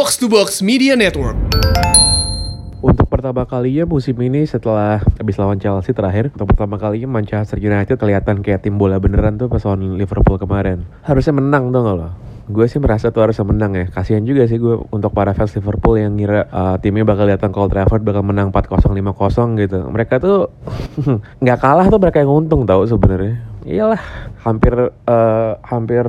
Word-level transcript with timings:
Box 0.00 0.16
to 0.16 0.32
Box 0.32 0.64
Media 0.64 0.96
Network. 0.96 1.36
Untuk 2.80 3.04
pertama 3.12 3.44
kalinya 3.44 3.84
musim 3.84 4.16
ini 4.24 4.48
setelah 4.48 4.96
habis 4.96 5.36
lawan 5.36 5.60
Chelsea 5.60 5.92
terakhir, 5.92 6.32
untuk 6.32 6.56
pertama 6.56 6.80
kalinya 6.80 7.20
Manchester 7.20 7.60
United 7.60 8.00
kelihatan 8.00 8.40
kayak 8.40 8.64
tim 8.64 8.80
bola 8.80 8.96
beneran 8.96 9.36
tuh 9.36 9.52
pas 9.52 9.60
lawan 9.60 10.00
Liverpool 10.00 10.40
kemarin. 10.40 10.88
Harusnya 11.04 11.36
menang 11.36 11.68
dong 11.68 11.84
lo. 11.84 12.16
Gue 12.48 12.64
sih 12.64 12.80
merasa 12.80 13.12
tuh 13.12 13.28
harusnya 13.28 13.44
menang 13.44 13.76
ya. 13.76 13.92
Kasihan 13.92 14.24
juga 14.24 14.48
sih 14.48 14.56
gue 14.56 14.80
untuk 14.88 15.12
para 15.12 15.36
fans 15.36 15.52
Liverpool 15.52 16.00
yang 16.00 16.16
ngira 16.16 16.48
uh, 16.48 16.80
timnya 16.80 17.04
bakal 17.04 17.28
datang 17.28 17.52
ke 17.52 17.60
Old 17.60 17.68
Trafford 17.68 18.00
bakal 18.00 18.24
menang 18.24 18.56
4-0 18.56 18.80
5-0 18.80 19.60
gitu. 19.68 19.84
Mereka 19.84 20.16
tuh 20.16 20.48
nggak 21.44 21.58
kalah 21.60 21.92
tuh 21.92 22.00
mereka 22.00 22.24
yang 22.24 22.32
untung 22.32 22.64
tau 22.64 22.88
sebenarnya. 22.88 23.44
Iyalah, 23.68 24.00
hampir 24.48 24.72
uh, 24.88 25.60
hampir 25.60 26.08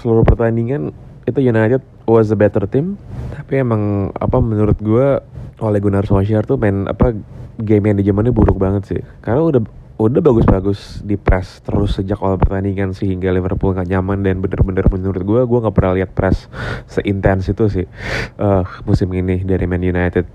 seluruh 0.00 0.24
pertandingan 0.24 0.96
itu 1.28 1.44
United 1.44 1.95
was 2.06 2.30
a 2.32 2.38
better 2.38 2.64
team. 2.70 2.96
Tapi 3.34 3.60
emang 3.60 4.14
apa 4.16 4.38
menurut 4.38 4.78
gue 4.80 5.20
oleh 5.60 5.78
Gunnar 5.82 6.06
Solskjaer 6.06 6.46
tuh 6.46 6.56
main 6.56 6.86
apa 6.86 7.12
game 7.58 7.84
yang 7.92 7.96
di 7.98 8.04
zamannya 8.06 8.32
buruk 8.32 8.56
banget 8.56 8.82
sih. 8.86 9.02
Karena 9.20 9.42
udah 9.42 9.62
udah 9.96 10.20
bagus-bagus 10.20 11.00
di 11.00 11.16
press 11.16 11.64
terus 11.64 11.96
sejak 11.96 12.20
awal 12.20 12.36
pertandingan 12.36 12.92
sehingga 12.92 13.32
Liverpool 13.32 13.72
nggak 13.72 13.88
nyaman 13.88 14.20
dan 14.20 14.44
bener-bener 14.44 14.84
menurut 14.92 15.24
gue 15.24 15.40
gue 15.48 15.58
nggak 15.64 15.72
pernah 15.72 15.92
lihat 15.96 16.12
press 16.12 16.52
seintens 16.84 17.48
itu 17.48 17.64
sih 17.72 17.86
uh, 18.36 18.60
musim 18.84 19.08
ini 19.16 19.40
dari 19.40 19.64
Man 19.64 19.80
United. 19.80 20.28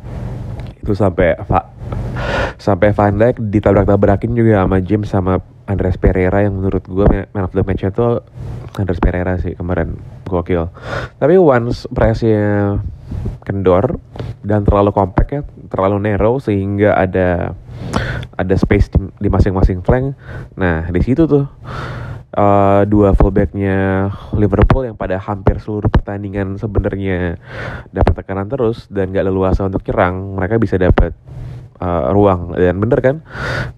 Itu 0.81 0.97
sampai 0.97 1.37
sampai 2.61 2.93
Van 2.93 3.15
Dijk 3.17 3.41
ditabrak-tabrakin 3.49 4.37
juga 4.37 4.63
sama 4.63 4.77
James 4.85 5.09
sama 5.09 5.33
Andres 5.65 5.97
Pereira 5.97 6.43
yang 6.43 6.59
menurut 6.59 6.83
gue 6.85 7.27
man 7.31 7.43
of 7.47 7.53
the 7.55 7.63
match 7.63 7.87
itu 7.87 8.21
Andres 8.77 9.01
Pereira 9.01 9.35
sih 9.39 9.55
kemarin. 9.57 9.97
Gokil. 10.31 10.71
Tapi 11.19 11.35
once 11.35 11.91
pressnya 11.91 12.79
kendor 13.43 13.99
dan 14.47 14.63
terlalu 14.63 14.95
compact 14.95 15.29
ya 15.35 15.41
terlalu 15.67 16.07
narrow 16.07 16.39
sehingga 16.39 16.95
ada 16.95 17.51
ada 18.39 18.55
space 18.55 18.95
di 19.19 19.27
masing-masing 19.27 19.83
flank. 19.83 20.15
Nah 20.55 20.87
di 20.87 21.01
situ 21.03 21.27
tuh 21.27 21.51
uh, 22.37 22.81
dua 22.87 23.11
fullbacknya 23.11 24.07
Liverpool 24.39 24.87
yang 24.87 24.95
pada 24.95 25.19
hampir 25.19 25.59
seluruh 25.59 25.91
pertandingan 25.91 26.55
sebenarnya 26.55 27.35
dapat 27.91 28.23
tekanan 28.23 28.47
terus 28.47 28.87
dan 28.87 29.11
gak 29.11 29.27
leluasa 29.27 29.67
untuk 29.67 29.83
nyerang 29.83 30.39
mereka 30.39 30.55
bisa 30.55 30.79
dapat 30.79 31.11
uh, 31.81 32.13
ruang. 32.13 32.53
Dan 32.53 32.77
bener 32.77 32.99
kan? 33.01 33.15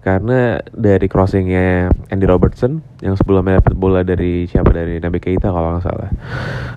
Karena 0.04 0.60
dari 0.70 1.08
crossingnya 1.08 1.88
Andy 2.12 2.28
Robertson 2.28 2.84
yang 3.00 3.16
sebelumnya 3.16 3.64
dapat 3.64 3.74
bola 3.74 4.04
dari 4.04 4.44
siapa? 4.44 4.70
Dari 4.70 5.00
Nabi 5.00 5.18
Keita 5.18 5.48
kalau 5.48 5.74
nggak 5.74 5.84
salah. 5.88 6.10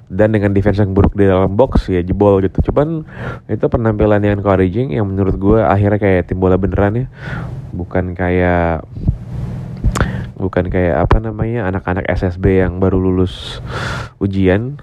Dan 0.07 0.33
dengan 0.33 0.55
defense 0.55 0.79
yang 0.79 0.95
buruk 0.95 1.13
di 1.13 1.27
dalam 1.27 1.53
box 1.59 1.91
ya 1.91 1.99
jebol 2.01 2.39
gitu. 2.39 2.71
Cuman 2.71 3.03
itu 3.51 3.65
penampilan 3.67 4.23
yang 4.23 4.39
encouraging 4.39 4.95
yang 4.95 5.05
menurut 5.05 5.35
gue 5.35 5.59
akhirnya 5.59 5.99
kayak 5.99 6.31
tim 6.31 6.39
bola 6.39 6.55
beneran 6.55 7.05
ya. 7.05 7.07
Bukan 7.75 8.15
kayak 8.15 8.87
bukan 10.37 10.69
kayak 10.69 11.09
apa 11.09 11.17
namanya 11.17 11.65
anak-anak 11.67 12.05
SSB 12.07 12.61
yang 12.61 12.77
baru 12.77 13.01
lulus 13.01 13.57
ujian. 14.21 14.77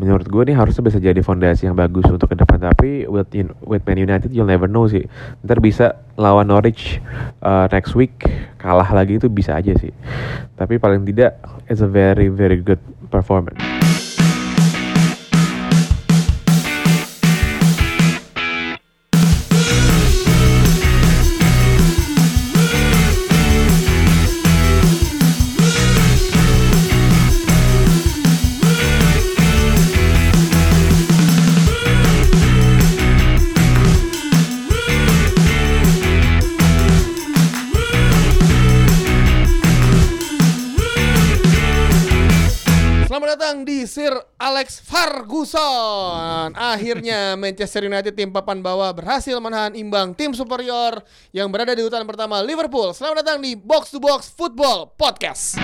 Menurut 0.00 0.26
gue 0.26 0.42
nih 0.50 0.56
harusnya 0.56 0.82
bisa 0.82 0.98
jadi 0.98 1.20
fondasi 1.20 1.68
yang 1.68 1.76
bagus 1.76 2.08
untuk 2.08 2.32
ke 2.32 2.36
depan. 2.40 2.58
Tapi 2.58 3.04
with, 3.06 3.28
with 3.62 3.84
Man 3.84 4.00
United 4.00 4.32
you'll 4.32 4.48
never 4.48 4.66
know 4.66 4.88
sih. 4.88 5.04
Ntar 5.44 5.60
bisa 5.60 6.00
lawan 6.16 6.48
Norwich 6.48 6.98
uh, 7.44 7.68
next 7.68 7.92
week 7.94 8.16
kalah 8.56 8.88
lagi 8.90 9.20
itu 9.20 9.28
bisa 9.28 9.54
aja 9.54 9.76
sih. 9.76 9.92
Tapi 10.56 10.80
paling 10.80 11.04
tidak 11.04 11.38
it's 11.68 11.84
a 11.84 11.88
very 11.88 12.32
very 12.32 12.58
good 12.58 12.80
performance 13.12 13.60
Alex 44.64 44.80
Ferguson. 44.80 46.56
Akhirnya 46.56 47.20
Manchester 47.36 47.84
United 47.84 48.16
tim 48.16 48.32
papan 48.32 48.64
bawah 48.64 48.88
berhasil 48.96 49.36
menahan 49.36 49.76
imbang 49.76 50.16
tim 50.16 50.32
superior 50.32 51.04
yang 51.36 51.52
berada 51.52 51.76
di 51.76 51.84
urutan 51.84 52.08
pertama 52.08 52.40
Liverpool. 52.40 52.96
Selamat 52.96 53.20
datang 53.20 53.44
di 53.44 53.52
Box 53.60 53.92
to 53.92 54.00
Box 54.00 54.32
Football 54.32 54.96
Podcast. 54.96 55.60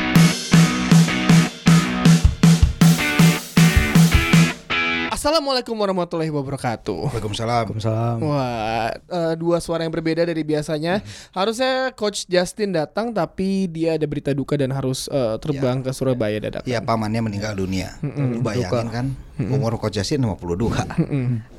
Assalamualaikum 5.21 5.77
warahmatullahi 5.77 6.33
wabarakatuh. 6.33 7.13
Waalaikumsalam. 7.13 7.69
Waalaikumsalam. 7.69 8.17
Wah, 8.25 8.89
uh, 9.05 9.35
dua 9.37 9.61
suara 9.61 9.85
yang 9.85 9.93
berbeda 9.93 10.25
dari 10.25 10.41
biasanya. 10.41 11.05
Hmm. 11.05 11.37
Harusnya 11.37 11.93
Coach 11.93 12.25
Justin 12.25 12.73
datang, 12.73 13.13
tapi 13.13 13.69
dia 13.69 14.01
ada 14.01 14.09
berita 14.09 14.33
duka 14.33 14.57
dan 14.57 14.73
harus 14.73 15.13
uh, 15.13 15.37
terbang 15.37 15.85
ya, 15.85 15.85
ke 15.85 15.91
Surabaya 15.93 16.41
dadakan. 16.41 16.65
Iya, 16.65 16.81
pamannya 16.81 17.21
meninggal 17.21 17.53
dunia. 17.53 18.01
Hmm, 18.01 18.41
Lu 18.41 18.41
bayangin 18.41 18.89
duka. 18.89 18.97
kan, 18.97 19.07
umur 19.45 19.77
Coach 19.77 20.01
Justin 20.01 20.25
52. 20.25 20.73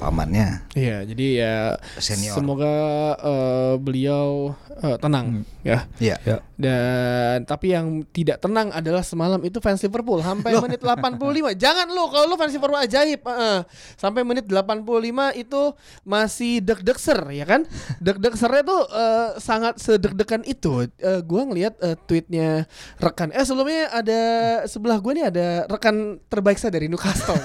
pamannya. 0.01 0.65
Iya, 0.73 1.05
jadi 1.05 1.27
ya 1.29 1.55
Senior. 2.01 2.41
semoga 2.41 2.73
uh, 3.21 3.77
beliau 3.77 4.57
uh, 4.81 4.97
tenang, 4.97 5.45
hmm. 5.45 5.61
ya. 5.61 5.85
Iya. 6.01 6.17
Ya. 6.25 6.37
Dan 6.57 7.45
tapi 7.45 7.77
yang 7.77 8.09
tidak 8.09 8.41
tenang 8.41 8.73
adalah 8.73 9.05
semalam 9.05 9.37
itu 9.45 9.61
fans 9.61 9.85
Liverpool 9.85 10.25
sampai 10.25 10.57
menit 10.65 10.81
85. 10.81 11.53
Jangan 11.61 11.87
lu 11.93 12.09
kalau 12.09 12.25
lu 12.25 12.35
fans 12.41 12.57
Liverpool 12.57 12.81
ajaib. 12.81 13.21
Uh, 13.21 13.50
sampai 13.99 14.21
menit 14.23 14.47
85 14.47 14.83
itu 15.37 15.61
masih 16.03 16.63
deg-degser 16.63 17.19
ya 17.31 17.45
kan? 17.45 17.61
Deg-degsernya 17.99 18.63
tuh 18.65 18.81
uh, 18.89 19.29
sangat 19.37 19.77
sedeg-degan 19.79 20.43
itu. 20.47 20.87
Uh, 20.99 21.21
gua 21.25 21.47
ngelihat 21.47 21.75
uh, 21.83 21.95
tweetnya 22.07 22.65
rekan 22.97 23.29
eh 23.31 23.43
sebelumnya 23.43 23.91
ada 23.91 24.21
sebelah 24.67 24.97
gue 24.99 25.11
nih 25.17 25.25
ada 25.27 25.47
rekan 25.67 26.19
terbaik 26.27 26.57
saya 26.57 26.75
dari 26.75 26.87
Newcastle. 26.87 27.37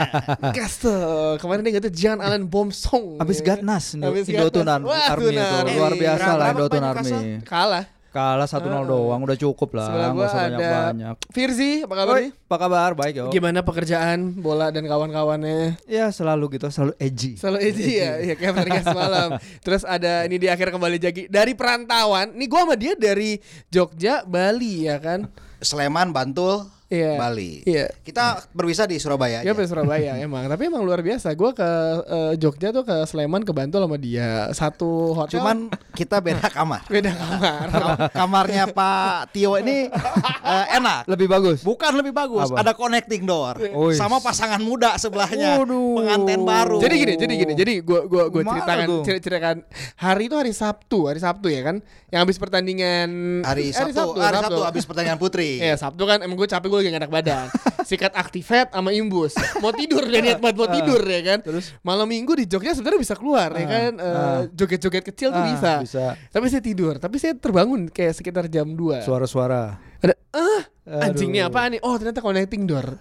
Newcastle. 0.44 1.38
Kemarin 1.40 1.60
dia 1.64 1.72
ngata 1.78 1.90
Jan 1.92 2.18
Allen 2.20 2.44
Bomsong. 2.48 3.20
Habis 3.20 3.40
ya. 3.40 3.54
Gatnas 3.54 3.96
nih. 3.96 4.24
Indotunan 4.24 4.80
Army 4.84 5.34
itu 5.36 5.56
luar 5.78 5.92
biasa 5.94 6.30
lah 6.36 6.46
Indotunan 6.52 6.92
Army. 6.94 7.40
Kalah. 7.44 7.84
Kalah 8.14 8.46
1-0 8.46 8.62
uh, 8.70 8.86
doang 8.86 9.26
udah 9.26 9.34
cukup 9.34 9.74
lah. 9.74 9.90
Sebelah 9.90 10.10
gua 10.14 10.30
ada 10.30 10.58
banyak. 10.62 11.14
Firzi, 11.34 11.82
apa 11.82 11.94
kabar 11.98 12.14
nih? 12.22 12.30
Apa 12.30 12.56
kabar? 12.62 12.90
Baik 12.94 13.14
yo. 13.18 13.26
Gimana 13.34 13.66
pekerjaan 13.66 14.38
bola 14.38 14.70
dan 14.70 14.86
kawan-kawannya? 14.86 15.82
Ya 15.90 16.14
selalu 16.14 16.54
gitu, 16.54 16.70
selalu 16.70 16.94
edgy. 17.02 17.34
Selalu 17.34 17.58
edgy, 17.66 17.98
ya, 17.98 18.22
ya 18.22 18.38
kayak 18.38 18.54
podcast 18.54 18.86
semalam. 18.86 19.28
Terus 19.66 19.82
ada 19.82 20.22
ini 20.30 20.38
di 20.38 20.46
akhir 20.46 20.70
kembali 20.70 21.02
jadi 21.02 21.26
dari 21.26 21.58
perantauan. 21.58 22.38
Nih 22.38 22.46
gua 22.46 22.70
sama 22.70 22.78
dia 22.78 22.94
dari 22.94 23.42
Jogja, 23.66 24.22
Bali 24.22 24.86
ya 24.86 25.02
kan. 25.02 25.26
Sleman, 25.58 26.14
Bantul, 26.14 26.70
yeah. 26.92 27.16
Bali. 27.16 27.62
Iya. 27.64 27.86
Kita 28.04 28.44
berwisata 28.52 28.90
di 28.90 29.00
Surabaya 29.00 29.40
Iya, 29.40 29.52
di 29.56 29.68
Surabaya 29.68 30.18
emang. 30.24 30.46
Tapi 30.46 30.68
emang 30.68 30.82
luar 30.84 31.00
biasa. 31.00 31.32
Gue 31.32 31.56
ke 31.56 31.70
uh, 32.04 32.32
Jogja 32.36 32.70
tuh 32.74 32.84
ke 32.84 32.96
Sleman 33.08 33.42
ke 33.42 33.52
Bantul 33.54 33.84
sama 33.84 33.96
dia. 33.96 34.50
Satu 34.52 35.16
hotel. 35.16 35.40
Cuman 35.40 35.72
kita 35.96 36.20
beda 36.20 36.46
kamar. 36.52 36.84
beda 36.94 37.12
kamar. 37.12 37.66
Kamarnya 38.12 38.64
Pak 38.70 39.32
Tio 39.32 39.56
ini 39.60 39.88
uh, 39.88 40.66
enak. 40.76 41.08
Lebih 41.08 41.26
bagus. 41.30 41.58
Bukan 41.64 41.92
lebih 41.96 42.12
bagus. 42.12 42.50
Apa? 42.52 42.60
Ada 42.64 42.72
connecting 42.76 43.24
door. 43.24 43.56
Uish. 43.60 43.96
Sama 43.96 44.20
pasangan 44.20 44.60
muda 44.60 44.96
sebelahnya. 45.00 45.62
Waduh. 45.62 46.04
Pengantin 46.04 46.40
baru. 46.44 46.78
Jadi 46.82 46.94
gini, 47.00 47.14
jadi 47.16 47.34
gini. 47.34 47.52
Jadi 47.54 47.74
gue 47.80 48.00
gua 48.06 48.28
gua 48.28 48.42
ceritakan 48.44 48.88
ceritakan 49.04 49.56
hari 49.96 50.26
itu 50.28 50.36
hari 50.36 50.52
Sabtu, 50.52 51.08
hari 51.08 51.20
Sabtu 51.20 51.48
ya 51.48 51.62
kan. 51.64 51.76
Yang 52.12 52.20
habis 52.30 52.36
pertandingan 52.38 53.08
hari 53.42 53.74
Sabtu, 53.74 53.80
hari 53.80 53.92
Sabtu, 53.94 54.18
hari 54.20 54.36
Sabtu, 54.36 54.54
Sabtu 54.54 54.62
habis 54.62 54.84
pertandingan 54.86 55.18
putri. 55.18 55.50
Iya, 55.58 55.74
Sabtu 55.74 56.02
kan 56.06 56.18
emang 56.22 56.36
gue 56.38 56.46
capek 56.46 56.73
gue 56.74 56.82
lagi 56.82 56.90
gak 56.90 57.02
enak 57.06 57.12
badan. 57.14 57.46
Sikat 57.88 58.12
aktifat 58.18 58.74
sama 58.74 58.90
imbus. 58.90 59.38
Mau 59.62 59.70
tidur 59.70 60.02
dan 60.10 60.20
niat 60.26 60.42
buat 60.42 60.58
mau 60.58 60.66
ah. 60.66 60.74
tidur 60.74 60.98
ya 61.06 61.20
kan. 61.22 61.38
Terus 61.46 61.70
malam 61.86 62.10
minggu 62.10 62.34
di 62.34 62.50
Jogja 62.50 62.74
sebenarnya 62.74 63.00
bisa 63.06 63.14
keluar 63.14 63.54
ya 63.54 63.62
ah. 63.62 63.68
kan. 63.70 63.92
Uh, 63.94 64.40
joget-joget 64.50 65.04
kecil 65.06 65.30
tuh 65.30 65.44
bisa. 65.54 65.72
bisa. 65.86 66.06
Tapi 66.34 66.46
saya 66.50 66.62
tidur. 66.64 66.98
Tapi 66.98 67.16
saya 67.22 67.38
terbangun 67.38 67.86
kayak 67.86 68.18
sekitar 68.18 68.50
jam 68.50 68.74
2 68.74 69.06
Suara-suara. 69.06 69.78
Ada 70.02 70.14
ah 70.34 70.62
anjingnya 71.06 71.46
apa 71.46 71.70
nih? 71.70 71.80
Oh 71.86 71.94
ternyata 71.94 72.18
connecting 72.18 72.66
door 72.66 72.98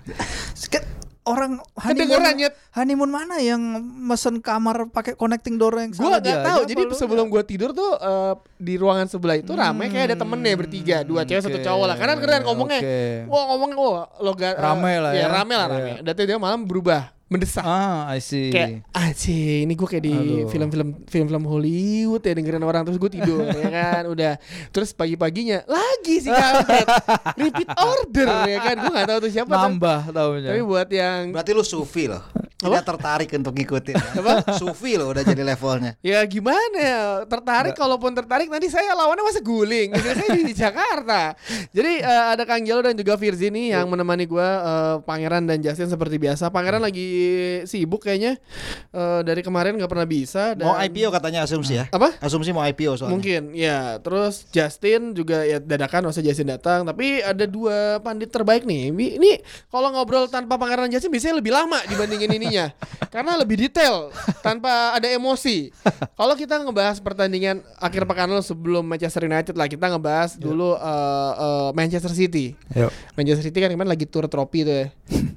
orang 1.23 1.59
honeymoon, 1.79 2.23
honeymoon 2.75 3.11
mana 3.11 3.39
yang 3.39 3.61
mesen 3.79 4.43
kamar 4.43 4.91
pakai 4.91 5.15
connecting 5.15 5.55
door 5.55 5.75
yang 5.79 5.95
Gua 5.95 6.19
gak 6.19 6.43
tahu. 6.43 6.61
Jadi 6.67 6.81
sebelum 6.95 7.31
gue 7.31 7.43
tidur 7.47 7.71
tuh 7.71 7.95
uh, 7.95 8.35
di 8.59 8.75
ruangan 8.75 9.07
sebelah 9.07 9.39
itu 9.39 9.55
hmm. 9.55 9.61
ramai 9.63 9.87
kayak 9.87 10.13
ada 10.13 10.17
temennya 10.19 10.53
bertiga, 10.59 10.97
dua 11.07 11.23
cewek 11.23 11.39
okay. 11.39 11.47
satu 11.47 11.59
cowok 11.63 11.85
lah. 11.87 11.95
Karena 11.95 12.15
keren 12.19 12.41
ngomongnya. 12.43 12.81
Okay. 12.83 13.11
Wah 13.31 13.43
ngomongnya 13.55 13.77
wah 13.79 14.05
logat 14.19 14.55
uh, 14.59 14.63
ramai 14.63 14.93
lah 14.99 15.11
ya. 15.15 15.21
ya. 15.23 15.27
ramai 15.31 15.55
lah 15.55 15.67
ramai. 15.71 15.91
Yeah. 16.03 16.13
Dan 16.13 16.23
dia 16.27 16.37
malam 16.39 16.67
berubah 16.67 17.13
mendesak. 17.33 17.65
Ah, 17.65 18.05
I 18.13 18.21
see. 18.21 18.53
Kayak 18.53 18.85
aci 18.93 19.65
ini 19.65 19.73
gue 19.73 19.87
kayak 19.89 20.03
di 20.05 20.15
film-film 20.47 21.01
film-film 21.09 21.43
Hollywood 21.49 22.21
ya 22.21 22.33
dengerin 22.37 22.61
orang 22.61 22.85
terus 22.85 23.01
gue 23.01 23.09
tidur 23.09 23.49
ya 23.63 23.69
kan 23.73 24.03
udah 24.05 24.37
terus 24.69 24.93
pagi-paginya 24.93 25.65
lagi 25.65 26.21
sih 26.21 26.29
kaget 26.29 26.87
repeat 27.41 27.69
order 27.73 28.27
ya 28.45 28.59
kan 28.61 28.75
gue 28.77 28.91
nggak 28.93 29.07
tahu 29.09 29.19
tuh 29.25 29.31
siapa 29.33 29.49
Nambah 29.49 30.13
tahunya. 30.13 30.49
tapi 30.53 30.61
buat 30.61 30.89
yang 30.93 31.33
Berarti 31.33 31.51
lu 31.51 31.65
sufi 31.65 32.05
loh. 32.05 32.21
Tidak 32.63 32.83
tertarik 32.87 33.27
untuk 33.35 33.51
ngikutin. 33.59 33.95
Apa? 34.23 34.55
Sufi 34.55 34.95
loh 34.95 35.11
udah 35.11 35.23
jadi 35.27 35.43
levelnya. 35.43 35.99
Ya 35.99 36.23
gimana 36.23 36.77
ya 36.79 37.01
tertarik 37.25 37.73
kalaupun 37.73 38.13
tertarik 38.13 38.47
nanti 38.47 38.69
saya 38.69 38.93
lawannya 38.93 39.23
masa 39.23 39.39
guling 39.39 39.89
saya 39.95 40.15
di, 40.35 40.41
di 40.51 40.55
Jakarta 40.55 41.33
jadi 41.71 41.93
eh, 42.03 42.25
ada 42.35 42.43
Kang 42.43 42.63
Jalo 42.63 42.83
dan 42.83 42.95
juga 42.97 43.15
Virzi 43.15 43.49
nih 43.49 43.77
yang 43.77 43.85
menemani 43.87 44.27
gue 44.27 44.43
eh, 44.43 44.95
Pangeran 45.03 45.47
dan 45.47 45.59
Justin 45.63 45.89
seperti 45.89 46.19
biasa 46.19 46.51
Pangeran 46.51 46.83
lagi 46.83 47.07
sibuk 47.63 48.01
kayaknya. 48.01 48.37
Eh, 48.89 49.21
dari 49.23 49.41
kemarin 49.41 49.75
nggak 49.75 49.87
pernah 49.87 50.05
bisa 50.05 50.53
dan 50.53 50.63
Mau 50.63 50.75
IPO 50.75 51.09
katanya 51.09 51.43
asumsi 51.43 51.75
ya. 51.75 51.85
apa? 51.89 52.13
Asumsi 52.17 52.49
mau 52.49 52.61
IPO 52.61 52.95
soalnya. 52.95 53.11
mungkin 53.11 53.41
ya. 53.51 53.97
Terus 53.99 54.45
Justin 54.49 55.11
juga 55.11 55.41
ya 55.41 55.57
dadakan 55.57 56.07
masa 56.07 56.19
Justin 56.19 56.49
datang. 56.49 56.83
Tapi 56.83 57.19
ada 57.19 57.43
dua 57.43 57.73
pandit 57.99 58.29
terbaik 58.29 58.63
nih. 58.63 58.89
Ini 58.91 59.31
kalau 59.67 59.89
ngobrol 59.89 60.25
tanpa 60.25 60.55
Pangeran 60.55 60.87
Justin 60.87 61.09
biasanya 61.09 61.35
lebih 61.37 61.51
lama 61.51 61.79
dibandingin 61.85 62.31
ininya. 62.31 62.65
Karena 63.13 63.35
lebih 63.35 63.57
detail 63.59 64.09
tanpa 64.39 64.93
ada 64.93 65.05
emosi. 65.05 65.69
Kalau 66.13 66.33
kita 66.33 66.59
ngebahas 66.59 66.97
pertandingan 66.97 67.61
akhir 67.77 68.03
pekan 68.03 68.27
lalu 68.27 68.41
sebelum 68.41 68.83
Manchester 68.83 69.23
United 69.23 69.53
lah 69.53 69.65
kita 69.65 69.85
ngebahas 69.87 70.35
dulu 70.35 70.73
eh, 70.73 71.31
eh, 71.35 71.69
Manchester 71.73 72.11
City. 72.11 72.53
Yuk. 72.73 72.91
Manchester 73.13 73.43
City 73.43 73.57
kan 73.57 73.69
kemarin 73.69 73.89
lagi 73.89 74.05
tour 74.05 74.25
trofi 74.25 74.61
tuh 74.61 74.75
ya. 74.75 74.87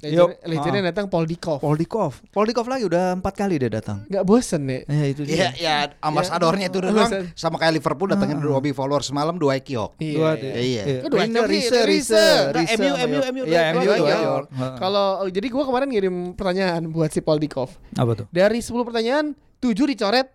Yup. 0.07 0.29
Legend- 0.37 0.37
legendnya 0.47 0.83
datang 0.87 1.07
Paul 1.07 1.25
Dikov 1.25 1.59
Poldikov. 1.77 2.25
Poldikov 2.31 2.65
lagi 2.67 2.83
udah 2.83 3.13
empat 3.15 3.37
kali 3.37 3.61
dia 3.61 3.69
datang. 3.69 4.01
nggak 4.07 4.25
bosen 4.25 4.65
nih 4.65 4.81
Ya 4.87 5.05
itu 5.05 5.23
Iya, 5.23 5.29
dia. 5.29 5.49
ya 5.55 5.77
ambasadornya 6.01 6.67
itu 6.67 6.81
doang 6.81 6.97
sama 7.35 7.61
kayak 7.61 7.77
Liverpool 7.77 8.09
datengin 8.09 8.41
Robbie 8.41 8.73
Fowler 8.73 9.05
semalam 9.05 9.37
dua 9.37 9.61
Kiok. 9.61 10.01
Iya, 10.01 10.17
Dua 10.17 10.31
iya. 10.31 10.41
dia. 10.41 10.53
Iya. 10.57 10.83
Itu 10.97 11.07
dua 11.11 11.23
Kiok, 11.23 11.45
Riese, 11.45 11.79
Riese. 11.85 11.85
Riese, 11.85 12.17
Nah, 12.17 12.57
Riese 12.57 12.81
MU, 12.81 12.93
MU. 12.97 13.21
MU, 13.21 13.43
Iya, 13.45 13.61
dua- 13.69 13.77
MU 13.77 13.85
dua 13.85 14.17
dua. 14.17 14.39
Ha. 14.49 14.67
Kalau 14.79 15.07
oh, 15.21 15.29
jadi 15.29 15.47
gua 15.47 15.65
kemarin 15.65 15.89
ngirim 15.89 16.17
pertanyaan 16.33 16.83
buat 16.89 17.13
si 17.13 17.21
Paul 17.21 17.37
Dikov. 17.37 17.69
apa 17.93 18.13
tuh? 18.15 18.27
Dari 18.31 18.59
10 18.59 18.73
pertanyaan 18.83 19.37
7 19.59 19.85
dicoret. 19.85 20.33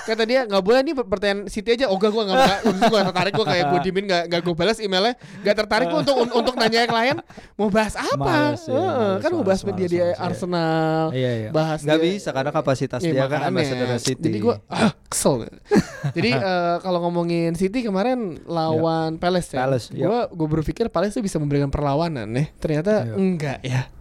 Kata 0.00 0.24
dia 0.24 0.48
nggak 0.48 0.64
boleh 0.64 0.80
nih 0.80 0.94
pertanyaan 0.96 1.44
Siti 1.46 1.76
aja. 1.76 1.92
Oh 1.92 2.00
gak 2.00 2.08
gue 2.08 2.22
nggak 2.22 2.38
gue 2.80 2.88
gak 2.90 3.06
tertarik 3.12 3.32
gue 3.36 3.46
kayak 3.46 3.64
gue 3.68 3.80
dimin 3.84 4.04
nggak 4.08 4.22
nggak 4.32 4.40
gue 4.40 4.54
balas 4.56 4.78
emailnya. 4.80 5.14
Gak 5.44 5.56
tertarik 5.56 5.86
gue 5.86 6.00
untuk 6.00 6.16
untuk 6.32 6.54
nanya 6.56 6.88
yang 6.88 6.94
lain. 6.94 7.16
Mau 7.54 7.68
bahas 7.68 7.92
apa? 7.92 8.24
Males 8.50 8.64
ya, 8.64 8.72
Heeh, 8.72 8.88
males, 8.88 9.20
kan 9.20 9.30
mau 9.30 9.44
bahas 9.44 9.60
males, 9.60 9.76
dia 9.76 9.86
di 9.86 9.98
iya. 10.00 10.16
Arsenal. 10.16 11.04
Iya 11.12 11.32
iya. 11.36 11.50
Bahas 11.52 11.78
Nggak 11.84 11.98
dia- 11.98 12.08
bisa 12.08 12.28
karena 12.32 12.50
kapasitas 12.50 13.00
Ya, 13.04 13.12
dia 13.12 13.24
kan 13.28 13.40
ambassador 13.46 13.88
City. 14.00 14.24
Jadi 14.26 14.38
gue 14.40 14.54
ah, 14.66 14.92
kesel. 15.06 15.34
Jadi 16.16 16.30
eh, 16.48 16.76
kalau 16.80 16.98
ngomongin 17.04 17.52
City 17.52 17.84
kemarin 17.84 18.40
lawan 18.48 19.20
Palace 19.20 19.52
ya. 19.52 19.68
Palace, 19.68 19.92
iya. 19.92 20.08
Gue 20.08 20.20
gue 20.34 20.48
berpikir 20.50 20.88
Palace 20.88 21.12
tuh 21.12 21.22
bisa 21.22 21.36
memberikan 21.36 21.68
perlawanan 21.68 22.32
nih. 22.32 22.48
Ternyata 22.56 23.04
Iya. 23.04 23.14
enggak 23.14 23.58
ya. 23.60 23.80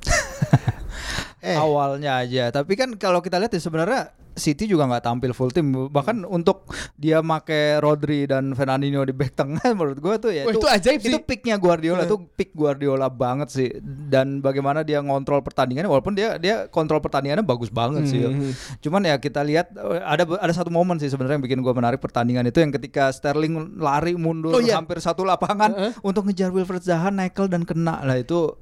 Eh, 1.40 1.56
awalnya 1.56 2.20
aja. 2.20 2.52
Tapi 2.52 2.76
kan 2.76 2.92
kalau 3.00 3.24
kita 3.24 3.40
lihat 3.40 3.56
ya 3.56 3.64
sebenarnya 3.64 4.12
City 4.40 4.66
juga 4.66 4.88
nggak 4.88 5.04
tampil 5.04 5.32
full 5.32 5.52
tim. 5.52 5.68
Bahkan 5.70 6.24
untuk 6.24 6.66
dia 6.96 7.20
make 7.20 7.52
Rodri 7.78 8.24
dan 8.24 8.52
Fernandinho 8.52 9.04
di 9.04 9.12
back 9.12 9.36
tengah 9.36 9.62
menurut 9.78 10.00
gue 10.00 10.16
tuh 10.18 10.32
ya 10.32 10.48
Wah, 10.48 10.52
itu 10.52 10.66
ajaib 10.66 11.00
sih. 11.00 11.12
Itu 11.12 11.20
picknya 11.22 11.60
Guardiola, 11.60 12.02
Iya. 12.02 12.10
itu 12.10 12.18
pick 12.34 12.56
Guardiola 12.56 13.08
banget 13.08 13.52
sih. 13.52 13.70
Dan 13.84 14.40
bagaimana 14.40 14.82
dia 14.82 14.98
ngontrol 15.00 15.40
pertandingannya 15.40 15.86
walaupun 15.86 16.16
dia 16.16 16.40
dia 16.40 16.66
kontrol 16.68 16.98
pertandingannya 16.98 17.44
bagus 17.44 17.68
banget 17.68 18.08
sih. 18.08 18.24
Hmm. 18.24 18.56
Cuman 18.80 19.04
ya 19.04 19.20
kita 19.20 19.44
lihat 19.44 19.70
eh, 19.72 20.00
ada 20.00 20.24
ada 20.40 20.54
satu 20.54 20.72
momen 20.72 20.96
sih 20.96 21.08
sebenarnya 21.08 21.36
yang 21.36 21.46
bikin 21.46 21.60
gue 21.60 21.74
menarik 21.74 22.00
pertandingan 22.00 22.46
itu 22.46 22.58
yang 22.58 22.72
ketika 22.72 23.12
Sterling 23.12 23.76
lari 23.76 24.16
mundur 24.16 24.52
Oh, 24.52 24.64
iya. 24.64 24.80
hampir 24.80 24.98
satu 24.98 25.22
lapangan 25.22 25.72
Heeh. 25.72 25.92
untuk 26.00 26.24
ngejar 26.24 26.50
Wilfred 26.50 26.80
Zaha, 26.80 27.10
Nekel 27.10 27.46
dan 27.46 27.68
kena 27.68 28.00
lah 28.00 28.16
itu 28.16 28.56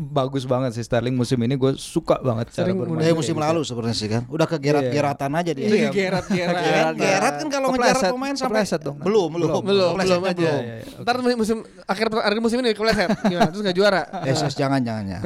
bagus 0.00 0.48
banget 0.48 0.72
sih 0.72 0.80
Sterling 0.80 1.12
musim 1.12 1.36
ini 1.44 1.60
gue 1.60 1.76
suka 1.76 2.16
banget 2.24 2.48
cara 2.56 2.72
Sering 2.72 2.80
bermain. 2.80 3.04
Dari 3.04 3.12
musim 3.12 3.36
lalu 3.36 3.60
sebenarnya 3.60 3.96
sih 3.96 4.08
kan. 4.08 4.22
Udah 4.32 4.48
kegerat-geratan 4.48 5.30
aja 5.36 5.52
dia. 5.52 5.66
Iya, 5.68 5.88
gerat 5.92 6.26
gerat. 6.32 6.54
Gerat, 6.64 6.94
gerat 6.96 7.34
kan 7.36 7.48
kalau 7.52 7.66
ngejar 7.76 7.96
pemain 8.08 8.34
sampai 8.34 8.64
kepleset 8.64 8.80
dong. 8.80 8.96
belum, 8.96 9.28
belum, 9.36 9.48
belum 9.60 9.92
belum 10.00 10.00
aja. 10.00 10.16
belum. 10.32 10.40
Iya, 10.40 10.74
iya, 10.80 11.00
Ntar 11.04 11.14
musim 11.36 11.58
akhir 11.84 12.06
akhir 12.16 12.38
musim 12.40 12.58
ini 12.64 12.72
kepleset 12.72 13.08
gimana 13.28 13.48
terus 13.52 13.62
nggak 13.62 13.76
juara. 13.76 14.02
Eh, 14.30 14.36
sus, 14.36 14.52
jangan 14.54 14.78
jangan 14.84 15.04
ya. 15.06 15.18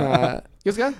Nah, 0.64 0.72
Terus 0.72 0.78
kan? 0.80 0.92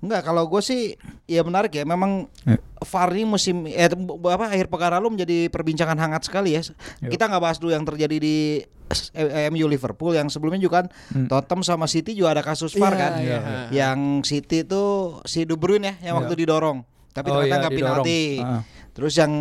Enggak, 0.00 0.24
kalau 0.24 0.48
gue 0.48 0.62
sih 0.64 0.96
ya 1.24 1.44
menarik 1.44 1.68
ya. 1.70 1.84
Memang 1.84 2.32
Ya. 2.42 2.56
VAR 2.80 3.12
ini 3.12 3.28
musim 3.28 3.66
eh 3.66 3.88
apa 3.88 4.44
akhir 4.48 4.68
pekan 4.68 4.96
lalu 4.96 5.20
menjadi 5.20 5.48
perbincangan 5.48 5.96
hangat 5.96 6.24
sekali 6.24 6.56
ya. 6.56 6.64
Kita 7.02 7.28
nggak 7.28 7.42
bahas 7.42 7.60
dulu 7.60 7.76
yang 7.76 7.84
terjadi 7.84 8.16
di 8.16 8.64
eh, 9.12 9.48
MU 9.48 9.66
Liverpool 9.66 10.16
yang 10.16 10.32
sebelumnya 10.32 10.56
juga 10.58 10.80
kan 10.80 10.86
Tottenham 11.26 11.60
sama 11.60 11.84
City 11.84 12.16
juga 12.16 12.32
ada 12.32 12.42
kasus 12.42 12.72
VAR 12.72 12.92
Iya, 12.92 12.98
kan. 12.98 13.12
iya. 13.20 13.38
Yang 13.68 13.98
City 14.24 14.64
itu 14.64 14.82
si 15.24 15.44
De 15.44 15.56
Bruyne 15.56 15.92
ya 16.00 16.08
yang 16.08 16.16
waktu 16.16 16.32
didorong. 16.34 16.80
Tapi 17.12 17.28
Oh, 17.28 17.36
ternyata 17.36 17.52
iya, 17.52 17.60
nggak 17.60 17.72
didorong. 17.74 17.96
penalti. 18.00 18.22
Ah. 18.40 18.60
Terus 18.92 19.12
yang 19.14 19.32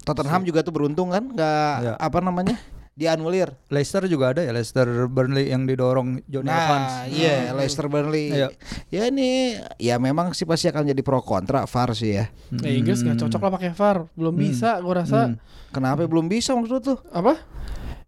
Tottenham 0.00 0.42
juga 0.44 0.60
tuh 0.60 0.72
beruntung 0.72 1.08
kan 1.08 1.24
nggak 1.26 1.72
Iya. 1.82 1.92
apa 1.96 2.18
namanya? 2.20 2.56
Dianulir. 2.94 3.50
Leicester 3.74 4.06
juga 4.06 4.30
ada 4.30 4.40
ya 4.46 4.54
Leicester 4.54 4.86
Burnley 5.10 5.50
yang 5.50 5.66
didorong 5.66 6.22
Johnny 6.30 6.50
Evans. 6.50 6.90
Nah, 6.94 7.06
iya 7.10 7.50
Leicester 7.50 7.90
Burnley. 7.90 8.30
Iya. 8.30 8.48
Ya 8.88 9.02
ini 9.10 9.58
ya 9.82 9.98
memang 9.98 10.30
sih 10.30 10.46
pasti 10.46 10.70
akan 10.70 10.86
jadi 10.94 11.02
pro 11.02 11.18
kontra 11.20 11.66
VAR 11.66 11.90
sih 11.98 12.14
ya. 12.14 12.30
Nah, 12.54 12.70
Inggris 12.70 13.02
nggak 13.02 13.18
cocok 13.26 13.40
lah 13.42 13.52
pakai 13.58 13.70
VAR. 13.74 13.98
Belum 14.14 14.34
bisa 14.38 14.78
gua 14.78 15.02
rasa. 15.02 15.34
Hmm. 15.34 15.36
Kenapa 15.74 16.06
belum 16.06 16.30
bisa 16.30 16.54
maksud 16.54 16.70
lu 16.70 16.80
tuh? 16.80 16.98
Apa? 17.10 17.34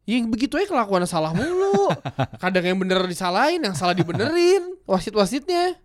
Yang 0.06 0.31
begitu 0.31 0.55
aja 0.55 0.71
kelakuan 0.71 1.03
salah 1.03 1.35
mulu. 1.35 1.91
Kadang 2.43 2.62
yang 2.62 2.79
bener 2.79 3.03
disalahin, 3.11 3.59
yang 3.59 3.75
salah 3.75 3.91
dibenerin. 3.91 4.79
Wasit-wasitnya. 4.87 5.83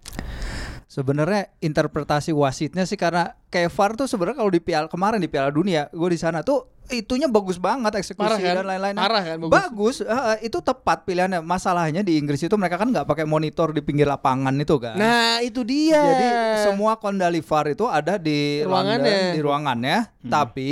Sebenarnya 0.86 1.50
interpretasi 1.58 2.36
wasitnya 2.36 2.84
sih 2.86 3.00
karena 3.00 3.34
kayak 3.50 3.72
VAR 3.74 3.98
tuh 3.98 4.06
sebenarnya 4.06 4.44
kalau 4.44 4.52
di 4.52 4.60
Piala 4.62 4.92
kemarin 4.92 5.24
di 5.24 5.32
Piala 5.32 5.48
Dunia 5.48 5.88
gue 5.88 6.10
di 6.12 6.20
sana 6.20 6.44
tuh 6.44 6.81
itunya 6.90 7.28
bagus 7.28 7.56
banget 7.56 7.94
eksekusi 7.94 8.26
Parah 8.26 8.38
kan? 8.38 8.56
dan 8.58 8.66
lain-lain. 8.66 8.96
Parah 8.96 9.22
kan, 9.22 9.36
bagus. 9.38 9.52
Bagus, 9.54 9.96
eh, 10.02 10.38
itu 10.44 10.58
tepat 10.58 11.04
pilihannya. 11.04 11.40
Masalahnya 11.40 12.02
di 12.02 12.18
Inggris 12.18 12.40
itu 12.40 12.52
mereka 12.54 12.76
kan 12.76 12.90
nggak 12.90 13.06
pakai 13.06 13.24
monitor 13.24 13.70
di 13.70 13.80
pinggir 13.80 14.04
lapangan 14.06 14.52
itu 14.54 14.76
kan. 14.76 14.96
Nah, 14.96 15.40
itu 15.40 15.62
dia. 15.62 16.02
Jadi 16.02 16.28
semua 16.64 16.96
kondali 16.96 17.40
VAR 17.40 17.70
itu 17.70 17.86
ada 17.86 18.16
di 18.16 18.60
Ruangannya. 18.62 18.98
London, 18.98 19.32
di 19.32 19.42
ruangannya, 19.42 19.98
tapi 20.26 20.70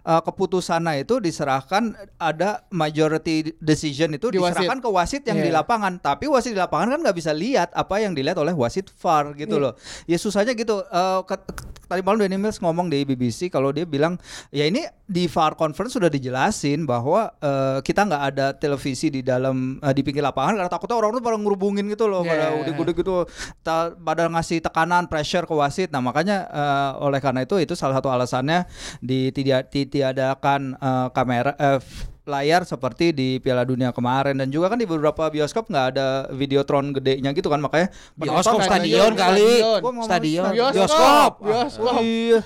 eh, 0.00 0.20
keputusannya 0.20 1.02
itu 1.02 1.18
diserahkan 1.18 1.82
ada 2.16 2.64
majority 2.70 3.54
decision 3.56 4.10
itu 4.10 4.28
Di 4.28 4.38
wasit. 4.38 4.58
diserahkan 4.58 4.78
ke 4.78 4.88
wasit 4.88 5.22
yang 5.24 5.38
di 5.38 5.48
Iya. 5.48 5.60
lapangan. 5.60 5.98
Tapi 5.98 6.26
wasit 6.26 6.50
di 6.50 6.60
lapangan 6.60 6.94
kan 6.94 7.00
nggak 7.00 7.16
bisa 7.16 7.30
lihat 7.30 7.70
apa 7.72 7.98
yang 7.98 8.12
dilihat 8.12 8.36
oleh 8.36 8.52
wasit 8.52 8.90
VAR 8.92 9.34
gitu 9.34 9.56
Iya. 9.56 9.62
loh. 9.62 9.72
Ya 10.04 10.16
susahnya 10.16 10.52
gitu. 10.52 10.82
Ke- 11.22 11.46
tadi 11.86 12.00
malam 12.00 12.20
Danny 12.20 12.36
Mills 12.36 12.58
ngomong 12.58 12.86
di 12.86 13.02
BBC 13.02 13.48
kalau 13.48 13.70
dia 13.70 13.82
bilang 13.82 14.14
ya 14.50 14.62
ini 14.62 14.82
di 15.04 15.26
VAR 15.26 15.49
conference 15.54 15.92
sudah 15.92 16.06
dijelasin 16.06 16.84
bahwa 16.84 17.32
eh, 17.36 17.78
kita 17.80 18.04
nggak 18.04 18.22
ada 18.30 18.46
televisi 18.52 19.08
di 19.08 19.20
dalam 19.20 19.78
eh, 19.78 19.92
di 19.92 20.02
pinggir 20.02 20.20
lapangan 20.20 20.54
karena 20.54 20.68
takutnya 20.68 20.96
orang 20.96 21.10
tuh 21.12 21.22
pada 21.22 21.36
ngerubungin 21.36 21.86
gitu 21.88 22.06
loh, 22.06 22.20
pada 22.20 22.50
Yeah. 22.50 22.60
udik-udik 22.62 23.00
gitu 23.00 23.24
ta- 23.60 23.92
pada 23.92 24.26
ngasih 24.26 24.58
tekanan 24.60 25.06
pressure 25.06 25.44
ke 25.44 25.52
wasit. 25.52 25.88
Nah, 25.88 26.00
makanya 26.00 26.46
eh, 26.46 26.90
oleh 27.00 27.18
karena 27.18 27.42
itu 27.42 27.56
itu 27.56 27.72
salah 27.72 27.96
satu 27.96 28.08
alasannya 28.08 28.66
di 28.98 29.30
tidak 29.30 29.70
ditiadakan 29.70 30.74
eh, 30.74 31.08
kamera 31.10 31.52
f- 31.78 32.08
layar 32.20 32.62
seperti 32.62 33.10
di 33.10 33.28
Piala 33.38 33.66
Dunia 33.66 33.90
kemarin 33.90 34.38
dan 34.38 34.46
juga 34.48 34.70
kan 34.70 34.78
di 34.78 34.86
beberapa 34.86 35.26
bioskop 35.26 35.66
nggak 35.66 35.86
ada 35.90 36.08
videotron 36.30 36.94
gedenya 36.94 37.34
gitu 37.34 37.50
kan 37.50 37.58
makanya 37.58 37.90
Bioskop 38.14 38.62
Stadion, 38.62 39.10
stadion 39.10 39.12
kali. 39.18 39.50
stadion. 39.50 39.80
Ngomong 39.82 40.04
Stadion. 40.06 40.50
Bioskop. 40.54 40.72
Bioskop. 40.78 41.32
Bioskop. 41.42 42.00
Iya, 42.00 42.38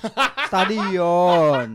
stadion. 0.48 1.66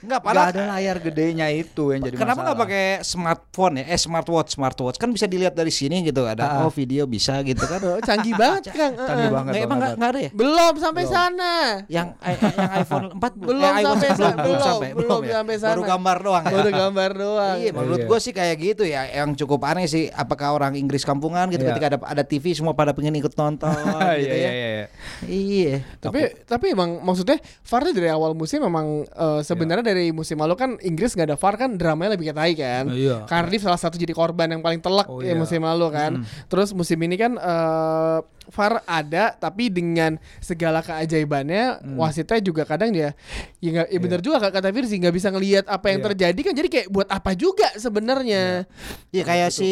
Enggak, 0.00 0.16
Gak 0.16 0.26
padahal 0.26 0.48
ada 0.48 0.62
layar 0.70 0.96
gedenya 0.98 1.46
itu 1.48 1.84
yang 1.90 2.00
jadi 2.00 2.16
Kenapa 2.16 2.40
nggak 2.42 2.58
pakai 2.58 2.84
smartphone 3.00 3.74
ya? 3.76 3.84
Eh 3.86 3.98
smartwatch, 3.98 4.50
smartwatch 4.52 4.96
kan 4.96 5.08
bisa 5.08 5.24
dilihat 5.24 5.52
dari 5.52 5.68
sini 5.68 6.00
gitu 6.00 6.24
ada 6.24 6.42
Ah. 6.42 6.64
oh 6.64 6.70
video 6.70 7.04
bisa 7.04 7.40
gitu 7.42 7.60
kan. 7.62 7.78
Oh, 7.90 7.98
canggih 7.98 8.32
banget, 8.32 8.70
Kang. 8.70 8.94
Canggih 8.94 9.26
Heeh. 9.26 9.30
banget. 9.30 9.52
Nggak, 9.52 9.66
emang 9.66 9.78
nggak 9.78 9.92
nggak 9.94 10.10
ada 10.10 10.20
ya? 10.20 10.30
Belum 10.32 10.72
sampai 10.76 11.04
sana. 11.04 11.52
Yang 11.86 12.08
eh, 12.18 12.32
eh, 12.32 12.52
yang 12.54 12.70
iPhone 12.76 13.06
4 13.18 13.32
Belum 13.40 13.60
eh, 13.60 13.72
iPhone 13.76 13.84
sampai 13.90 14.08
belum, 14.08 14.20
sana. 14.20 14.36
belum 14.36 14.46
Belum, 14.50 14.60
sampai, 14.62 14.90
belum 14.94 15.20
ya? 15.20 15.32
sampai 15.34 15.56
sana. 15.56 15.70
Baru 15.70 15.82
gambar 15.84 16.16
doang 16.20 16.44
ya. 16.44 16.52
Baru 16.52 16.70
gambar 16.70 17.10
doang. 17.12 17.56
Iya, 17.58 17.70
menurut 17.72 17.98
Iya. 17.98 18.08
gue 18.08 18.18
sih 18.20 18.32
kayak 18.32 18.56
gitu 18.58 18.82
ya. 18.84 19.02
Yang 19.10 19.30
cukup 19.38 19.60
aneh 19.64 19.84
sih, 19.84 20.08
apakah 20.08 20.48
orang 20.52 20.72
Inggris 20.74 21.02
kampungan 21.02 21.48
gitu 21.48 21.60
Iya. 21.60 21.70
ketika 21.70 21.86
ada 21.88 21.98
ada 22.00 22.22
TV 22.22 22.52
semua 22.52 22.72
pada 22.72 22.90
pengen 22.90 23.12
ikut 23.14 23.34
nonton 23.34 23.68
gitu 24.22 24.32
Iya, 24.32 24.46
ya. 24.46 24.50
iya, 24.50 24.68
iya. 24.70 24.86
Iya. 25.26 25.74
Tapi 25.98 26.20
tapi 26.44 26.66
emang 26.70 27.00
maksudnya 27.00 27.36
VAR 27.62 27.82
tuh 27.82 27.92
dari 27.92 28.08
awal 28.08 28.32
musim 28.32 28.60
memang 28.60 28.86
eh, 29.04 29.40
sebenarnya 29.42 29.89
dari 29.90 30.10
musim 30.10 30.38
lalu 30.38 30.54
kan 30.54 30.70
Inggris 30.80 31.12
nggak 31.12 31.28
ada 31.28 31.38
VAR 31.38 31.54
kan 31.58 31.70
dramanya 31.74 32.14
lebih 32.14 32.30
ketai 32.30 32.54
kan. 32.54 32.84
Iya. 32.88 33.26
Cardiff 33.26 33.62
salah 33.62 33.76
satu 33.76 33.98
jadi 33.98 34.14
korban 34.14 34.50
yang 34.50 34.62
paling 34.62 34.78
telak 34.78 35.06
Oh, 35.06 35.18
ya 35.20 35.32
iya. 35.32 35.38
musim 35.38 35.60
lalu 35.60 35.90
kan. 35.90 36.22
Terus 36.46 36.70
musim 36.70 36.98
ini 37.02 37.14
kan 37.14 37.34
eh, 37.34 38.18
VAR 38.50 38.82
ada 38.84 39.32
tapi 39.32 39.66
dengan 39.66 40.14
segala 40.38 40.80
keajaibannya 40.80 41.64
Hmm. 41.80 41.96
wasitnya 41.96 42.38
juga 42.38 42.62
kadang 42.64 42.90
dia 42.90 43.14
ya, 43.58 43.70
nggak- 43.72 43.88
ya 43.88 43.98
bener 43.98 44.20
juga 44.20 44.36
kata 44.42 44.68
Virsi 44.68 44.96
nggak 44.96 45.12
bisa 45.12 45.28
ngelihat 45.28 45.64
apa 45.64 45.86
yang 45.88 45.98
Iya. 45.98 46.06
terjadi 46.06 46.40
kan 46.42 46.52
jadi 46.52 46.68
kayak 46.68 46.88
buat 46.88 47.08
apa 47.08 47.30
juga 47.32 47.70
sebenarnya. 47.74 48.66
Iya 49.08 49.22
kayak 49.22 49.50
si 49.50 49.70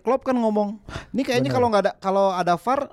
Klopp 0.00 0.22
kan 0.22 0.34
ngomong, 0.34 0.78
ini 1.10 1.22
kayaknya 1.22 1.50
kalau 1.50 1.66
nggak 1.68 1.82
ada 1.82 1.92
kalau 1.96 2.30
ada 2.30 2.54
VAR 2.56 2.86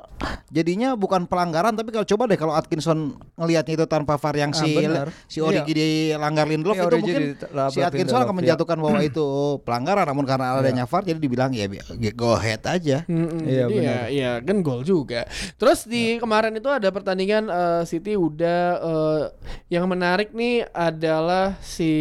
jadinya 0.47 0.93
bukan 0.93 1.25
pelanggaran 1.25 1.73
tapi 1.73 1.89
kalau 1.89 2.05
coba 2.05 2.23
deh 2.25 2.35
kalau 2.35 2.53
Atkinson 2.53 3.13
ngelihatnya 3.35 3.73
itu 3.75 3.85
tanpa 3.85 4.15
VAR 4.15 4.35
yang 4.37 4.51
Ah, 4.51 4.59
si 4.59 4.69
benar. 4.71 5.07
si 5.25 5.37
Origi 5.39 5.73
dilanggar 5.73 6.45
Lindelof 6.45 6.75
Iya, 6.75 6.81
itu 6.81 6.89
Origi 6.89 7.01
mungkin 7.03 7.21
dilabrak 7.35 7.69
si 7.69 7.79
Atkinson 7.79 7.91
Lindelof, 8.13 8.21
akan 8.21 8.29
iya. 8.29 8.39
menjatuhkan 8.39 8.77
bahwa 8.79 8.99
itu 9.05 9.27
pelanggaran 9.61 10.05
namun 10.05 10.25
karena 10.25 10.45
adanya 10.55 10.83
VAR 10.83 11.03
jadi 11.03 11.17
dibilang 11.17 11.51
ya 11.51 11.65
bi- 11.65 11.81
go 12.13 12.33
ahead 12.33 12.61
aja. 12.63 13.03
Iya, 13.03 13.63
jadi 13.65 13.75
ya, 13.75 13.97
ya 14.07 14.31
kan 14.39 14.61
gol 14.61 14.81
juga. 14.81 15.22
Terus 15.57 15.85
di 15.87 16.17
kemarin 16.17 16.53
itu 16.55 16.69
ada 16.69 16.89
pertandingan 16.89 17.49
eh, 17.49 17.83
City 17.87 18.13
udah 18.15 18.61
eh, 18.79 19.23
yang 19.69 19.87
menarik 19.89 20.31
nih 20.31 20.67
adalah 20.71 21.57
si 21.63 21.91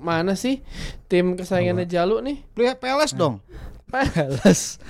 mana 0.00 0.34
sih 0.34 0.60
tim 1.06 1.38
kesayangannya 1.38 1.86
Jalu 1.86 2.16
nih? 2.22 2.36
Lihat 2.54 2.76
PLS 2.82 3.12
dong. 3.14 3.40
Peles. 3.94 4.82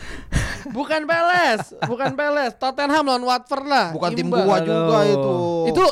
Bukan 0.72 1.04
Peles, 1.04 1.76
bukan 1.84 2.16
Peles. 2.16 2.56
Tottenham 2.56 3.04
lawan 3.04 3.24
Watford 3.28 3.66
lah. 3.68 3.92
Bukan 3.92 4.16
tim 4.16 4.32
Imbang. 4.32 4.48
gua 4.48 4.58
juga 4.64 4.98
Aduh. 5.04 5.12
itu. 5.12 5.34
Itu 5.68 5.84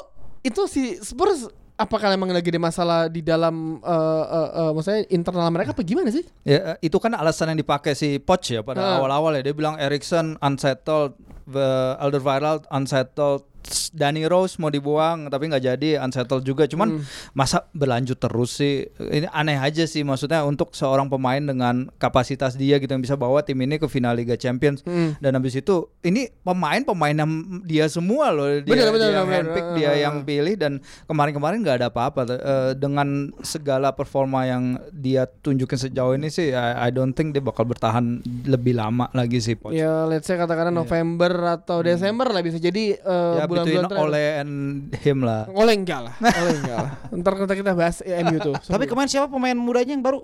itu 0.43 0.63
si 0.67 0.83
Spurs 1.05 1.47
apakah 1.83 2.09
emang 2.11 2.31
lagi 2.31 2.49
ada 2.49 2.59
masalah 2.59 3.01
di 3.07 3.21
dalam 3.21 3.79
eh, 3.79 4.25
eh, 4.27 4.51
eh, 4.59 4.71
maksudnya 4.73 5.01
internal 5.11 5.51
mereka 5.51 5.75
apa 5.75 5.83
gimana 5.83 6.09
sih? 6.09 6.23
Ya, 6.43 6.79
itu 6.79 6.97
kan 6.97 7.13
alasan 7.13 7.53
yang 7.53 7.61
dipakai 7.61 7.93
si 7.93 8.17
Poch 8.17 8.47
ya 8.47 8.63
pada 8.63 8.81
Ah. 8.81 8.97
awal-awal 8.99 9.39
ya. 9.39 9.51
Dia 9.51 9.55
bilang 9.55 9.77
Erikson 9.77 10.39
unsettled, 10.39 11.19
the 11.45 11.69
Alderweireld 11.99 12.65
unsettled, 12.69 13.45
Danny 13.91 14.27
Rose 14.27 14.59
mau 14.59 14.69
dibuang 14.69 15.31
tapi 15.31 15.47
nggak 15.47 15.63
jadi 15.65 15.89
unsettled 15.99 16.43
juga. 16.43 16.67
Cuman 16.67 16.99
Hmm. 16.99 17.07
masa 17.33 17.63
berlanjut 17.71 18.19
terus 18.19 18.59
sih? 18.59 18.85
Ini 18.93 19.31
aneh 19.31 19.55
aja 19.57 19.85
sih 19.85 20.03
maksudnya 20.03 20.43
untuk 20.43 20.73
seorang 20.73 21.07
pemain 21.07 21.39
dengan 21.39 21.87
kapasitas 21.97 22.55
dia 22.55 22.77
gitu 22.77 22.91
yang 22.91 23.01
bisa 23.01 23.15
bawa 23.15 23.39
tim 23.41 23.55
ini 23.57 23.77
ke 23.77 23.87
final 23.87 24.13
Liga 24.13 24.35
Champions. 24.35 24.83
Hmm. 24.83 25.15
Dan 25.17 25.35
habis 25.35 25.55
itu 25.55 25.87
ini 26.01 26.27
pemain-pemain 26.43 27.15
yang 27.15 27.31
dia 27.63 27.87
semua 27.87 28.29
loh 28.29 28.51
dia, 28.57 28.67
Bener, 28.67 28.91
bener, 28.91 28.99
dia 29.01 29.15
yang 29.15 29.25
bener. 29.25 29.37
handpick, 29.39 29.67
dia 29.73 29.89
Ah. 29.89 29.95
yang 30.01 30.17
pilih 30.21 30.55
dan 30.57 30.73
kemarin-kemarin 31.05 31.59
nggak 31.61 31.77
ada 31.77 31.89
apa-apa 31.89 32.21
Eh, 32.25 32.73
dengan 32.75 33.09
segala 33.43 33.91
performa 33.91 34.43
yang 34.43 34.63
dia 34.91 35.23
tunjukin 35.25 35.79
sejauh 35.81 36.13
ini 36.13 36.29
sih 36.29 36.51
I, 36.51 36.83
I 36.83 36.91
don't 36.91 37.13
think 37.13 37.31
dia 37.31 37.41
bakal 37.41 37.63
bertahan 37.65 38.19
lebih 38.45 38.75
lama 38.75 39.07
lagi 39.13 39.39
sih 39.39 39.55
Poch. 39.55 39.71
Ya 39.71 40.03
let's 40.05 40.25
say 40.25 40.35
katakanlah 40.35 40.75
November 40.75 41.32
atau 41.35 41.81
Desember 41.81 42.27
lah 42.27 42.41
bisa 42.41 42.57
jadi 42.57 42.97
eh, 42.97 43.35
ya 43.39 43.47
bulan-bulan 43.47 43.85
terakhir. 43.87 44.07
Ole 44.07 44.25
and 44.37 44.55
him 44.97 45.19
lah. 45.21 45.49
Oleh 45.49 45.75
enggak 45.75 46.01
lah, 46.03 46.15
oleh 46.41 46.55
enggak 46.59 46.79
lah. 46.79 46.93
Ntar 47.11 47.33
kita 47.39 47.55
kita 47.55 47.73
bahas 47.73 48.01
eh, 48.01 48.21
MU 48.23 48.39
tuh. 48.39 48.55
Tapi 48.57 48.85
kemarin 48.85 49.09
siapa 49.09 49.27
pemain 49.27 49.55
mudanya 49.55 49.93
yang 49.93 50.03
baru 50.03 50.19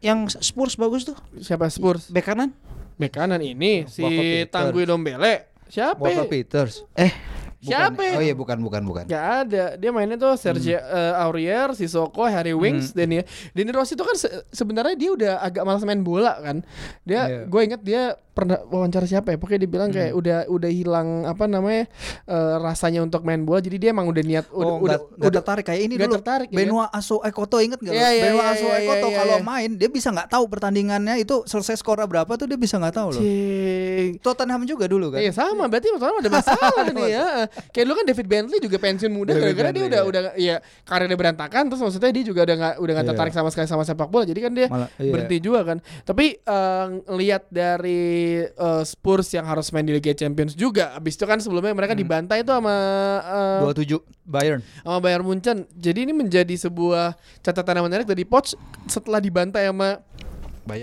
yang 0.00 0.18
Spurs 0.26 0.74
bagus 0.74 1.04
tuh? 1.04 1.16
siapa 1.36 1.66
Spurs? 1.66 2.08
Bek 2.08 2.24
kanan? 2.24 2.50
Bek 2.94 3.12
kanan 3.12 3.38
ini 3.38 3.84
si. 3.86 4.04
Tanggui 4.46 4.84
Dombele. 4.84 5.52
Siapa? 5.66 5.98
Walker 5.98 6.26
Peters. 6.26 6.82
Eh, 6.92 7.12
Siapa? 7.60 7.92
bukan. 7.92 8.16
Oh 8.16 8.22
iya 8.22 8.32
bukan 8.32 8.58
bukan 8.58 8.82
bukan. 8.82 9.04
Gak 9.04 9.26
ada. 9.44 9.76
Dia 9.76 9.92
mainnya 9.92 10.16
tuh 10.16 10.32
Sergio 10.34 10.74
eh, 10.74 11.12
Aurier, 11.14 11.70
Sissoko, 11.72 12.24
Harry 12.24 12.50
Winks, 12.50 12.90
Denny 12.90 13.20
Denny 13.52 13.68
Rossi 13.68 13.92
itu 13.92 14.00
kan 14.00 14.16
se- 14.16 14.48
sebenarnya 14.48 14.96
dia 14.96 15.10
udah 15.12 15.32
agak 15.38 15.62
malas 15.62 15.84
main 15.84 16.00
bola 16.00 16.40
kan. 16.40 16.64
Dia 17.04 17.20
Iya. 17.22 17.40
gue 17.44 17.60
inget 17.62 17.80
dia 17.80 18.02
pernah 18.40 18.58
wawancara 18.64 19.04
siapa 19.04 19.28
ya? 19.28 19.36
Pokoknya 19.36 19.60
dia 19.60 19.70
bilang 19.70 19.90
kayak 19.90 20.12
udah 20.12 20.38
udah 20.46 20.70
hilang 20.70 21.08
apa 21.24 21.44
namanya 21.44 21.84
eh, 22.24 22.54
rasanya 22.58 23.00
untuk 23.00 23.20
main 23.20 23.40
bola. 23.40 23.60
Jadi 23.60 23.76
dia 23.78 23.90
emang 23.90 24.06
udah 24.06 24.22
niat 24.22 24.46
udah 24.48 24.66
Oh, 24.66 24.78
udah, 24.80 24.96
nggak- 24.96 25.18
nggak 25.18 25.32
tertarik 25.36 25.64
kayak 25.64 25.80
ini 25.80 25.94
nggak 25.94 26.06
dulu. 26.06 26.16
tertarik, 26.16 26.48
ya 26.48 26.56
Benoit 26.56 26.90
Aso 26.90 27.16
Ekoto 27.20 27.56
inget 27.58 27.78
nggak? 27.78 27.92
Iya, 27.92 28.00
lo? 28.00 28.10
iya, 28.10 28.22
Benoit 28.24 28.40
iya, 28.40 28.52
Aso 28.52 28.66
iya, 28.66 28.76
Ekoto 28.80 29.06
iya, 29.06 29.16
kalau 29.16 29.36
iya. 29.36 29.44
main 29.44 29.70
dia 29.74 29.88
bisa 29.88 30.08
nggak 30.08 30.28
tahu 30.28 30.44
pertandingannya 30.46 31.14
itu 31.16 31.36
selesai 31.44 31.76
skor 31.76 32.00
berapa 32.00 32.32
tuh 32.32 32.46
dia 32.46 32.56
bisa 32.56 32.76
nggak 32.76 32.94
tahu 32.94 33.08
loh. 33.12 33.22
Cik. 33.22 34.20
Tottenham 34.20 34.62
juga 34.64 34.84
dulu 34.86 35.10
kan. 35.10 35.20
Iya 35.20 35.32
sama, 35.32 35.66
berarti 35.66 35.90
Tottenham 35.90 36.16
ada 36.18 36.30
masalah 36.30 36.84
nih 36.88 37.08
ya. 37.10 37.26
Kayak 37.72 37.84
dulu 37.84 37.94
kan 37.94 38.06
David 38.06 38.26
Bentley 38.26 38.58
juga 38.58 38.76
pensiun 38.78 39.10
muda 39.10 39.32
gara-gara 39.32 39.68
dia 39.68 39.84
udah 39.84 40.00
iya. 40.00 40.08
udah 40.08 40.22
ya 40.34 40.56
karirnya 40.82 41.14
berantakan 41.14 41.62
terus 41.66 41.80
maksudnya 41.80 42.10
dia 42.10 42.24
juga 42.24 42.40
udah 42.42 42.56
nggak 42.56 42.74
udah 42.76 42.92
nggak 42.92 43.02
Iya. 43.02 43.12
tertarik 43.12 43.34
sama 43.34 43.48
sekali 43.50 43.66
sama 43.66 43.82
sepak 43.82 44.06
bola. 44.06 44.24
Jadi 44.24 44.40
kan 44.40 44.52
dia 44.52 44.66
berhenti 44.96 45.36
juga 45.38 45.60
kan. 45.64 45.78
Tapi 46.00 46.26
eh, 46.36 46.86
lihat 47.10 47.42
dari 47.50 48.00
eh, 48.44 48.82
Spurs 48.82 49.30
yang 49.30 49.42
harus 49.42 49.70
main 49.70 49.82
di 49.82 49.90
Liga 49.90 50.12
Champions 50.12 50.52
juga. 50.52 50.92
Abis 50.92 51.14
itu 51.14 51.24
kan 51.24 51.38
sebelumnya 51.38 51.70
mereka 51.70 51.92
Hmm. 51.92 52.00
dibantai 52.00 52.38
itu 52.40 52.50
sama 52.50 52.74
eh, 53.20 53.60
27 53.64 53.98
Bayern. 54.22 54.60
sama 54.80 54.98
Bayern 54.98 55.24
Munchen. 55.24 55.58
Jadi 55.72 55.98
ini 56.04 56.12
menjadi 56.12 56.54
sebuah 56.56 57.14
catatan 57.40 57.78
yang 57.78 57.86
menarik 57.86 58.06
dari 58.06 58.22
Poch 58.22 58.54
setelah 58.86 59.18
dibantai 59.18 59.66
sama 59.66 59.98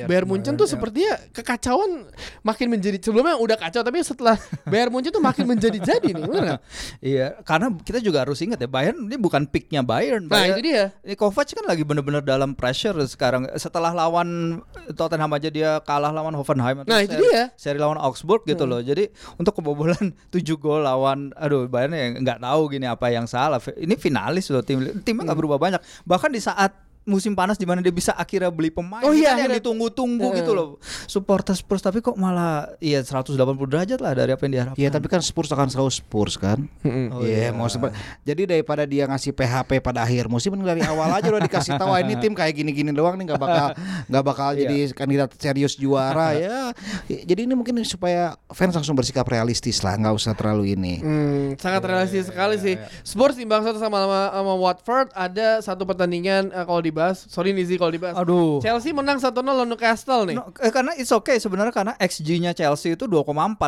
Bayern 0.05 0.27
Munchen 0.27 0.53
tuh 0.53 0.67
sepertinya 0.67 1.13
kekacauan 1.31 2.11
makin 2.41 2.67
menjadi 2.67 2.97
sebelumnya 2.99 3.35
udah 3.35 3.55
kacau 3.55 3.81
tapi 3.81 4.01
setelah 4.01 4.35
Bayern 4.71 4.91
Munchen 4.91 5.09
tuh 5.09 5.19
makin 5.19 5.45
menjadi 5.45 5.77
jadi 5.77 6.09
nih 6.11 6.23
nggak? 6.23 6.59
Iya, 6.99 7.27
karena 7.41 7.71
kita 7.77 7.99
juga 7.99 8.23
harus 8.23 8.39
ingat 8.39 8.57
ya 8.57 8.67
Bayern 8.67 9.05
ini 9.05 9.15
bukan 9.15 9.47
picknya 9.47 9.81
Bayern. 9.81 10.27
Nah 10.27 10.35
Bayern- 10.37 10.57
itu 10.57 10.61
dia. 10.67 10.83
Ini 11.01 11.15
Kovac 11.15 11.47
kan 11.47 11.65
lagi 11.65 11.83
bener-bener 11.83 12.19
dalam 12.19 12.53
pressure 12.53 12.97
sekarang. 13.05 13.47
Setelah 13.55 13.91
lawan 13.91 14.59
Tottenham 14.93 15.31
aja 15.31 15.47
dia 15.47 15.79
kalah 15.81 16.11
lawan 16.11 16.33
Hoffenheim. 16.33 16.83
Nah, 16.83 16.99
itu 17.01 17.15
seri- 17.15 17.23
dia. 17.29 17.43
Seri 17.55 17.77
lawan 17.77 17.97
Augsburg 17.97 18.43
gitu 18.43 18.67
loh. 18.67 18.81
Jadi 18.81 19.07
untuk 19.37 19.57
kebobolan 19.57 20.11
7 20.33 20.43
gol 20.57 20.83
lawan, 20.83 21.31
aduh 21.35 21.67
Bayern 21.67 21.93
ya 21.93 22.05
nggak 22.17 22.39
tahu 22.41 22.61
gini 22.71 22.87
apa 22.87 23.07
yang 23.09 23.29
salah. 23.29 23.61
Ini 23.61 23.95
finalis 23.95 24.49
loh 24.49 24.63
tim 24.65 24.81
timnya 25.03 25.31
nggak 25.31 25.39
berubah 25.39 25.59
banyak. 25.59 25.81
Bahkan 26.03 26.31
di 26.33 26.41
saat 26.41 26.86
musim 27.07 27.31
panas 27.31 27.55
di 27.55 27.63
mana 27.63 27.79
dia 27.79 27.89
bisa 27.89 28.11
akhirnya 28.11 28.47
beli 28.47 28.67
pemain 28.67 28.99
Oh 28.99 29.09
iya, 29.09 29.31
kan 29.31 29.47
yang 29.47 29.55
ditunggu-tunggu 29.55 30.27
gitu 30.35 30.51
loh 30.51 30.75
supporter 31.07 31.55
Spurs 31.55 31.79
tapi 31.79 31.97
kok 31.99 32.13
malah 32.13 32.75
iya 32.77 32.99
180 32.99 33.33
derajat 33.63 33.97
lah 33.97 34.11
dari 34.13 34.29
apa 34.29 34.43
yang 34.43 34.53
diharapkan 34.53 34.75
Iya 34.77 34.89
tapi 34.89 35.07
kan 35.07 35.19
Spurs 35.19 35.47
akan 35.47 35.67
selalu 35.67 35.89
Spurs 35.89 36.35
kan. 36.35 36.67
Oh, 36.83 37.23
Iya, 37.23 37.49
mau 37.49 37.65
sepe- 37.65 37.95
Jadi 38.21 38.43
daripada 38.45 38.83
dia 38.83 39.05
ngasih 39.05 39.31
PHP 39.31 39.79
pada 39.79 40.03
akhir 40.03 40.27
musim 40.27 40.51
mending 40.51 40.67
dari 40.67 40.83
awal 40.83 41.07
aja 41.09 41.25
udah 41.25 41.39
dikasih 41.41 41.73
tahu 41.75 41.89
"Ah, 41.89 41.99
ini 41.99 42.13
tim 42.17 42.31
kayak 42.31 42.53
gini-gini 42.53 42.91
doang 42.91 43.15
nih 43.15 43.25
nggak 43.25 43.39
bakal 43.39 43.67
nggak 44.05 44.23
bakal 44.25 44.49
Iya. 44.51 44.59
jadi 44.61 44.77
kandidat 44.91 45.29
serius 45.33 45.73
juara 45.73 46.35
ya. 46.37 46.75
Jadi 47.07 47.41
ini 47.41 47.53
mungkin 47.53 47.79
supaya 47.81 48.35
fans 48.49 48.73
langsung 48.73 48.93
bersikap 48.93 49.23
realistis 49.25 49.79
lah, 49.79 49.95
nggak 49.95 50.13
usah 50.13 50.33
terlalu 50.33 50.73
ini. 50.73 50.93
Hmm, 50.97 51.45
sangat 51.55 51.81
realistis 51.81 52.27
sekali 52.27 52.57
sih. 52.57 52.75
Spurs 53.01 53.37
imbang 53.37 53.61
satu 53.61 53.77
sama, 53.77 53.97
sama 53.99 54.19
sama 54.33 54.53
Watford 54.57 55.07
ada 55.13 55.59
satu 55.59 55.83
pertandingan 55.83 56.49
eh, 56.49 56.65
kalau 56.65 56.81
dibahas. 56.97 57.17
Sorry 57.23 57.49
nih 57.51 57.63
Zi 57.63 57.75
kalau 57.75 57.89
dibahas. 57.89 58.15
Aduh. 58.15 58.57
Chelsea 58.57 58.89
menang 58.89 59.17
1-0 59.17 59.29
lawan 59.37 59.67
Newcastle 59.67 60.25
nih. 60.25 60.35
No, 60.35 60.49
eh, 60.51 60.69
karena 60.69 60.91
it's 60.93 61.11
okay 61.11 61.37
sebenarnya 61.37 61.69
karena 61.69 61.93
XG-nya 61.95 62.51
Chelsea 62.51 62.91
itu 62.91 63.05
2,4. 63.05 63.21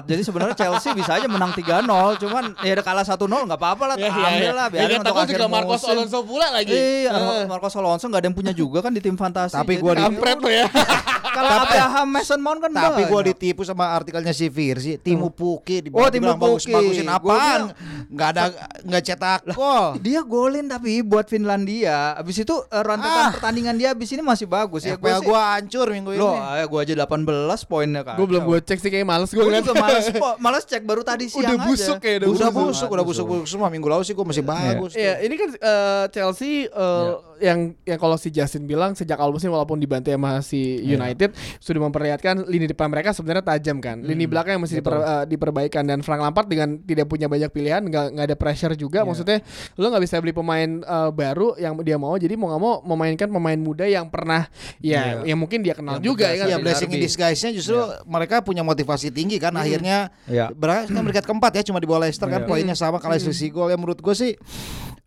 Jadi 0.04 0.22
sebenarnya 0.22 0.56
Chelsea 0.56 0.90
bisa 0.92 1.14
aja 1.14 1.26
menang 1.26 1.54
3-0, 1.54 1.86
cuman 2.18 2.58
ya 2.60 2.72
ada 2.72 2.82
kalah 2.82 3.06
1-0 3.06 3.14
nggak 3.46 3.56
apa-apa 3.56 3.84
lah, 3.86 3.96
Ya, 3.96 4.08
ya, 4.08 4.14
ambil 4.28 4.42
ya. 4.44 4.52
lah 4.52 4.66
biarin 4.68 4.90
Ya, 4.90 4.98
untuk 4.98 5.08
takut 5.08 5.24
akhir 5.24 5.36
juga 5.36 5.48
Marcos 5.48 5.78
musim. 5.78 5.92
Alonso 5.94 6.20
pula 6.24 6.48
lagi. 6.50 6.74
Iya, 6.74 7.12
Eh. 7.14 7.44
Marcos 7.46 7.74
Alonso 7.76 8.06
nggak 8.06 8.18
ada 8.18 8.28
yang 8.28 8.36
punya 8.36 8.52
juga 8.52 8.80
kan 8.80 8.90
di 8.90 9.00
tim 9.00 9.14
fantasi. 9.14 9.54
Tapi 9.54 9.78
gua 9.78 9.94
di- 9.94 10.02
Kampret 10.02 10.38
lo 10.40 10.50
ya. 10.50 10.66
kalau 11.36 11.50
Abraham 11.62 12.08
Mason 12.10 12.40
Mount 12.40 12.60
kan 12.60 12.72
Tapi 12.72 13.06
gue 13.06 13.22
ditipu 13.30 13.62
sama 13.62 13.92
artikelnya 13.92 14.32
si 14.32 14.48
Virsi, 14.48 14.98
Timu 14.98 15.30
Puki 15.30 15.78
di 15.80 15.90
Oh, 15.92 16.10
Timu 16.10 16.34
Pukki. 16.36 16.72
bagusin 16.72 17.06
apaan? 17.06 17.70
bilang- 17.70 18.08
Nggak 18.10 18.28
ada 18.30 18.44
nggak 18.82 19.04
cetak 19.04 19.40
gol. 19.52 20.00
Dia 20.00 20.22
golin 20.22 20.66
tapi 20.66 21.02
buat 21.02 21.28
Finlandia. 21.28 22.16
Abis 22.16 22.40
itu 22.40 22.56
eh, 22.66 22.82
rentetan 22.82 23.19
Ah. 23.20 23.32
pertandingan 23.32 23.76
dia 23.76 23.92
abis 23.92 24.10
ini 24.10 24.22
masih 24.22 24.46
bagus 24.46 24.82
ya. 24.82 24.96
Sih- 24.96 25.02
gue 25.22 25.36
hancur 25.36 25.88
minggu 25.90 26.12
ini. 26.12 26.20
Loh, 26.20 26.36
ya 26.36 26.66
gua 26.66 26.80
aja 26.82 26.94
18 26.96 27.26
poinnya 27.64 28.02
kan. 28.02 28.16
Gue 28.16 28.26
belum 28.26 28.44
gue 28.44 28.60
cek 28.60 28.78
sih 28.78 28.88
kayak 28.88 29.04
males 29.04 29.28
gue 29.28 29.36
Gue 29.36 29.50
ngeliat. 29.50 29.76
males, 29.76 30.06
kok. 30.16 30.36
males 30.38 30.64
cek 30.64 30.82
baru 30.82 31.02
tadi 31.02 31.28
siang 31.28 31.44
Udah 31.46 31.56
busuk 31.66 31.96
aja. 31.96 32.02
kayak 32.02 32.18
udah 32.18 32.30
udah 32.30 32.50
busuk. 32.50 32.66
busuk, 32.66 32.90
udah 32.90 33.06
busuk, 33.06 33.26
busuk 33.26 33.46
semua 33.48 33.68
minggu 33.68 33.86
lalu 33.86 34.04
sih 34.04 34.14
gue 34.14 34.24
masih 34.24 34.42
bagus. 34.42 34.92
tuh. 34.92 35.00
Iya, 35.00 35.14
ini 35.22 35.36
kan 35.36 35.50
eh, 35.52 36.06
Chelsea 36.10 36.54
eh, 36.66 37.10
yang 37.40 37.60
yang 37.84 37.96
kalau 37.98 38.16
si 38.16 38.30
Justin 38.30 38.64
bilang 38.64 38.94
sejak 38.94 39.16
awal 39.16 39.32
musim 39.32 39.50
walaupun 39.50 39.78
dibantai 39.78 40.12
sama 40.12 40.40
si 40.40 40.60
United 40.82 41.32
sudah 41.58 41.80
memperlihatkan 41.82 42.44
lini 42.46 42.68
depan 42.68 42.88
mereka 42.88 43.12
sebenarnya 43.12 43.44
tajam 43.46 43.80
kan. 43.80 44.00
Lini 44.00 44.26
belakang 44.26 44.56
yang 44.56 44.64
mesti 44.64 44.78
diper- 44.78 45.00
eh, 45.02 45.24
diperbaikan 45.26 45.84
dan 45.84 46.00
Frank 46.00 46.20
Lampard 46.20 46.46
dengan 46.46 46.80
tidak 46.80 47.08
punya 47.08 47.26
banyak 47.26 47.50
pilihan, 47.50 47.82
nggak 47.82 48.06
nggak 48.12 48.26
ada 48.26 48.36
pressure 48.36 48.74
juga. 48.74 49.02
Maksudnya 49.02 49.40
lo 49.76 49.88
nggak 49.88 50.04
bisa 50.04 50.16
beli 50.18 50.32
pemain 50.32 50.70
eh, 50.80 51.10
baru 51.10 51.56
yang 51.56 51.80
dia 51.80 51.96
mau, 51.96 52.14
jadi 52.14 52.36
mau 52.36 52.48
nggak 52.48 52.62
mau 52.62 52.76
memainkan 53.00 53.32
pemain 53.32 53.56
muda 53.56 53.88
yang 53.88 54.12
pernah 54.12 54.52
ya 54.84 55.24
yang 55.24 55.40
mungkin 55.40 55.64
dia 55.64 55.72
kenal 55.72 56.04
juga 56.04 56.28
ya 56.28 56.44
kan. 56.44 56.48
Iya 56.52 56.58
si 56.60 56.64
blessing 56.68 56.90
in 56.92 57.00
disguise-nya 57.00 57.52
justru 57.56 57.80
mereka 58.04 58.44
punya 58.44 58.60
motivasi 58.60 59.08
tinggi 59.08 59.40
kan 59.40 59.56
akhirnya 59.56 60.12
Iya. 60.28 60.52
berapa 60.52 60.84
kan 60.84 61.00
peringkat 61.00 61.24
keempat 61.24 61.52
ya 61.56 61.64
cuma 61.64 61.80
di 61.80 61.88
bawah 61.88 62.04
Leicester 62.04 62.28
kan 62.28 62.44
Iya. 62.44 62.50
poinnya 62.52 62.76
sama 62.76 63.00
kalah 63.00 63.16
selisih 63.16 63.56
gol 63.56 63.72
ya 63.72 63.80
menurut 63.80 64.04
gue 64.04 64.12
sih 64.12 64.36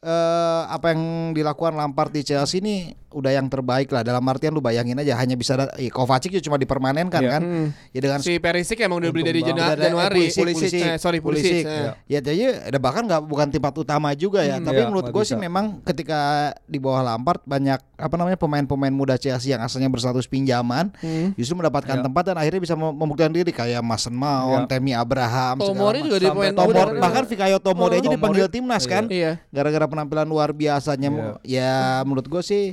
eh, 0.03 0.63
apa 0.67 0.91
yang 0.91 1.03
dilakukan 1.31 1.73
Lampard 1.73 2.11
di 2.11 2.23
Chelsea 2.23 2.59
ini 2.59 2.75
udah 3.09 3.29
yang 3.31 3.45
terbaik 3.47 3.87
lah 3.87 4.01
dalam 4.01 4.25
artian 4.25 4.51
lu 4.51 4.59
bayangin 4.59 4.97
aja 4.97 5.13
hanya 5.15 5.37
bisa 5.37 5.53
da- 5.53 5.69
eh, 5.77 5.87
Kovacic 5.87 6.33
cuma 6.41 6.57
dipermanenkan 6.57 7.21
Iya. 7.21 7.31
kan 7.31 7.43
Hmm. 7.45 7.69
ya 7.93 8.01
dengan 8.01 8.19
Si 8.19 8.41
Perisic 8.41 8.81
emang 8.81 8.99
udah 8.99 9.13
beli 9.13 9.23
dari 9.23 9.39
Untung 9.39 9.53
Janu- 9.53 9.61
banget. 9.61 9.77
Ada- 9.77 9.85
eh, 9.85 9.87
Januari. 9.87 10.17
Pulisic, 10.19 10.41
Pulisic. 10.43 10.73
Eh, 10.83 10.97
sorry 10.97 11.19
Pulisic. 11.21 11.61
Pulisic. 11.61 11.65
Eh. 11.69 11.93
Ya 12.09 12.19
jadi 12.21 12.43
ada 12.65 12.79
bahkan 12.81 13.05
nggak 13.05 13.21
bukan 13.23 13.47
tempat 13.53 13.75
utama 13.77 14.17
juga 14.17 14.41
ya. 14.41 14.57
Hmm, 14.57 14.65
Tapi 14.65 14.79
iya, 14.79 14.89
menurut 14.89 15.05
nggak 15.07 15.15
gue 15.15 15.25
sih 15.25 15.37
bisa. 15.37 15.45
memang 15.45 15.65
ketika 15.85 16.21
di 16.65 16.79
bawah 16.81 17.05
Lampard 17.05 17.45
banyak 17.45 17.79
apa 17.95 18.15
namanya 18.17 18.35
pemain-pemain 18.35 18.91
muda 18.91 19.15
Chelsea 19.15 19.53
yang 19.53 19.61
asalnya 19.61 19.87
berstatus 19.87 20.25
pinjaman 20.25 20.89
Hmm. 20.99 21.37
justru 21.37 21.53
mendapatkan 21.55 21.95
Iya. 21.95 22.03
tempat 22.03 22.23
dan 22.25 22.37
akhirnya 22.39 22.61
bisa 22.61 22.75
mem- 22.75 22.97
membuktikan 22.97 23.31
diri 23.31 23.53
kayak 23.53 23.85
Mason 23.85 24.17
Mount, 24.17 24.67
Iya. 24.67 24.71
Temi 24.73 24.97
Abraham, 24.97 25.61
Tomori 25.61 26.01
juga 26.01 26.17
dia 26.19 26.33
pemain 26.33 26.51
Tomori- 26.51 26.97
muda. 26.97 26.99
bahkan 26.99 27.25
Fikayo 27.29 27.61
Tomori 27.61 27.95
aja 27.95 28.03
Tomori. 28.03 28.17
dipanggil 28.17 28.47
timnas 28.49 28.89
kan. 28.89 29.05
Iya. 29.07 29.37
Gara-gara 29.53 29.85
penampilan 29.93 30.25
luar 30.25 30.57
biasanya 30.57 31.13
Iya. 31.13 31.33
ya 31.45 31.73
menurut 32.03 32.25
gue 32.25 32.41
sih 32.41 32.65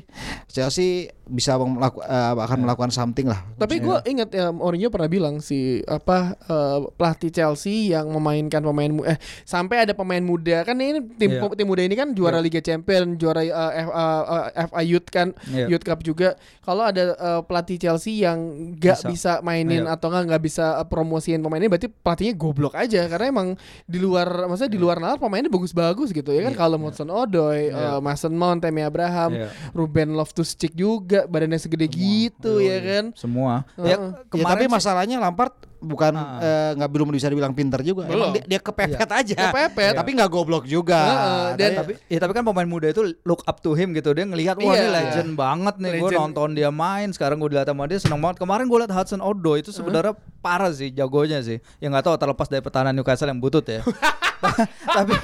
Chelsea 0.47 1.11
bisa 1.29 1.55
melaku- 1.55 2.01
eh, 2.01 2.33
akan 2.35 2.59
melakukan 2.59 2.89
something 2.89 3.25
lah. 3.25 3.45
Tapi 3.55 3.79
gue 3.79 3.97
ingat 4.03 4.29
ya 4.29 4.49
Mourinho 4.49 4.89
pernah 4.89 5.05
bilang 5.05 5.39
si 5.39 5.59
apa 5.85 6.33
eh, 6.35 6.77
pelatih 6.91 7.29
Chelsea 7.29 7.89
yang 7.89 8.09
memainkan 8.09 8.59
pemain 8.59 8.89
mu- 8.89 9.05
eh 9.05 9.15
sampai 9.43 9.85
ada 9.85 9.93
pemain 9.93 10.19
muda 10.19 10.61
kan 10.63 10.75
ini 10.75 10.99
tim 11.15 11.29
Iya. 11.31 11.45
tim 11.51 11.63
muda 11.63 11.81
ini 11.81 11.93
kan 11.93 12.11
juara 12.11 12.39
Liga 12.39 12.59
Champion, 12.59 13.13
juara 13.15 13.41
eh, 13.41 13.53
F- 13.79 13.93
eh, 13.93 14.65
FA 14.65 14.81
Youth 14.81 15.07
kan, 15.07 15.31
Iya. 15.45 15.69
Youth 15.69 15.83
Cup 15.83 16.01
juga. 16.01 16.33
Kalau 16.59 16.83
ada 16.83 17.13
eh, 17.13 17.41
pelatih 17.41 17.77
Chelsea 17.77 18.19
yang 18.19 18.39
nggak 18.75 19.05
bisa. 19.05 19.09
Bisa. 19.09 19.33
mainin 19.41 19.83
Iya. 19.83 19.93
atau 19.93 20.09
nggak 20.09 20.25
nggak 20.25 20.43
bisa 20.43 20.65
promosiin 20.85 21.39
pemainnya, 21.39 21.67
berarti 21.67 21.87
pelatihnya 21.87 22.33
goblok 22.33 22.73
aja 22.73 23.05
karena 23.05 23.29
emang 23.29 23.47
di 23.83 23.97
luar 23.97 24.47
maksudnya 24.47 24.71
di 24.71 24.79
luar 24.79 24.97
nalar 24.97 25.17
pemainnya 25.17 25.47
bagus-bagus 25.47 26.09
gitu 26.09 26.31
ya 26.31 26.41
kan. 26.41 26.55
Kalau 26.55 26.79
Hudson 26.79 27.07
Odoi, 27.07 27.69
Iya. 27.69 27.95
eh, 27.95 27.99
Mason 27.99 28.31
Mount, 28.31 28.59
Temi 28.59 28.81
Abraham, 28.81 29.35
Iya. 29.35 29.47
Ruben 29.71 30.15
Loftus-Cheek 30.15 30.73
juga 30.73 31.18
badannya 31.25 31.57
segede 31.57 31.87
gitu 31.87 32.59
ya 32.59 32.77
kan. 32.79 33.05
Semua. 33.13 33.65
Ya, 33.75 33.97
Ya, 34.29 34.45
tapi 34.45 34.65
masalahnya 34.65 35.17
Lampard 35.17 35.51
bukan 35.77 36.11
Ah. 36.11 36.39
eh, 36.39 36.71
nggak 36.75 36.89
belum 36.89 37.07
bisa 37.09 37.25
dibilang 37.25 37.51
pinter 37.51 37.79
juga. 37.79 38.03
Belum. 38.03 38.29
Emang 38.29 38.35
dia, 38.35 38.43
dia 38.45 38.59
kepepet 38.59 39.07
aja. 39.09 39.35
Kepepet. 39.47 39.95
Tapi 39.95 40.09
nggak 40.11 40.27
goblok 40.27 40.63
juga. 40.63 40.99
Heeh, 40.99 41.47
dan- 41.55 41.71
Tapi- 41.73 41.95
tapi 41.95 42.03
ya 42.05 42.19
tapi 42.19 42.31
kan 42.31 42.43
pemain 42.43 42.67
muda 42.67 42.87
itu 42.87 43.01
look 43.23 43.41
up 43.43 43.57
to 43.57 43.71
him 43.71 43.91
gitu 43.91 44.11
dia 44.11 44.23
ngelihat 44.23 44.55
wah 44.57 44.69
Iya. 44.69 44.77
ini 44.77 44.89
legend 44.91 45.31
banget 45.33 45.75
nih 45.77 45.91
gue 45.97 46.11
nonton 46.13 46.51
dia 46.51 46.69
main 46.69 47.09
sekarang 47.09 47.37
gue 47.37 47.49
dilihat 47.49 47.65
sama 47.65 47.83
dia 47.85 47.97
seneng 47.97 48.19
banget 48.19 48.37
kemarin 48.37 48.65
gue 48.65 48.77
lihat 48.77 48.91
Hudson 48.91 49.19
Odoi 49.19 49.59
itu 49.59 49.71
sebenarnya 49.71 50.13
parah 50.37 50.69
sih 50.69 50.89
jagonya 50.89 51.39
sih 51.39 51.57
yang 51.79 51.89
nggak 51.89 52.05
tahu 52.05 52.15
terlepas 52.17 52.45
dari 52.45 52.59
pertahanan 52.59 52.91
Newcastle 52.91 53.25
yang 53.25 53.39
butut 53.39 53.63
ya 53.63 53.81
tapi 54.97 55.15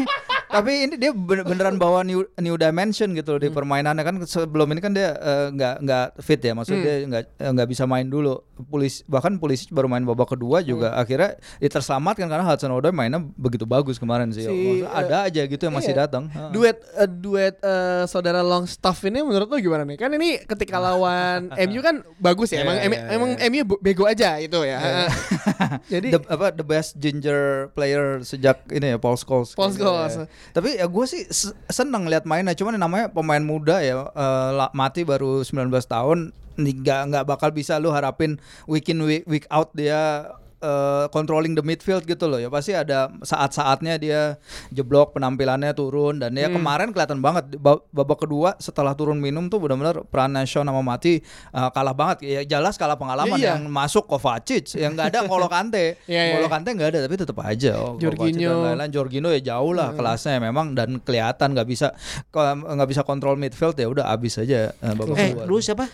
tapi 0.56 0.72
ini 0.82 0.96
dia 0.96 1.12
bener- 1.12 1.44
beneran 1.44 1.76
bawa 1.76 2.02
new 2.02 2.24
new 2.38 2.56
dimension 2.56 3.12
gitu 3.12 3.30
loh 3.30 3.42
di 3.42 3.50
permainannya 3.50 4.02
kan 4.02 4.16
sebelum 4.22 4.68
ini 4.70 4.80
kan 4.80 4.92
dia 4.92 5.14
eh, 5.14 5.48
nggak 5.50 5.76
nggak 5.82 6.06
fit 6.20 6.40
ya 6.40 6.52
maksudnya 6.52 6.80
dia 6.82 6.96
nggak 7.06 7.24
eh, 7.36 7.52
nggak 7.52 7.68
bisa 7.68 7.84
main 7.84 8.06
dulu 8.06 8.40
polisi 8.66 9.04
bahkan 9.06 9.36
polisi 9.36 9.68
baru 9.68 9.86
main 9.86 10.02
babak 10.02 10.32
kedua 10.32 10.62
juga 10.62 10.96
akhirnya 10.96 11.36
dia 11.58 11.70
terselamatkan 11.70 12.26
karena 12.26 12.44
Hudson 12.44 12.72
Odoi 12.72 12.90
mainnya 12.90 13.20
begitu 13.36 13.66
bagus 13.66 13.96
kemarin 13.96 14.32
sih 14.32 14.42
Si, 14.42 14.48
Maksudnya 14.48 14.88
ada 14.88 15.18
aja 15.26 15.42
gitu 15.44 15.62
yang 15.62 15.74
masih 15.74 15.92
iya. 15.92 16.00
datang. 16.02 16.24
Duet 16.50 16.78
eh, 16.94 17.10
duet 17.10 17.56
eh, 17.58 18.04
saudara 18.06 18.40
Longstaff 18.40 19.02
ini 19.04 19.20
menurut 19.20 19.48
lo 19.48 19.58
gimana 19.58 19.84
nih? 19.84 19.98
Kan 19.98 20.14
ini 20.14 20.40
ketika 20.40 20.78
lawan 20.78 21.50
MU 21.68 21.82
kan 21.82 22.00
bagus 22.16 22.50
ya. 22.50 22.62
Emang 22.62 22.78
Iya, 22.78 22.86
em- 22.86 22.94
iya, 22.94 23.04
emang 23.12 23.30
iya. 23.34 23.48
MU 23.50 23.64
bu- 23.66 23.82
bego 23.82 24.06
aja 24.06 24.38
itu 24.38 24.62
ya. 24.62 24.78
Jadi 25.90 26.12
the, 26.12 26.20
apa 26.26 26.52
the 26.52 26.64
best 26.64 26.96
ginger 26.96 27.68
player 27.72 28.22
sejak 28.22 28.64
ini 28.70 28.94
ya 28.94 28.98
Paul 28.98 29.18
Scholes. 29.18 29.52
Paul 29.54 29.72
Gitu, 29.72 29.82
Scholes. 29.82 30.14
ya. 30.16 30.26
Tapi 30.52 30.78
ya 30.78 30.86
gue 30.86 31.06
sih 31.08 31.26
se- 31.30 31.56
seneng 31.72 32.06
lihat 32.06 32.28
mainnya. 32.28 32.54
Cuman 32.54 32.78
namanya 32.78 33.10
pemain 33.10 33.42
muda 33.42 33.82
ya 33.82 34.06
la- 34.52 34.74
mati 34.76 35.02
baru 35.08 35.42
19 35.42 35.72
tahun 35.88 36.36
nggak 36.56 37.02
nggak 37.12 37.26
bakal 37.28 37.52
bisa 37.52 37.76
lu 37.84 37.92
harapin 37.92 38.40
week 38.68 38.88
in 38.88 39.04
week, 39.04 39.28
week 39.28 39.44
out 39.52 39.72
dia 39.76 40.30
eh, 40.66 41.06
controlling 41.08 41.54
the 41.54 41.62
midfield 41.62 42.02
gitu 42.04 42.26
loh 42.26 42.36
ya 42.36 42.50
pasti 42.50 42.74
ada 42.74 43.06
saat-saatnya 43.22 43.94
dia 43.96 44.22
jeblok 44.70 45.14
penampilannya 45.14 45.70
turun 45.72 46.18
dan 46.18 46.34
ya 46.34 46.48
Hmm. 46.48 46.58
kemarin 46.58 46.90
kelihatan 46.90 47.20
banget 47.20 47.58
Ba- 47.58 47.86
babak 47.90 48.18
kedua 48.20 48.58
setelah 48.58 48.92
turun 48.92 49.18
minum 49.18 49.46
tuh 49.46 49.60
benar-benar 49.60 50.02
peran 50.04 50.34
Shaw 50.40 50.62
sama 50.62 50.82
mati 50.82 51.22
eh, 51.22 51.70
kalah 51.70 51.94
banget 51.94 52.18
ya 52.24 52.42
jelas 52.50 52.76
kalah 52.76 52.96
pengalaman 52.96 53.36
Iya. 53.36 53.54
yang 53.54 53.68
masuk 53.68 54.06
Kovacic 54.06 54.74
yang 54.74 54.94
nggak 54.94 55.12
ada 55.12 55.20
N'Golo 55.22 55.46
Kante 55.46 55.86
Iya, 56.06 56.22
iya. 56.24 56.34
N'Golo 56.34 56.48
Kante 56.48 56.70
nggak 56.72 56.90
ada 56.90 57.00
tapi 57.02 57.16
tetap 57.16 57.38
aja 57.40 57.72
oh, 57.76 57.96
Jorginho. 57.96 58.42
dan 58.42 58.74
lain-lain 58.74 58.92
Jorginho 58.92 59.30
ya 59.30 59.42
jauh 59.46 59.72
lah 59.72 59.92
kelasnya 59.92 60.40
memang 60.40 60.74
dan 60.74 60.98
kelihatan 61.00 61.52
nggak 61.52 61.68
bisa 61.68 61.94
nggak 62.32 62.88
bisa 62.88 63.02
kontrol 63.02 63.36
midfield 63.36 63.76
ya 63.76 63.86
udah 63.86 64.10
abis 64.10 64.38
aja 64.38 64.72
eh, 64.72 64.94
babak 64.94 65.16
eh, 65.16 65.30
kedua. 65.30 65.44
dulu 65.46 65.60
siapa? 65.60 65.86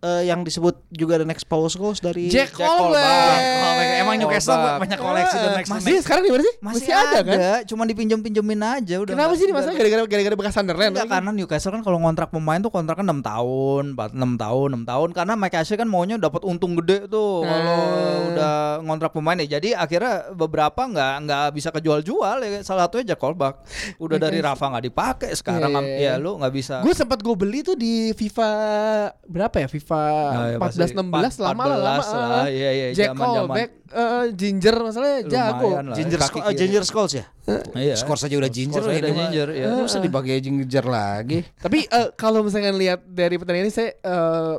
Eh, 0.00 0.24
yang 0.24 0.40
disebut 0.40 0.80
juga 0.88 1.20
the 1.20 1.28
next 1.28 1.44
Paul 1.44 1.68
Scholes 1.68 2.00
dari 2.00 2.26
Jack 2.26 2.56
Jack 2.56 2.64
Colback. 2.64 3.04
Colback. 3.04 4.00
Emang 4.00 4.16
Newcastle 4.16 4.56
banyak 4.80 4.96
koleksi 4.96 5.36
the 5.36 5.50
next 5.52 5.68
Masih 5.68 5.92
next. 5.92 6.04
sekarang 6.08 6.22
di 6.24 6.30
mana 6.30 6.40
sih? 6.40 6.54
masih, 6.58 6.88
ada, 6.88 7.18
kan? 7.20 7.38
cuma 7.68 7.84
dipinjem-pinjemin 7.84 8.60
aja 8.60 8.96
udah 8.96 9.12
Kenapa 9.12 9.36
sih 9.36 9.44
ini 9.44 9.52
masalah 9.52 9.76
gara-gara 9.76 10.02
gara-gara 10.08 10.34
bekas 10.34 10.54
Sunderland? 10.56 10.96
Enggak, 10.96 11.04
karena 11.06 11.30
Newcastle 11.30 11.68
kan 11.70 11.82
kalau 11.82 12.00
ngontrak 12.00 12.32
pemain 12.32 12.56
tuh 12.58 12.72
kontraknya 12.72 13.04
6 13.06 13.20
tahun, 13.20 13.84
4 13.92 14.10
6 14.16 14.40
tahun, 14.40 14.68
6 14.74 14.88
tahun 14.88 15.08
karena 15.12 15.32
Mike 15.36 15.56
Ashley 15.58 15.76
kan 15.76 15.84
maunya 15.84 16.16
dapat 16.16 16.42
untung 16.42 16.72
gede 16.74 17.04
tuh 17.04 17.44
kalau 17.44 17.60
Hmm. 17.60 18.28
udah 18.32 18.54
ngontrak 18.80 19.12
pemain 19.12 19.36
ya. 19.36 19.60
Jadi 19.60 19.76
akhirnya 19.76 20.32
beberapa 20.32 20.80
nggak 20.80 21.14
nggak 21.20 21.46
bisa 21.52 21.68
kejual-jual 21.70 22.36
ya. 22.40 22.64
Salah 22.64 22.88
satunya 22.88 23.12
Jack 23.12 23.20
Colback. 23.20 23.68
Udah 23.98 24.16
dari 24.16 24.40
Rafa 24.40 24.64
nggak 24.66 24.84
dipakai 24.86 25.30
sekarang 25.34 25.76
Iya, 25.76 25.84
iya, 25.84 25.92
ya 25.92 26.00
iya. 26.08 26.12
lu 26.16 26.40
nggak 26.40 26.54
bisa. 26.56 26.80
Gue 26.80 26.96
sempat 26.96 27.20
gue 27.20 27.36
beli 27.36 27.60
tuh 27.60 27.76
di 27.76 28.16
FIFA 28.16 28.48
berapa 29.28 29.56
ya? 29.58 29.68
FIFA 29.68 29.89
Nah, 29.96 30.46
ya 30.54 30.58
14 30.58 30.62
pasti. 30.62 30.94
16 30.94 31.46
lama 31.46 31.62
lah 31.66 31.78
lama. 31.78 32.02
14 32.02 32.14
lah, 32.14 32.28
ah. 32.30 32.46
iya, 32.46 32.70
iya, 32.70 32.86
Jack 32.94 33.10
zaman-zaman. 33.14 33.34
Colback 33.34 33.70
eh, 33.90 34.24
Ginger 34.38 34.76
masalahnya 34.78 35.18
jago. 35.26 35.68
Lah. 35.70 35.96
Ginger, 35.96 36.18
eh, 36.20 36.28
kiri. 36.30 36.54
Ginger 36.54 36.84
Scholes 36.86 37.12
ya? 37.18 37.24
Iya. 37.74 37.94
Skor 37.98 38.18
saja 38.18 38.34
udah 38.38 38.50
ginger 38.50 38.82
Skor 38.82 38.94
ini 38.94 39.02
udah 39.02 39.14
ginger, 39.14 39.48
ya. 39.50 39.66
Ini 39.74 39.80
Masa 39.82 39.98
dipakai 39.98 40.38
ginger 40.38 40.86
lagi? 40.86 41.38
Tapi 41.64 41.78
eh, 41.90 42.08
kalau 42.14 42.46
misalkan 42.46 42.78
lihat 42.78 43.02
dari 43.10 43.34
pertandingan 43.34 43.66
ini 43.66 43.74
saya 43.74 43.90
eh, 43.98 44.54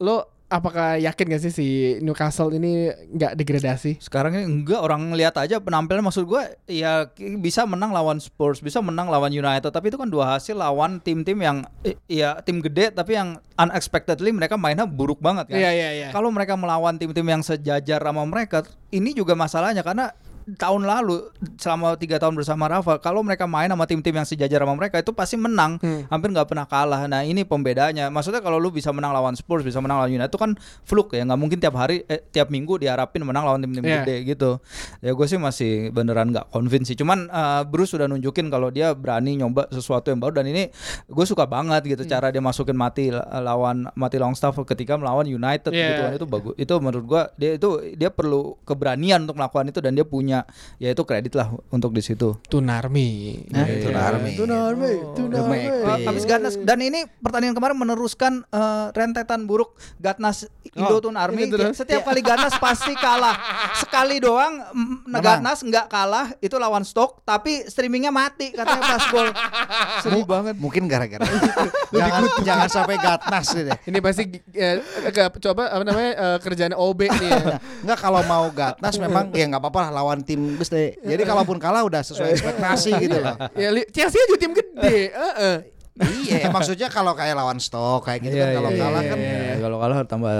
lo 0.00 0.39
apakah 0.50 0.98
yakin 0.98 1.30
gak 1.30 1.42
sih 1.46 1.52
si 1.54 1.66
Newcastle 2.02 2.50
ini 2.50 2.90
nggak 3.14 3.38
degradasi? 3.38 4.02
Sekarang 4.02 4.34
ini 4.34 4.44
enggak 4.44 4.82
orang 4.82 5.14
lihat 5.14 5.38
aja 5.38 5.62
penampilan 5.62 6.02
maksud 6.02 6.26
gua 6.26 6.50
ya 6.66 7.06
bisa 7.38 7.62
menang 7.64 7.94
lawan 7.94 8.18
Spurs, 8.18 8.58
bisa 8.58 8.82
menang 8.82 9.06
lawan 9.08 9.30
United, 9.30 9.70
tapi 9.70 9.88
itu 9.88 9.96
kan 9.96 10.10
dua 10.10 10.36
hasil 10.36 10.58
lawan 10.58 10.98
tim-tim 10.98 11.38
yang 11.38 11.62
ya 12.10 12.42
tim 12.42 12.58
gede 12.58 12.90
tapi 12.90 13.14
yang 13.14 13.38
unexpectedly 13.56 14.34
mereka 14.34 14.58
mainnya 14.58 14.84
buruk 14.84 15.22
banget 15.22 15.48
kan. 15.54 15.56
Iya 15.62 15.70
iya 15.70 15.88
iya. 15.94 16.08
Kalau 16.10 16.34
mereka 16.34 16.58
melawan 16.58 16.98
tim-tim 16.98 17.24
yang 17.24 17.46
sejajar 17.46 18.02
sama 18.02 18.26
mereka, 18.26 18.66
ini 18.90 19.14
juga 19.14 19.38
masalahnya 19.38 19.86
karena 19.86 20.10
tahun 20.54 20.82
lalu 20.82 21.30
selama 21.56 21.94
tiga 21.94 22.16
tahun 22.16 22.32
bersama 22.32 22.66
Rafa, 22.66 22.98
kalau 22.98 23.20
mereka 23.20 23.44
main 23.44 23.66
sama 23.66 23.84
tim-tim 23.84 24.10
yang 24.12 24.24
sejajar 24.24 24.58
sama 24.58 24.74
mereka 24.74 24.96
itu 24.96 25.10
pasti 25.10 25.34
menang, 25.34 25.76
Hmm. 25.76 26.06
hampir 26.06 26.30
nggak 26.30 26.46
pernah 26.46 26.64
kalah. 26.64 27.04
Nah 27.04 27.22
ini 27.22 27.42
pembedanya. 27.42 28.08
Maksudnya 28.08 28.38
kalau 28.38 28.56
lu 28.56 28.70
bisa 28.70 28.90
menang 28.90 29.10
lawan 29.10 29.34
Spurs, 29.34 29.60
bisa 29.60 29.78
menang 29.78 29.98
lawan 29.98 30.10
United 30.10 30.28
itu 30.28 30.38
kan 30.38 30.54
fluke 30.82 31.14
ya, 31.14 31.22
nggak 31.22 31.36
mungkin 31.36 31.58
tiap 31.58 31.74
hari, 31.74 32.02
eh, 32.06 32.22
tiap 32.24 32.48
minggu 32.48 32.78
diharapin 32.78 33.20
menang 33.20 33.42
lawan 33.42 33.60
tim-tim 33.60 33.82
Iya. 33.82 34.02
gede 34.02 34.16
gitu. 34.26 34.50
Ya 35.00 35.12
gue 35.12 35.26
sih 35.26 35.36
masih 35.36 35.72
beneran 35.90 36.30
nggak 36.30 36.48
convince 36.48 36.88
sih. 36.88 36.96
Cuman 36.96 37.26
eh, 37.26 37.62
Bruce 37.66 37.92
sudah 37.92 38.06
nunjukin 38.06 38.48
kalau 38.48 38.70
dia 38.70 38.94
berani 38.94 39.36
nyoba 39.36 39.66
sesuatu 39.68 40.08
yang 40.08 40.18
baru 40.18 40.38
dan 40.38 40.46
ini 40.46 40.70
gue 41.06 41.24
suka 41.24 41.44
banget 41.44 41.82
gitu 41.86 42.02
Hmm. 42.02 42.10
cara 42.10 42.26
dia 42.28 42.40
masukin 42.40 42.74
mati 42.74 43.10
lawan 43.10 43.90
mati 43.92 44.16
Longstaff 44.16 44.54
ketika 44.64 44.94
melawan 44.94 45.26
United 45.26 45.70
Iya. 45.70 45.86
gitu 45.86 46.00
kan 46.02 46.12
itu 46.14 46.26
bagus. 46.26 46.54
Itu 46.56 46.74
menurut 46.78 47.04
gua 47.04 47.22
dia 47.34 47.54
itu 47.54 47.68
dia 47.94 48.08
perlu 48.08 48.56
keberanian 48.62 49.24
untuk 49.24 49.36
melakukan 49.36 49.66
itu 49.68 49.80
dan 49.80 49.92
dia 49.92 50.04
punya 50.04 50.39
ya 50.76 50.90
itu 50.90 51.02
kredit 51.02 51.32
lah 51.32 51.48
untuk 51.68 51.90
di 51.90 52.00
situ. 52.00 52.36
Tunarmi. 52.44 53.08
Nah, 53.48 53.62
Iya. 53.62 53.82
Tunarmi. 53.84 54.30
Tunarmi. 54.34 54.92
Tunarmi. 55.12 55.58
Iya. 55.58 55.74
Uh, 55.82 55.98
habis 56.04 56.24
Gatnas 56.24 56.54
dan 56.56 56.78
ini 56.78 57.04
pertandingan 57.18 57.52
kemarin 57.52 57.76
meneruskan 57.76 58.32
uh, 58.48 58.88
rentetan 58.90 59.44
buruk 59.44 59.72
Gatnas 59.96 60.44
Indo 60.70 60.98
Tun 60.98 61.14
Army. 61.14 61.46
gitu 61.46 61.56
dong. 61.56 61.72
Setiap 61.72 62.04
kali 62.04 62.20
Gatnas 62.20 62.54
pasti 62.56 62.92
kalah. 62.94 63.34
Sekali 63.76 64.18
doang 64.18 64.60
mm. 64.70 65.16
Gatnas 65.16 65.60
nggak 65.60 65.86
kalah 65.86 66.32
itu 66.38 66.54
lawan 66.54 66.82
Stoke 66.82 67.20
tapi 67.22 67.64
streamingnya 67.64 68.10
mati 68.10 68.50
katanya 68.50 68.82
pas 68.86 69.04
gol. 69.08 69.28
Sedih 70.00 70.24
banget. 70.24 70.54
Mungkin 70.56 70.86
gara-gara 70.86 71.22
jangan 71.92 72.22
jangan 72.40 72.68
sampai 72.68 72.96
gatnas 72.96 73.46
gitu. 73.50 73.70
Ini 73.86 73.98
pasti 73.98 74.22
eh, 74.52 74.78
ke- 75.08 75.40
coba 75.40 75.70
apa 75.70 75.82
namanya 75.82 76.12
eh, 76.12 76.38
kerjaan 76.38 76.72
OB 76.72 77.00
nih 77.08 77.28
ya. 77.28 77.58
Enggak 77.82 77.98
kalau 77.98 78.22
mau 78.24 78.46
gatnas 78.50 78.94
memang 78.96 79.32
ya 79.32 79.44
nggak 79.46 79.58
apa-apa 79.58 79.80
lah 79.88 80.02
lawan 80.02 80.19
tim 80.22 80.56
gede. 80.56 80.98
Jadi 81.00 81.22
kalaupun 81.22 81.56
kalah 81.56 81.82
udah 81.82 82.00
sesuai 82.00 82.34
ekspektasi 82.34 82.90
gitu 83.00 83.16
loh. 83.18 83.36
ya 83.54 83.68
Chelsea 83.90 84.20
juga 84.28 84.38
tim 84.38 84.52
gede. 84.52 84.96
Heeh. 85.10 85.56
iya, 86.00 86.48
maksudnya 86.48 86.88
kalau 86.88 87.12
kayak 87.12 87.36
lawan 87.36 87.60
stok 87.60 88.08
kayak 88.08 88.24
gitu 88.24 88.40
kan 88.40 88.48
kalau 88.56 88.70
kalah 88.72 89.02
kan 89.04 89.18
iya, 89.20 89.60
kalau 89.60 89.76
kalah 89.76 89.98
tambah 90.08 90.32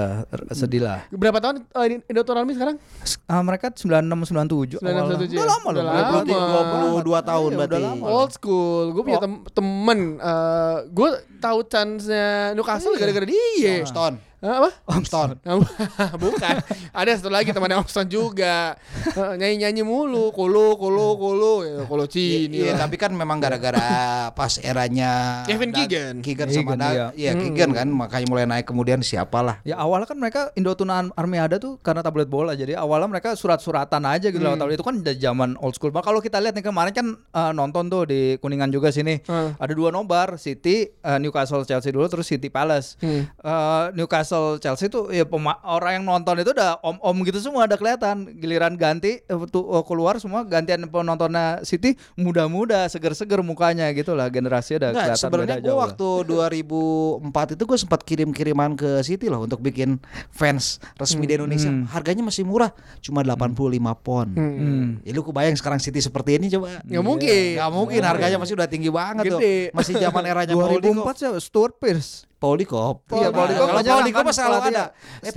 sedih 0.57 0.81
lah. 0.81 1.05
Berapa 1.13 1.37
tahun 1.37 1.69
uh, 1.69 1.85
Indotor 2.09 2.33
Army 2.41 2.57
sekarang? 2.57 2.81
Ah, 3.29 3.45
mereka 3.45 3.69
96 3.69 4.33
97 4.33 4.81
awal. 4.81 5.21
96, 5.21 5.37
Udah 5.37 5.45
lama 5.45 5.67
loh. 5.69 5.81
Udah 5.85 5.93
lama. 6.01 7.21
22 7.21 7.29
tahun 7.29 7.49
Iya, 7.51 7.57
berarti. 7.61 7.73
udah 7.77 7.81
lama. 7.93 8.05
Old 8.09 8.31
school. 8.33 8.85
Gue 8.95 9.03
punya 9.05 9.19
tem 9.21 9.33
temen. 9.53 9.99
uh, 10.17 10.77
gue 10.89 11.09
tahu 11.37 11.59
chance-nya 11.69 12.57
Newcastle 12.57 12.97
gara-gara 12.97 13.27
dia. 13.29 13.85
Stone. 13.85 14.30
Hah, 14.41 14.57
apa? 14.57 14.69
Stone. 15.05 15.37
Bukan. 16.25 16.55
Ada 16.97 17.21
satu 17.21 17.29
lagi 17.29 17.53
temannya 17.53 17.77
Omson 17.77 18.09
juga. 18.09 18.73
Eh, 19.05 19.33
Nyanyi-nyanyi 19.37 19.85
mulu. 19.85 20.33
Kolo, 20.33 20.73
kolo, 20.81 21.13
kolo. 21.13 21.53
Ya, 21.61 21.85
kolo 21.85 22.09
Cini 22.09 22.65
Iya, 22.65 22.73
lah. 22.73 22.89
tapi 22.89 22.97
kan 22.97 23.13
memang 23.13 23.37
gara-gara 23.37 23.85
pas 24.33 24.57
eranya 24.57 25.45
Kevin 25.45 25.69
Keegan. 25.69 26.25
Keegan 26.25 26.49
sama 26.49 26.73
Keegan, 26.73 26.81
iya. 26.89 27.07
iya 27.13 27.31
Keegan 27.37 27.69
kan 27.69 27.85
makanya 27.85 28.25
mulai 28.33 28.49
naik 28.49 28.65
kemudian 28.65 29.05
siapalah. 29.05 29.61
Ya 29.61 29.77
awalnya 29.77 30.09
kan 30.09 30.17
mereka 30.17 30.49
Indotuna 30.57 31.05
Army 31.13 31.37
ada 31.37 31.61
tuh 31.61 31.77
karena 31.77 32.01
tablet 32.01 32.25
bola. 32.25 32.57
Jadi 32.57 32.73
awalnya 32.73 33.13
mereka 33.13 33.37
surat-suratan 33.37 34.01
aja 34.09 34.33
gitu 34.33 34.41
lewat 34.41 34.57
tablet 34.57 34.81
itu 34.81 34.85
kan 34.89 34.95
udah 35.05 35.15
zaman 35.21 35.49
old 35.61 35.77
school. 35.77 35.93
Bah, 35.93 36.01
kalau 36.01 36.17
kita 36.17 36.41
lihat 36.41 36.57
nih 36.57 36.65
kemarin 36.65 36.93
kan 36.97 37.07
eh, 37.13 37.51
nonton 37.53 37.93
tuh 37.93 38.09
di 38.09 38.41
Kuningan 38.41 38.73
juga 38.73 38.89
sini. 38.89 39.21
Hmm. 39.29 39.53
Ada 39.61 39.77
dua 39.77 39.93
nobar, 39.93 40.41
City, 40.41 40.89
eh, 40.89 41.17
Newcastle, 41.21 41.61
Chelsea 41.61 41.93
dulu 41.93 42.09
terus 42.09 42.25
City 42.25 42.49
Palace. 42.49 42.97
Hmm. 42.97 43.29
Eh, 43.29 43.85
Newcastle, 43.93 44.29
Chelsea 44.59 44.87
tuh 44.87 45.11
ya 45.11 45.23
pema- 45.23 45.59
orang 45.63 46.01
yang 46.01 46.05
nonton 46.07 46.39
itu 46.39 46.51
udah 46.51 46.79
om-om 46.81 47.17
gitu 47.23 47.39
semua 47.39 47.67
ada 47.67 47.75
kelihatan. 47.75 48.27
Giliran 48.37 48.75
ganti 48.75 49.19
eh, 49.19 49.37
tuh 49.49 49.63
eh, 49.67 49.83
keluar 49.83 50.17
semua 50.17 50.43
gantian 50.43 50.83
penontonnya 50.87 51.61
City 51.63 51.95
muda-muda, 52.15 52.87
seger-seger 52.87 53.41
mukanya 53.41 53.91
gitu 53.91 54.15
lah. 54.15 54.27
Udah 54.27 54.63
Enggak, 54.63 54.93
kelihatan 54.93 55.15
sebenarnya 55.17 55.57
beda 55.59 55.65
gue 55.65 55.75
lah. 55.75 55.81
waktu 55.89 56.09
2004 56.27 57.55
itu 57.57 57.63
gue 57.67 57.77
sempat 57.79 57.99
kirim-kiriman 58.01 58.73
ke 58.75 59.01
City 59.03 59.27
loh 59.27 59.43
untuk 59.43 59.59
bikin 59.59 59.99
fans 60.31 60.79
resmi 60.95 61.27
di 61.27 61.35
Indonesia. 61.35 61.69
Harganya 61.91 62.23
masih 62.25 62.47
murah, 62.47 62.71
cuma 63.03 63.21
85 63.21 63.93
pon. 64.01 64.27
Hmm. 64.31 64.87
Ya 65.03 65.11
lu 65.11 65.21
kebayang 65.21 65.55
sekarang 65.57 65.79
City 65.81 65.99
seperti 65.99 66.39
ini 66.39 66.47
coba. 66.49 66.81
Nggak 66.85 67.03
mungkin. 67.03 67.45
Gak 67.57 67.71
mungkin 67.71 68.01
harganya 68.03 68.37
masih 68.39 68.53
udah 68.55 68.67
tinggi 68.69 68.89
banget 68.89 69.27
tuh. 69.27 69.39
Gede. 69.39 69.71
Masih 69.75 69.93
zaman 69.99 70.23
eranya 70.25 70.53
Paul 70.55 70.79
Dikop. 70.79 71.05
2004 71.13 71.19
sih 71.19 71.27
Stuart 71.43 71.75
Pearce. 71.77 72.30
Paul 72.41 72.57
Dikop. 72.57 73.05
Iya, 73.13 73.29
Paul 73.29 73.47
Dikop 73.53 73.65
Kalau 73.69 73.77
menyerang 73.77 74.01
Paul 74.01 74.07
Dikop 74.09 74.25
kan 74.25 74.33
selalu 74.33 74.57
ada. 74.73 74.85
Eh, 75.21 75.31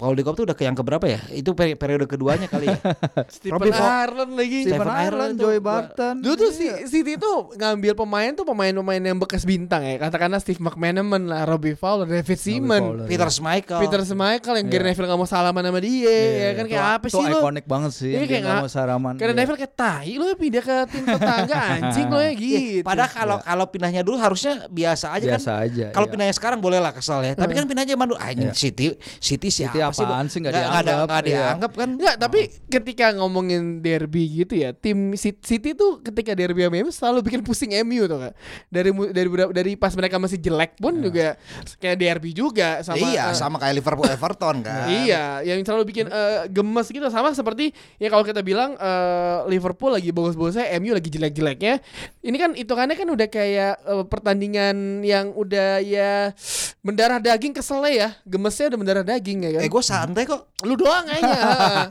Paul 0.00 0.16
Dikop 0.16 0.32
tuh 0.32 0.48
udah 0.48 0.56
ke 0.56 0.64
yang 0.64 0.72
keberapa 0.72 1.04
ya? 1.04 1.20
Itu 1.28 1.52
peri- 1.52 1.76
periode 1.76 2.08
keduanya 2.08 2.48
kali 2.48 2.66
ya. 2.66 2.80
Stephen 3.28 3.68
Ireland 3.68 4.32
lagi. 4.32 4.58
Stephen 4.64 4.80
Stephen 4.80 4.88
Ireland, 4.88 5.34
tuh. 5.36 5.52
Barton. 5.60 6.14
Dulu 6.18 6.34
tuh 6.34 6.50
si 6.50 6.64
City 6.86 7.14
tuh 7.14 7.52
ngambil 7.52 7.92
pemain 7.94 8.32
tuh 8.32 8.42
pemain-pemain 8.42 9.02
yang 9.04 9.18
bekas 9.18 9.44
bintang 9.44 9.84
ya. 9.84 10.00
Katakanlah 10.00 10.40
Steve 10.40 10.56
McManaman 10.58 11.28
lah, 11.28 11.44
Robbie 11.44 11.76
Fowler, 11.76 12.08
David 12.08 12.40
Seaman, 12.40 12.80
Fowler. 12.80 13.06
Peter 13.06 13.28
Schmeichel. 13.28 13.76
Peter 13.78 14.00
Schmeichel 14.00 14.54
yang 14.56 14.66
Gary 14.66 14.84
Neville 14.86 15.04
gak 15.06 15.18
mau 15.18 15.28
salaman 15.28 15.60
sama 15.60 15.80
dia 15.80 16.16
ya 16.40 16.50
kan 16.54 16.64
kayak 16.64 16.86
apa 16.96 17.06
sih 17.06 17.18
Iya, 17.20 17.20
Itu 17.20 17.28
lu? 17.30 17.40
ikonik 17.42 17.66
banget 17.66 17.92
sih. 17.92 18.10
Iya, 18.10 18.18
Dia 18.18 18.28
kayak 18.40 18.56
mau 18.56 18.70
saraman. 18.70 19.14
Karena 19.14 19.30
Iya. 19.30 19.38
Neville 19.38 19.58
kayak 19.58 19.74
tai 19.74 20.10
lu 20.12 20.24
ya 20.24 20.34
pindah 20.34 20.62
ke 20.62 20.76
tim 20.88 21.04
tetangga 21.04 21.58
anjing 21.76 22.08
lo 22.08 22.18
ya 22.18 22.24
Iya, 22.24 22.32
gitu. 22.32 22.82
Padahal 22.82 23.10
kalau 23.10 23.36
kalau 23.38 23.64
pindahnya 23.66 24.00
dulu 24.00 24.16
harusnya 24.16 24.64
biasa 24.66 25.06
aja 25.12 25.26
biasa 25.28 25.50
kan. 25.52 25.66
aja. 25.66 25.86
Kalau 25.90 26.06
iya. 26.06 26.12
pindahnya 26.12 26.34
sekarang 26.34 26.58
boleh 26.58 26.78
lah 26.78 26.90
kesal 26.90 27.20
ya. 27.20 27.36
Tapi 27.36 27.52
kan 27.52 27.64
pindahnya 27.64 27.92
zaman 27.92 28.06
dulu 28.06 28.18
anjing 28.18 28.48
Iya. 28.48 28.56
City 28.56 28.86
City 29.18 29.48
siapa 29.50 29.74
City 29.74 29.82
sih? 29.92 30.04
apaan 30.04 30.26
sih, 30.26 30.38
nggak 30.38 30.52
Nggak- 30.52 30.62
nggak 30.62 30.76
ada- 30.76 30.86
dianggap, 30.86 31.08
nggak 31.08 31.22
iya. 31.22 31.36
dianggap 31.44 31.72
kan. 31.72 31.88
Enggak, 31.90 32.14
tapi 32.16 32.40
ketika 32.66 33.06
ngomongin 33.14 33.62
derby 33.78 34.24
gitu 34.40 34.54
ya, 34.54 34.70
tim 34.70 34.98
Ci- 35.14 35.40
City 35.40 35.72
tuh 35.72 35.98
ketika 36.00 36.32
derby 36.32 36.62
sama 36.62 36.76
MU 36.76 36.90
selalu 36.90 37.18
bikin 37.22 37.40
pusing 37.40 37.70
MU 37.82 38.04
tuh 38.04 38.18
kak. 38.20 38.34
Dari 38.66 38.90
dari 39.10 39.28
dari 39.50 39.72
pas 39.74 39.92
mereka 39.92 40.16
masih 40.16 40.36
jelek 40.36 40.76
pun 40.76 40.96
juga 40.96 41.34
kayak 41.76 41.96
derby 41.96 42.30
juga 42.30 42.80
sama 42.80 43.02
iya, 43.02 43.30
eh, 43.30 43.34
sama 43.34 43.56
kayak 43.56 43.74
Liverpool 43.76 44.08
Everton 44.16 44.56
kan. 44.60 44.86
Iya, 44.86 45.42
yang 45.42 45.60
selalu 45.60 45.84
bikin 45.86 46.06
eh, 46.06 46.46
gemes 46.48 46.86
gitu 46.86 47.06
sama 47.06 47.30
seperti 47.30 47.70
ya 47.96 48.08
kalau 48.08 48.22
kita 48.22 48.40
bilang 48.40 48.74
eh, 48.74 49.38
Liverpool 49.46 49.90
lagi 49.90 50.10
bagus-bagusnya, 50.10 50.70
MU 50.76 50.92
lagi 50.92 51.08
jelek-jeleknya. 51.08 51.80
Ini 52.20 52.36
kan 52.36 52.50
hitungannya 52.52 52.94
kan 52.94 53.08
udah 53.08 53.28
kayak 53.28 53.74
eh, 53.80 54.04
pertandingan 54.04 54.76
yang 55.00 55.32
udah 55.32 55.80
ya 55.80 56.32
mendarah 56.80 57.18
daging 57.18 57.52
kesel 57.52 57.82
ya, 57.84 58.16
gemesnya 58.22 58.68
udah 58.68 58.78
mendarah 58.78 59.04
daging 59.04 59.38
ya 59.42 59.50
kan. 59.56 59.62
Eh 59.62 59.68
gue 59.68 59.79
santai 59.82 60.24
kok. 60.24 60.54
Lu 60.64 60.76
doang 60.76 61.04
kayaknya. 61.04 61.40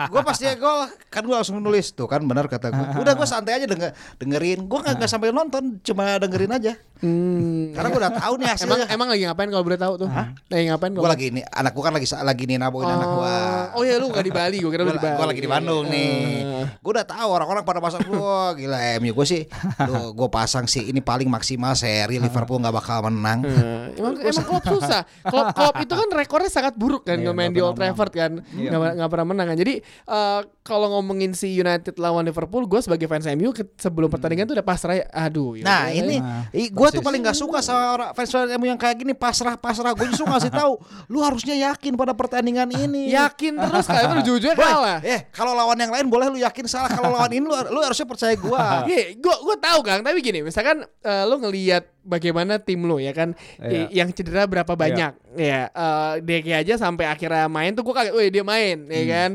gue 0.09 0.21
pasti 0.25 0.45
gol 0.57 0.89
kan 1.09 1.21
gue 1.25 1.35
langsung 1.35 1.57
nulis 1.59 1.91
tuh 1.93 2.05
kan 2.05 2.21
benar 2.23 2.45
kata 2.49 2.69
gue. 2.71 2.85
Udah 3.01 3.13
gue 3.13 3.27
santai 3.27 3.61
aja 3.61 3.65
denger, 3.69 3.91
dengerin. 4.17 4.65
Gue 4.65 4.79
nggak 4.81 5.01
nggak 5.01 5.11
sampai 5.11 5.33
nonton, 5.33 5.81
cuma 5.83 6.17
dengerin 6.21 6.53
aja. 6.55 6.73
Hmm. 6.99 7.71
Karena 7.71 7.87
gue 7.87 7.99
udah 8.03 8.13
tahu 8.19 8.33
nih 8.43 8.47
hasilnya. 8.51 8.67
Emang 8.67 8.79
emang 8.91 9.07
lagi 9.15 9.23
ngapain 9.23 9.49
kalau 9.49 9.63
boleh 9.63 9.79
tahu 9.79 9.93
tuh? 10.03 10.09
Lagi 10.51 10.63
ngapain 10.67 10.91
gue 10.91 11.07
lagi 11.07 11.25
ini 11.31 11.41
anak 11.47 11.71
gue 11.71 11.83
kan 11.83 11.93
lagi 11.95 12.07
lagi 12.11 12.43
nih 12.43 12.57
naboin 12.59 12.91
anak 12.91 13.09
gue. 13.15 13.35
Oh 13.79 13.81
iya 13.87 13.95
lu 13.95 14.11
gak 14.11 14.25
di 14.27 14.33
Bali, 14.35 14.57
gue 14.59 14.71
kira 14.71 14.83
lu 14.83 14.91
di 14.91 14.99
Bali. 14.99 15.15
Gue 15.15 15.27
lagi 15.31 15.41
di 15.41 15.49
Bandung 15.49 15.85
nih. 15.87 16.11
Eh. 16.43 16.65
Gue 16.83 16.91
udah 16.91 17.07
tahu 17.07 17.29
orang-orang 17.31 17.63
pada 17.63 17.79
pasang 17.79 18.03
gue 18.03 18.39
gila 18.59 18.79
MU 18.99 19.11
gue 19.15 19.27
sih. 19.27 19.41
Tuh 19.79 20.11
gue 20.11 20.27
pasang 20.27 20.67
sih 20.67 20.91
ini 20.91 20.99
paling 20.99 21.31
maksimal 21.31 21.71
seri 21.73 22.19
Liverpool 22.19 22.59
nggak 22.59 22.75
bakal 22.75 23.07
menang. 23.07 23.47
Eh, 23.47 23.95
emang 23.95 24.19
emang 24.19 24.45
Klopp 24.45 24.65
susah. 24.67 25.01
Klopp, 25.23 25.55
Klopp 25.55 25.75
itu 25.79 25.93
kan 25.95 26.07
rekornya 26.11 26.51
sangat 26.51 26.75
buruk 26.75 27.07
kan 27.07 27.15
Iya, 27.19 27.31
main 27.31 27.51
nggak 27.51 27.57
di 27.57 27.61
Old 27.63 27.75
Trafford 27.79 28.11
kan, 28.11 28.31
nggak 28.43 28.91
nggak 28.99 29.09
pernah 29.09 29.27
menang 29.31 29.47
kan. 29.55 29.57
Jadi 29.57 29.73
eh, 29.83 30.41
kalau 30.67 30.87
ngomongin 30.99 31.33
si 31.33 31.55
United 31.55 31.97
lawan 31.97 32.27
Liverpool, 32.27 32.67
gue 32.69 32.79
sebagai 32.83 33.07
fans 33.09 33.25
MU 33.33 33.49
sebelum 33.79 34.11
pertandingan 34.11 34.45
tuh 34.45 34.55
udah 34.59 34.67
pasrah. 34.67 34.99
ya. 34.99 35.05
Aduh. 35.09 35.57
ya 35.57 35.63
Nah 35.65 35.89
ini 35.89 36.21
ya. 36.21 36.45
Gue 36.89 36.97
tuh 36.97 37.03
paling 37.03 37.21
gak 37.21 37.37
suka 37.37 37.59
sama 37.61 37.83
orang 37.93 38.09
fans 38.11 38.29
fans 38.29 38.49
MU 38.57 38.65
yang 38.65 38.75
kayak 38.75 38.97
gini. 38.97 39.13
Pasrah 39.13 39.53
pasrah. 39.53 39.93
Gue 39.93 40.09
justru 40.09 40.25
ngasih 40.25 40.49
tahu, 40.49 40.81
lu 41.07 41.21
harusnya 41.21 41.53
yakin 41.69 41.93
pada 41.93 42.11
pertandingan 42.11 42.65
ini. 42.69 43.11
yakin 43.17 43.53
terus 43.55 43.85
kan 43.85 44.17
itu 44.17 44.41
Boy, 44.49 44.65
kalah. 44.65 44.99
eh 45.01 45.29
kalau 45.29 45.53
lawan 45.53 45.77
yang 45.77 45.93
lain 45.93 46.05
boleh 46.07 46.27
lu 46.27 46.37
yakin 46.37 46.65
salah. 46.65 46.89
Kalau 46.89 47.13
lawan 47.13 47.29
ini 47.29 47.45
lu, 47.45 47.53
lu 47.69 47.79
harusnya 47.79 48.05
percaya 48.05 48.33
gue. 48.33 48.61
Iya, 48.89 49.13
gue 49.15 49.35
gue 49.45 49.55
tahu 49.59 49.79
Kang, 49.85 50.01
tapi 50.01 50.17
gini, 50.19 50.41
misalkan 50.41 50.81
eh, 50.81 51.23
lo 51.23 51.37
ngelihat 51.37 51.85
bagaimana 51.99 52.57
tim 52.57 52.81
lo 52.81 52.97
ya 52.97 53.13
kan, 53.13 53.37
Iya. 53.61 53.85
i- 53.85 54.01
yang 54.01 54.09
cedera 54.09 54.49
berapa 54.49 54.73
banyak, 54.73 55.13
ya, 55.35 55.69
eh 55.69 56.13
DK 56.19 56.47
aja 56.57 56.73
sampai 56.79 57.05
akhirnya 57.05 57.45
main 57.45 57.69
tuh 57.71 57.85
gue 57.85 57.93
kaget, 57.93 58.13
wih 58.15 58.29
dia 58.29 58.41
main, 58.41 58.77
ya 58.87 59.03
kan, 59.05 59.31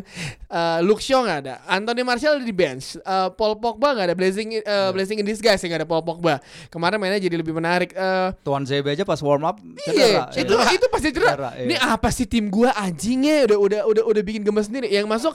Eh 0.48 0.78
Luke 0.82 0.98
Shaw 0.98 1.22
nggak 1.22 1.38
ada, 1.44 1.54
Anthony 1.66 2.02
Martial 2.02 2.34
ada 2.34 2.42
di 2.42 2.50
bench, 2.50 2.94
Eh 2.96 3.28
Paul 3.34 3.58
Pogba 3.58 3.94
nggak 3.94 4.06
ada, 4.10 4.16
blessing 4.16 4.48
eh, 4.56 4.90
blessing 4.90 5.18
in 5.18 5.26
disguise 5.26 5.60
ya 5.60 5.66
nggak 5.68 5.82
ada 5.82 5.88
Paul 5.88 6.02
Pogba, 6.02 6.42
kemarin 6.66 6.98
mainnya 6.98 7.20
jadi 7.20 7.36
lebih 7.44 7.54
menarik. 7.54 7.92
Eh, 7.92 8.28
Tuan 8.40 8.64
ZB 8.64 8.88
aja 8.90 9.04
pas 9.04 9.20
warm 9.20 9.44
up 9.44 9.60
Iya, 9.84 10.32
cedera. 10.32 10.32
itu 10.32 10.54
Iya. 10.56 10.72
itu 10.72 10.86
pasti 10.88 11.08
cedera. 11.12 11.30
Cedera, 11.30 11.50
iya. 11.54 11.64
Ini 11.68 11.76
apa 11.78 12.08
sih 12.08 12.24
tim 12.24 12.48
gua 12.48 12.72
anjingnya 12.72 13.44
udah 13.44 13.58
udah 13.60 13.80
udah 13.84 14.02
udah 14.08 14.22
bikin 14.24 14.40
gemes 14.40 14.66
sendiri. 14.66 14.88
Yang 14.88 15.04
masuk 15.04 15.34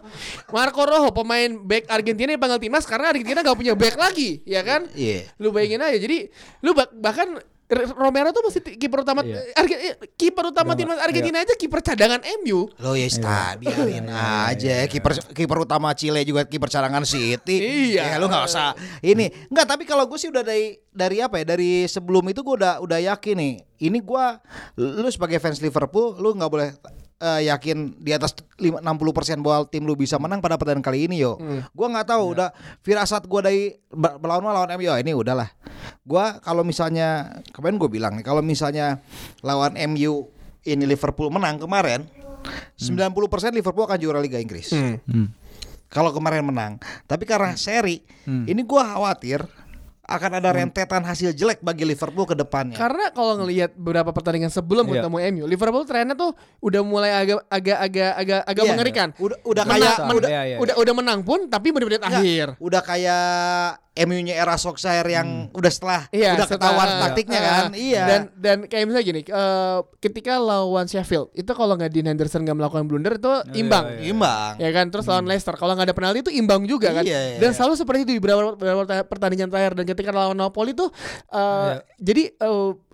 Marco 0.49 0.81
Rojo 0.81 1.13
pemain 1.13 1.53
back 1.55 1.85
Argentina 1.87 2.33
yang 2.33 2.41
panggil 2.41 2.57
timnas 2.59 2.83
karena 2.83 3.13
Argentina 3.13 3.39
gak 3.39 3.53
punya 3.53 3.77
back 3.77 3.93
lagi, 3.93 4.41
ya 4.41 4.65
kan? 4.65 4.89
Iya. 4.91 5.29
Lu 5.37 5.53
bayangin 5.53 5.79
aja. 5.79 5.95
Jadi 5.95 6.33
lu 6.59 6.73
bah- 6.73 6.89
bahkan 6.91 7.37
Romero 7.69 8.33
tuh 8.33 8.41
masih 8.41 8.65
kiper 8.65 9.05
utama 9.05 9.21
Iya. 9.21 9.45
Arge- 9.53 9.77
eh, 9.79 9.95
kiper 10.17 10.41
utama 10.49 10.73
timnas 10.73 10.97
Argentina 10.97 11.37
aja 11.37 11.53
kiper 11.53 11.79
cadangan 11.79 12.17
MU. 12.41 12.65
Lo 12.75 12.97
ya 12.97 13.05
sta, 13.05 13.53
biarin 13.55 14.09
aja. 14.09 14.89
Kiper 14.89 15.13
kiper 15.29 15.57
utama 15.61 15.93
Chile 15.93 16.25
juga 16.25 16.43
kiper 16.43 16.65
cadangan 16.65 17.05
City. 17.05 17.61
Iya. 17.93 18.09
Ya, 18.09 18.17
lu 18.17 18.25
nggak 18.25 18.43
usah 18.43 18.73
ini. 18.99 19.29
Enggak, 19.47 19.69
tapi 19.69 19.85
kalau 19.85 20.09
gue 20.09 20.17
sih 20.17 20.27
udah 20.27 20.41
dari 20.41 20.81
dari 20.89 21.21
apa 21.21 21.37
ya? 21.37 21.45
Dari 21.47 21.85
sebelum 21.85 22.25
itu 22.25 22.41
gue 22.41 22.55
udah 22.57 22.81
udah 22.81 22.99
yakin 23.05 23.37
nih. 23.37 23.53
Ini 23.79 23.97
gue 23.99 24.25
lu 24.75 25.07
sebagai 25.07 25.37
fans 25.37 25.61
Liverpool, 25.61 26.17
lu 26.17 26.33
nggak 26.33 26.49
boleh 26.49 26.69
eh, 27.19 27.51
yakin 27.51 27.99
di 27.99 28.11
atas 28.15 28.31
lima- 28.57 28.79
60% 28.79 29.43
bahwa 29.43 29.67
tim 29.67 29.83
lu 29.83 29.93
bisa 29.93 30.15
menang 30.15 30.39
pada 30.39 30.55
pertandingan 30.55 30.83
kali 30.83 31.05
ini 31.05 31.19
yo. 31.19 31.35
Gua 31.71 31.87
nggak 31.91 32.07
tahu 32.09 32.23
udah 32.33 32.49
firasat 32.79 33.27
gua 33.27 33.43
dari 33.43 33.75
melawan 33.93 34.47
lawan 34.47 34.71
MU 34.79 34.87
ini 34.95 35.11
udahlah. 35.11 35.51
Gua 36.07 36.39
kalau 36.39 36.63
misalnya 36.63 37.39
kemarin 37.51 37.75
gue 37.77 37.89
bilang 37.91 38.13
nih 38.15 38.25
kalau 38.25 38.39
misalnya 38.39 39.03
lawan 39.43 39.75
MU 39.91 40.31
ini 40.63 40.83
Liverpool 40.87 41.27
menang 41.29 41.59
kemarin 41.59 42.07
90% 42.79 43.51
Liverpool 43.51 43.83
akan 43.83 43.99
juara 43.99 44.19
Liga 44.23 44.39
Inggris. 44.39 44.71
Hmm. 44.71 45.31
Kalau 45.89 46.13
kemarin 46.13 46.45
menang, 46.45 46.77
tapi 47.09 47.25
karena 47.25 47.57
seri, 47.57 48.05
ini 48.45 48.61
gua 48.61 48.85
khawatir 48.93 49.41
akan 50.09 50.31
ada 50.35 50.49
rentetan 50.51 51.01
hasil 51.01 51.31
jelek 51.31 51.61
bagi 51.61 51.85
Liverpool 51.85 52.25
ke 52.25 52.33
depannya. 52.33 52.73
Karena 52.73 53.09
kalau 53.09 53.37
ngelihat 53.37 53.71
beberapa 53.73 54.09
pertandingan 54.09 54.49
sebelum 54.49 54.83
Iya. 54.83 55.05
ketemu 55.05 55.17
MU, 55.29 55.43
Liverpool 55.45 55.85
trennya 55.85 56.13
tuh 56.13 56.33
udah 56.59 56.81
mulai 56.81 57.13
agak 57.13 57.45
agak 57.45 57.77
agak 57.79 58.11
agak 58.15 58.39
agak 58.43 58.63
Iya. 58.63 58.71
mengerikan. 58.71 59.07
Udah 59.15 59.37
udah 59.43 59.63
kayak 59.63 59.77
Menang. 59.79 60.07
men- 60.07 60.17
udah 60.17 60.29
Iya, 60.29 60.41
iya. 60.43 60.57
udah 60.57 60.75
udah 60.75 60.93
menang 60.93 61.19
pun 61.21 61.39
tapi 61.45 61.67
menit-menit 61.69 62.01
akhir. 62.01 62.47
udah 62.57 62.81
kayak 62.81 63.21
MU-nya 63.99 64.33
era 64.33 64.55
Solskjaer 64.55 65.03
yang 65.05 65.27
udah 65.51 65.67
setelah 65.67 66.01
Iya, 66.09 66.33
udah 66.33 66.45
setelah- 66.45 66.61
ketahuan 66.71 66.87
iya. 66.87 66.99
taktiknya 66.99 67.39
Ah, 67.39 67.43
kan. 67.43 67.63
Iya. 67.71 68.03
Dan 68.03 68.21
dan 68.35 68.57
kayak 68.65 68.83
misalnya 68.85 69.05
gini, 69.05 69.21
eh, 69.23 69.77
ketika 69.99 70.33
lawan 70.35 70.85
Sheffield 70.85 71.27
itu 71.33 71.51
kalau 71.51 71.75
nggak 71.75 71.89
Dean 71.89 72.07
Henderson 72.07 72.41
nggak 72.41 72.55
melakukan 72.55 72.85
blunder 72.85 73.13
itu 73.15 73.31
imbang. 73.53 73.85
iya. 73.91 74.09
imbang. 74.09 74.53
Ya 74.57 74.69
kan, 74.69 74.85
terus 74.87 75.05
lawan 75.05 75.25
Leicester 75.25 75.53
kalau 75.53 75.73
nggak 75.73 75.87
ada 75.87 75.95
penalti 75.95 76.19
itu 76.21 76.31
imbang 76.31 76.63
juga 76.63 76.91
kan. 76.91 77.03
Iya, 77.03 77.19
iya, 77.25 77.37
dan 77.37 77.51
iya. 77.51 77.55
selalu 77.55 77.73
seperti 77.75 77.99
itu 78.01 78.11
di 78.13 78.19
beberapa, 78.19 78.53
beberapa 78.53 78.83
pertandingan 79.03 79.47
terakhir 79.47 79.73
dan 79.73 79.85
ketika 79.85 80.09
lawan 80.09 80.35
Napoli 80.35 80.71
tuh 80.71 80.87
eh, 81.27 81.37
Iya. 81.37 81.75
jadi 81.97 82.23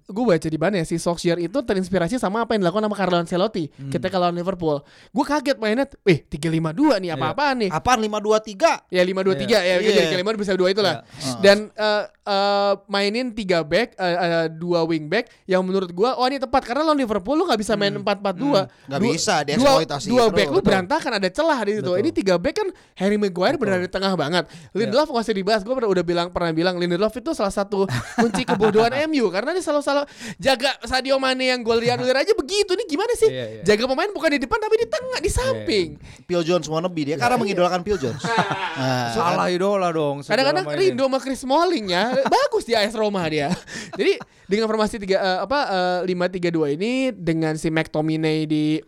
gue 0.07 0.21
baca 0.23 0.45
di 0.45 0.55
mana 0.55 0.77
ya 0.77 0.85
si 0.85 0.95
Solskjaer 0.95 1.39
itu 1.39 1.57
terinspirasi 1.57 2.15
sama 2.15 2.39
apa 2.39 2.53
yang 2.53 2.61
dilakukan 2.61 2.85
sama 2.85 2.95
Carlo 2.95 3.17
Ancelotti 3.17 3.65
Hmm. 3.67 3.89
ketika 3.89 4.15
lawan 4.15 4.33
Liverpool. 4.33 4.85
Gue 5.09 5.25
kaget 5.25 5.57
mainnya, 5.57 5.89
eh 6.03 6.21
3-5-2 6.21 6.97
nih 6.99 7.09
apa-apaan 7.11 7.55
nih? 7.57 7.69
Apaan 7.69 7.99
523? 7.99 8.85
Ya 8.87 9.01
5-2-3 9.01 9.57
ya, 9.57 9.81
Iya. 9.81 10.05
jadi 10.05 10.21
5 10.21 10.37
bisa 10.37 10.53
dua 10.53 10.69
itulah. 10.69 11.01
Iya. 11.01 11.33
Dan 11.39 11.57
eh, 11.71 12.03
eh, 12.21 12.73
mainin 12.85 13.31
tiga 13.31 13.61
back, 13.61 13.93
eh, 13.95 14.05
eh, 14.15 14.47
dua 14.51 14.83
wing 14.83 15.05
back 15.05 15.25
yang 15.45 15.61
menurut 15.61 15.89
gua 15.89 16.13
oh 16.13 16.25
ini 16.25 16.37
tepat 16.37 16.61
karena 16.63 16.85
lawan 16.85 16.97
Liverpool 16.97 17.33
lu 17.33 17.43
nggak 17.43 17.59
bisa 17.59 17.73
main 17.73 17.91
4-4-2. 17.91 18.69
Nggak 18.85 18.99
Dua- 18.99 19.09
bisa, 19.09 19.35
dua, 19.35 19.47
dieksploitasi 19.47 20.05
dua 20.05 20.23
terus. 20.23 20.35
back 20.35 20.47
lu 20.47 20.53
Betul. 20.55 20.67
berantakan 20.69 21.11
ada 21.15 21.29
celah 21.29 21.59
di 21.61 21.71
situ. 21.75 21.91
Ini 21.91 22.09
tiga 22.11 22.35
back 22.37 22.55
kan 22.55 22.67
Harry 22.95 23.17
Maguire 23.17 23.57
berada 23.57 23.81
di 23.81 23.89
tengah 23.89 24.13
banget. 24.13 24.45
Lindelof 24.71 25.09
nggak 25.09 25.23
usah 25.23 25.33
dibahas. 25.33 25.61
Gue 25.61 25.73
udah 25.73 26.03
bilang 26.03 26.29
pernah 26.29 26.51
bilang 26.51 26.77
Lindelof 26.77 27.13
itu 27.13 27.33
salah 27.33 27.49
satu 27.49 27.89
kunci 28.15 28.45
kebodohan 28.49 28.93
MU 29.07 29.27
karena 29.27 29.49
dia 29.49 29.61
selalu 29.61 29.81
salah 29.81 29.94
jaga 30.35 30.75
Sadio 30.83 31.15
Mane 31.15 31.55
yang 31.55 31.63
gol 31.63 31.79
dianulir 31.79 32.15
aja 32.17 32.35
begitu. 32.35 32.75
Ini 32.75 32.83
gimana 32.89 33.13
sih? 33.15 33.29
Iya, 33.31 33.45
iya. 33.47 33.61
Jaga 33.63 33.87
pemain 33.87 34.11
bukan 34.11 34.29
di 34.35 34.39
depan 34.43 34.59
tapi 34.59 34.75
di 34.81 34.87
tengah, 34.91 35.19
di 35.23 35.31
samping. 35.31 35.87
Phil 36.27 36.43
Jones 36.43 36.67
wannabe 36.67 37.01
dia 37.07 37.15
karena 37.15 37.39
mengidolakan 37.39 37.81
Phil 37.85 37.99
Jones. 37.99 38.23
Nah, 38.75 39.07
Salah 39.15 39.47
idola 39.47 39.87
dong. 39.95 40.19
Kadang-kadang 40.19 40.67
Rindu 40.75 41.07
sama 41.07 41.19
Chris 41.23 41.39
Smalling 41.47 41.95
ya 41.95 42.11
bagus 42.35 42.67
di 42.67 42.75
AS 42.75 42.91
Roma 42.91 43.23
dia. 43.31 43.47
Jadi 43.99 44.19
dengan 44.51 44.67
formasi 44.67 44.99
tiga 44.99 45.23
eh, 45.23 45.39
apa 45.47 45.59
lima 46.03 46.27
tiga 46.27 46.51
dua 46.51 46.75
ini 46.75 47.15
dengan 47.15 47.55
si 47.55 47.71
McTominay 47.71 48.43
di 48.43 48.83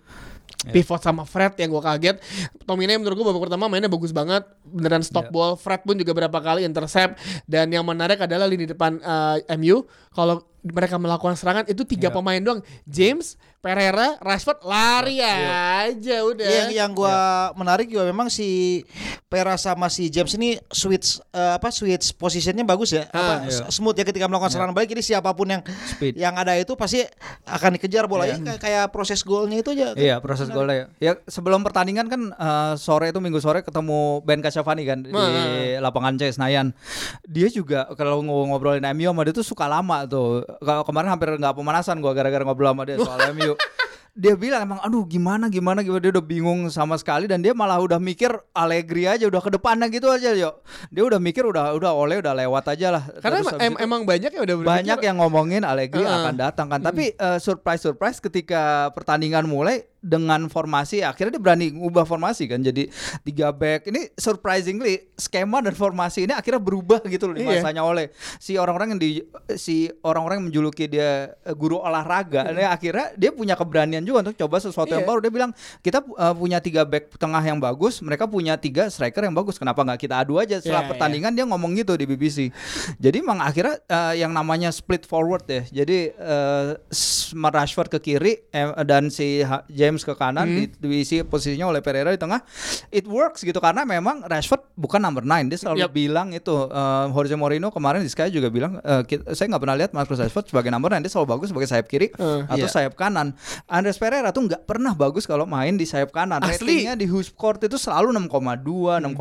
pivot 0.71 0.99
sama 0.99 1.23
Fred 1.23 1.55
yang 1.61 1.69
gue 1.71 1.83
kaget. 1.83 2.15
Tominay 2.65 2.97
menurut 2.99 3.15
gue 3.15 3.25
babak 3.29 3.47
pertama 3.47 3.69
mainnya 3.71 3.87
bagus 3.91 4.11
banget, 4.11 4.43
beneran 4.65 5.05
stop 5.05 5.29
ball. 5.31 5.55
Fred 5.55 5.85
pun 5.85 5.95
juga 5.95 6.11
berapa 6.17 6.37
kali 6.41 6.65
intercept 6.65 7.19
dan 7.47 7.71
yang 7.71 7.85
menarik 7.85 8.19
adalah 8.19 8.49
lini 8.49 8.67
depan 8.67 8.99
eh, 8.99 9.55
MU 9.55 9.85
kalau 10.11 10.43
mereka 10.69 10.99
melakukan 10.99 11.35
serangan 11.39 11.65
itu 11.67 11.83
tiga 11.87 12.11
pemain 12.11 12.39
doang. 12.39 12.59
James, 12.87 13.39
Pereira, 13.57 14.21
Rashford 14.21 14.61
lari 14.63 15.17
aja 15.19 16.17
udah. 16.23 16.45
Yang 16.45 16.71
yang 16.77 16.91
gua 16.93 17.17
menarik 17.57 17.89
juga 17.89 18.05
memang 18.05 18.29
si 18.29 18.81
Pera 19.27 19.57
sama 19.57 19.89
si 19.89 20.07
James 20.07 20.31
ini 20.37 20.55
switch 20.69 21.19
eh, 21.33 21.57
apa 21.57 21.67
switch 21.67 22.15
positionnya 22.15 22.63
bagus 22.63 22.95
ya. 22.95 23.09
Apa, 23.09 23.43
iya. 23.43 23.67
smooth 23.67 23.97
ya 23.97 24.05
ketika 24.05 24.29
melakukan 24.29 24.53
serangan 24.53 24.71
balik 24.71 24.93
jadi 24.93 25.03
siapa 25.03 25.33
pun 25.33 25.51
yang 25.51 25.65
Speed. 25.83 26.15
yang 26.15 26.37
ada 26.37 26.55
itu 26.55 26.77
pasti 26.77 27.03
akan 27.43 27.75
dikejar 27.75 28.05
bolanya 28.05 28.39
kayak, 28.39 28.59
kayak 28.61 28.85
proses 28.87 29.19
golnya 29.25 29.59
itu 29.59 29.73
aja. 29.75 29.97
Iya 29.97 30.15
proses 30.21 30.47
golnya 30.47 30.87
ya. 31.01 31.11
Ya 31.11 31.11
sebelum 31.27 31.59
pertandingan 31.59 32.07
kan 32.07 32.21
eh, 32.31 32.73
sore 32.77 33.09
itu 33.09 33.19
minggu 33.19 33.41
sore 33.41 33.65
ketemu 33.65 34.21
Ben 34.21 34.39
Kasyafani 34.39 34.83
kan 34.85 34.99
di 35.01 35.11
Nah. 35.11 35.81
lapangan 35.81 36.13
C 36.15 36.29
Senayan. 36.29 36.71
Dia 37.25 37.49
juga 37.49 37.89
kalau 37.97 38.21
ng- 38.21 38.53
ngobrolin 38.53 38.85
MU 38.93 39.09
sama 39.09 39.25
dia 39.25 39.33
tuh 39.33 39.43
suka 39.43 39.65
lama 39.67 40.05
tuh. 40.05 40.45
Kalau 40.61 40.85
kemarin 40.85 41.09
hampir 41.09 41.35
nggak 41.35 41.51
pemanasan 41.51 41.99
gua 41.99 42.13
gara-gara 42.13 42.45
ngobrol 42.45 42.71
sama 42.71 42.85
dia 42.85 42.95
soal 42.95 43.33
MU. 43.33 43.46
Dia 44.17 44.33
bilang 44.33 44.65
emang 44.65 44.81
aduh 44.81 45.05
gimana 45.05 45.45
gimana 45.45 45.85
gimana 45.85 46.01
dia 46.01 46.09
udah 46.09 46.25
bingung 46.25 46.73
sama 46.73 46.97
sekali 46.97 47.29
dan 47.29 47.37
dia 47.37 47.53
malah 47.53 47.77
udah 47.77 48.01
mikir 48.01 48.33
Allegri 48.49 49.05
aja 49.05 49.29
udah 49.29 49.37
ke 49.45 49.53
depannya 49.53 49.85
gitu 49.93 50.09
aja 50.09 50.33
yo. 50.33 50.57
Dia 50.89 51.05
udah 51.05 51.21
mikir 51.21 51.45
udah 51.45 51.77
udah 51.77 51.93
oleh 51.93 52.17
udah 52.17 52.33
lewat 52.33 52.65
aja 52.73 52.97
lah. 52.97 53.03
Karena 53.21 53.45
Terus 53.45 53.61
em- 53.61 53.77
emang 53.77 54.09
banyak 54.09 54.33
ya 54.33 54.41
udah 54.41 54.55
berpikir, 54.57 54.73
banyak 54.73 54.99
yang 55.05 55.21
ngomongin 55.21 55.61
Allegri 55.61 56.01
Heeh. 56.01 56.17
akan 56.17 56.33
datang 56.33 56.65
kan. 56.65 56.81
Tapi 56.81 57.13
eh, 57.13 57.37
surprise 57.37 57.85
surprise 57.85 58.17
ketika 58.17 58.89
pertandingan 58.97 59.45
mulai 59.45 59.85
dengan 59.97 60.45
formasi 60.47 61.01
akhirnya 61.01 61.35
dia 61.35 61.43
berani 61.43 61.67
ngubah 61.73 62.03
formasi 62.03 62.45
kan. 62.45 62.61
Jadi 62.61 62.87
tiga 63.21 63.49
back 63.49 63.89
ini 63.89 64.07
surprisingly 64.15 65.09
skema 65.15 65.59
dan 65.59 65.73
formasi 65.73 66.25
ini 66.25 66.33
akhirnya 66.33 66.61
berubah 66.61 67.01
gitu 67.05 67.27
loh 67.27 67.35
di 67.35 67.43
Iya. 67.43 67.59
masanya 67.59 67.81
oleh 67.81 68.11
si 68.37 68.55
orang-orang 68.55 68.95
yang 68.95 69.01
di 69.01 69.09
si 69.53 69.89
orang-orang 70.01 70.39
yang 70.39 70.47
menjuluki 70.49 70.85
dia 70.85 71.33
eh, 71.37 71.53
guru 71.53 71.77
olahraga. 71.77 72.47
Ini 72.47 72.63
akhirnya 72.63 73.13
dia 73.13 73.31
punya 73.31 73.53
keberanian 73.53 74.01
juga 74.01 74.27
untuk 74.27 74.37
coba 74.37 74.57
sesuatu 74.59 74.89
yang 74.89 75.03
Iya. 75.03 75.09
baru. 75.09 75.19
Dia 75.21 75.33
bilang 75.33 75.51
kita 75.81 75.99
eh, 76.01 76.33
punya 76.33 76.57
tiga 76.61 76.85
back 76.85 77.17
tengah 77.17 77.41
yang 77.41 77.57
bagus 77.57 77.99
mereka 77.99 78.25
punya 78.25 78.55
tiga 78.55 78.87
striker 78.87 79.23
yang 79.23 79.33
bagus. 79.33 79.57
Kenapa 79.57 79.81
nggak 79.81 79.99
kita 79.99 80.21
adu 80.21 80.37
aja? 80.37 80.61
Setelah 80.61 80.85
Iya, 80.85 80.89
pertandingan 80.93 81.31
dia 81.33 81.45
ngomong 81.45 81.73
gitu 81.75 81.97
di 81.97 82.05
BBC 82.05 82.49
jadi 82.97 83.19
emang 83.19 83.41
akhirnya 83.41 83.81
eh, 83.83 84.21
yang 84.21 84.31
namanya 84.31 84.69
split 84.69 85.03
forward 85.03 85.43
ya. 85.47 85.63
Jadi 85.65 86.13
S- 86.89 87.33
Rashford 87.33 87.89
ke 87.89 87.99
kiri 87.99 88.33
eh, 88.51 88.69
dan 88.83 89.09
si 89.09 89.41
James 89.87 90.01
ke 90.01 90.11
kanan 90.13 90.43
di- 90.45 90.67
diisi 90.77 91.21
posisinya 91.21 91.63
oleh 91.65 91.79
Pereira 91.79 92.09
di 92.09 92.17
tengah 92.17 92.43
it 92.89 93.05
works 93.05 93.39
gitu 93.41 93.57
karena 93.57 93.81
memang 93.83 94.21
Rashford 94.21 94.67
bukan 94.73 94.99
number 94.99 95.21
9 95.21 95.47
dia 95.47 95.55
selalu 95.57 95.77
Yap. 95.79 95.91
bilang 95.91 96.27
itu 96.29 96.51
eh, 96.67 97.05
Jose 97.09 97.33
Mourinho 97.33 97.69
kemarin 97.69 97.99
di 97.99 98.09
Sky 98.09 98.27
juga 98.27 98.47
bilang 98.47 98.77
eh, 98.77 99.01
ki- 99.01 99.23
saya 99.31 99.47
nggak 99.47 99.61
pernah 99.61 99.75
lihat 99.75 99.91
Marcus 99.91 100.17
Rashford 100.17 100.47
sebagai 100.47 100.67
number 100.67 100.89
9 100.89 100.99
dia 100.99 101.09
selalu 101.09 101.27
bagus 101.29 101.47
sebagai 101.49 101.67
sayap 101.67 101.85
kiri 101.85 102.09
Eh, 102.09 102.41
atau 102.45 102.57
iya. 102.59 102.67
sayap 102.67 102.93
kanan 102.93 103.31
Andres 103.65 103.95
Pereira 103.95 104.29
tuh 104.29 104.43
nggak 104.43 104.65
pernah 104.65 104.91
bagus 104.91 105.23
kalau 105.23 105.45
main 105.45 105.73
di 105.73 105.83
sayap 105.83 106.09
kanan 106.09 106.39
Asli. 106.39 106.83
ratingnya 106.83 106.93
di 106.93 107.05
Husport 107.05 107.61
itu 107.61 107.77
selalu 107.77 108.11
6,2 108.17 108.99
6,3 108.99 109.15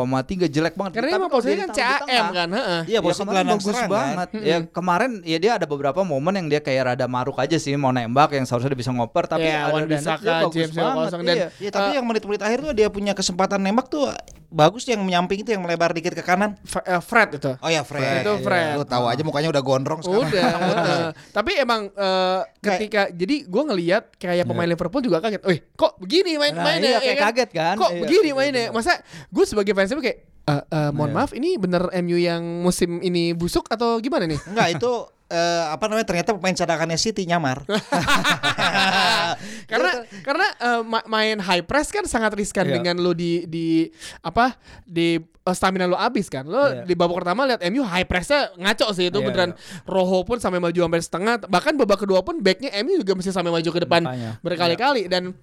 jelek 0.49 0.75
banget 0.75 0.93
Karena 0.97 1.09
Tapi 1.09 1.19
emang 1.19 1.31
posisinya 1.31 1.59
kan 1.63 1.77
CAM 1.77 2.27
kan, 2.33 2.49
heeh. 2.51 2.81
Iya, 2.87 2.93
Ya 2.93 3.01
posisi 3.01 3.21
kemarin 3.21 3.35
gelandang 3.37 3.59
bagus 3.59 3.69
serang, 3.71 3.91
banget. 3.91 4.29
kan? 4.29 4.41
Ya 4.43 4.57
kemarin 4.67 5.11
ya 5.23 5.39
dia 5.39 5.53
ada 5.55 5.67
beberapa 5.67 6.01
momen 6.03 6.33
yang 6.35 6.47
dia 6.49 6.59
kayak 6.59 6.83
rada 6.89 7.07
maruk 7.07 7.37
aja 7.37 7.57
sih 7.57 7.75
mau 7.75 7.91
nembak 7.91 8.33
yang 8.33 8.43
seharusnya 8.43 8.73
dia 8.73 8.81
bisa 8.81 8.91
ngoper 8.91 9.25
tapi 9.27 9.45
Iya, 9.47 9.69
ada 9.69 9.85
Bissaka, 9.85 10.19
dia 10.19 10.35
bagus 10.41 10.56
James 10.59 10.73
banget. 10.73 11.09
0-0 11.13 11.21
dan- 11.23 11.37
iya. 11.37 11.49
Ya, 11.59 11.71
tapi 11.71 11.91
yang 11.95 12.05
menit-menit 12.05 12.41
akhir 12.41 12.59
tuh 12.61 12.73
dia 12.73 12.89
punya 12.89 13.13
kesempatan 13.13 13.59
nembak 13.59 13.87
tuh 13.87 14.09
bagus 14.47 14.87
yang 14.87 15.03
menyamping 15.03 15.43
itu 15.43 15.51
yang 15.51 15.61
melebar 15.61 15.91
dikit 15.91 16.13
ke 16.13 16.23
kanan. 16.23 16.55
F- 16.63 16.81
eh, 16.81 16.99
Fred 16.99 17.37
itu. 17.37 17.53
Oh 17.57 17.67
ya 17.67 17.83
Fred. 17.83 18.23
Itu 18.23 18.41
Fred. 18.41 18.75
Lu 18.75 18.85
tahu 18.85 19.05
aja 19.05 19.21
mukanya 19.21 19.51
udah 19.51 19.61
gondrong 19.61 20.01
sekarang. 20.01 20.27
Udah. 20.27 21.13
Tapi 21.37 21.51
emang 21.57 21.89
eh, 21.89 22.41
ketika 22.61 23.11
jadi 23.11 23.43
gue 23.43 23.63
ngelihat 23.65 24.15
kayak 24.15 24.45
pemain 24.45 24.65
Liverpool 24.65 25.01
juga 25.01 25.19
kaget. 25.19 25.43
Wih, 25.43 25.61
kok 25.73 25.99
begini 25.99 26.37
main 26.37 26.53
Nah, 26.53 26.79
iya, 26.79 26.99
kayak 26.99 27.05
ya 27.11 27.23
kaget 27.23 27.51
kan? 27.53 27.75
Kok 27.77 27.91
Iya, 27.91 28.01
begini 28.01 28.29
iya, 28.29 28.35
mainnya? 28.35 28.65
benar. 28.71 28.79
Masa 28.79 28.93
gue 29.27 29.45
sebagai 29.45 29.73
fans 29.73 29.93
kayak 29.93 30.19
eh, 30.47 30.63
eh, 30.63 30.91
mohon 30.91 31.11
Iya. 31.11 31.17
maaf 31.19 31.31
ini 31.35 31.59
bener 31.59 31.83
MU 32.01 32.17
yang 32.17 32.43
musim 32.63 33.03
ini 33.03 33.35
busuk 33.35 33.67
atau 33.67 33.99
gimana 33.99 34.25
nih? 34.25 34.39
Enggak 34.47 34.79
itu 34.79 34.93
eh, 35.27 35.65
apa 35.67 35.85
namanya 35.87 36.07
ternyata 36.07 36.33
pemain 36.33 36.53
cadangannya 36.53 36.97
City 36.97 37.25
nyamar. 37.25 37.65
karena 39.71 39.91
karena 40.23 40.47
eh, 40.57 40.81
ma- 40.83 41.07
main 41.07 41.39
high 41.39 41.63
press 41.63 41.91
kan 41.91 42.05
sangat 42.07 42.35
riskan 42.35 42.67
Iya. 42.67 42.75
dengan 42.81 42.97
lo 42.99 43.13
di 43.13 43.45
di 43.47 43.87
apa 44.21 44.57
di 44.83 45.19
stamina 45.49 45.85
lo 45.85 45.95
abis 45.95 46.27
kan 46.27 46.43
lo 46.43 46.59
Iya. 46.67 46.83
di 46.83 46.95
babak 46.95 47.15
pertama 47.17 47.45
lihat 47.45 47.61
MU 47.67 47.83
high 47.83 48.03
pressnya 48.03 48.51
ngaco 48.55 48.91
sih 48.91 49.07
itu 49.07 49.15
Iya, 49.17 49.25
beneran 49.25 49.51
Rojo 49.85 50.25
pun 50.25 50.39
sampai 50.39 50.57
maju 50.57 50.75
sampai 50.81 51.01
setengah 51.01 51.35
bahkan 51.47 51.75
babak 51.75 52.01
kedua 52.01 52.21
pun 52.21 52.39
backnya 52.39 52.73
MU 52.81 52.97
juga 52.97 53.13
mesti 53.13 53.31
sampai 53.31 53.51
maju 53.51 53.69
ke 53.69 53.81
depan 53.81 54.03
berkali-kali 54.41 55.07
dan 55.07 55.37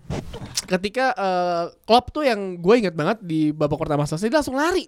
ketika 0.66 1.14
eh, 1.14 1.64
Klopp 1.84 2.12
tuh 2.12 2.24
yang 2.24 2.58
gue 2.58 2.76
inget 2.78 2.94
banget 2.94 3.22
di 3.22 3.52
babak 3.52 3.78
pertama 3.78 4.04
selesai 4.04 4.28
dia 4.28 4.40
langsung 4.40 4.56
lari 4.56 4.88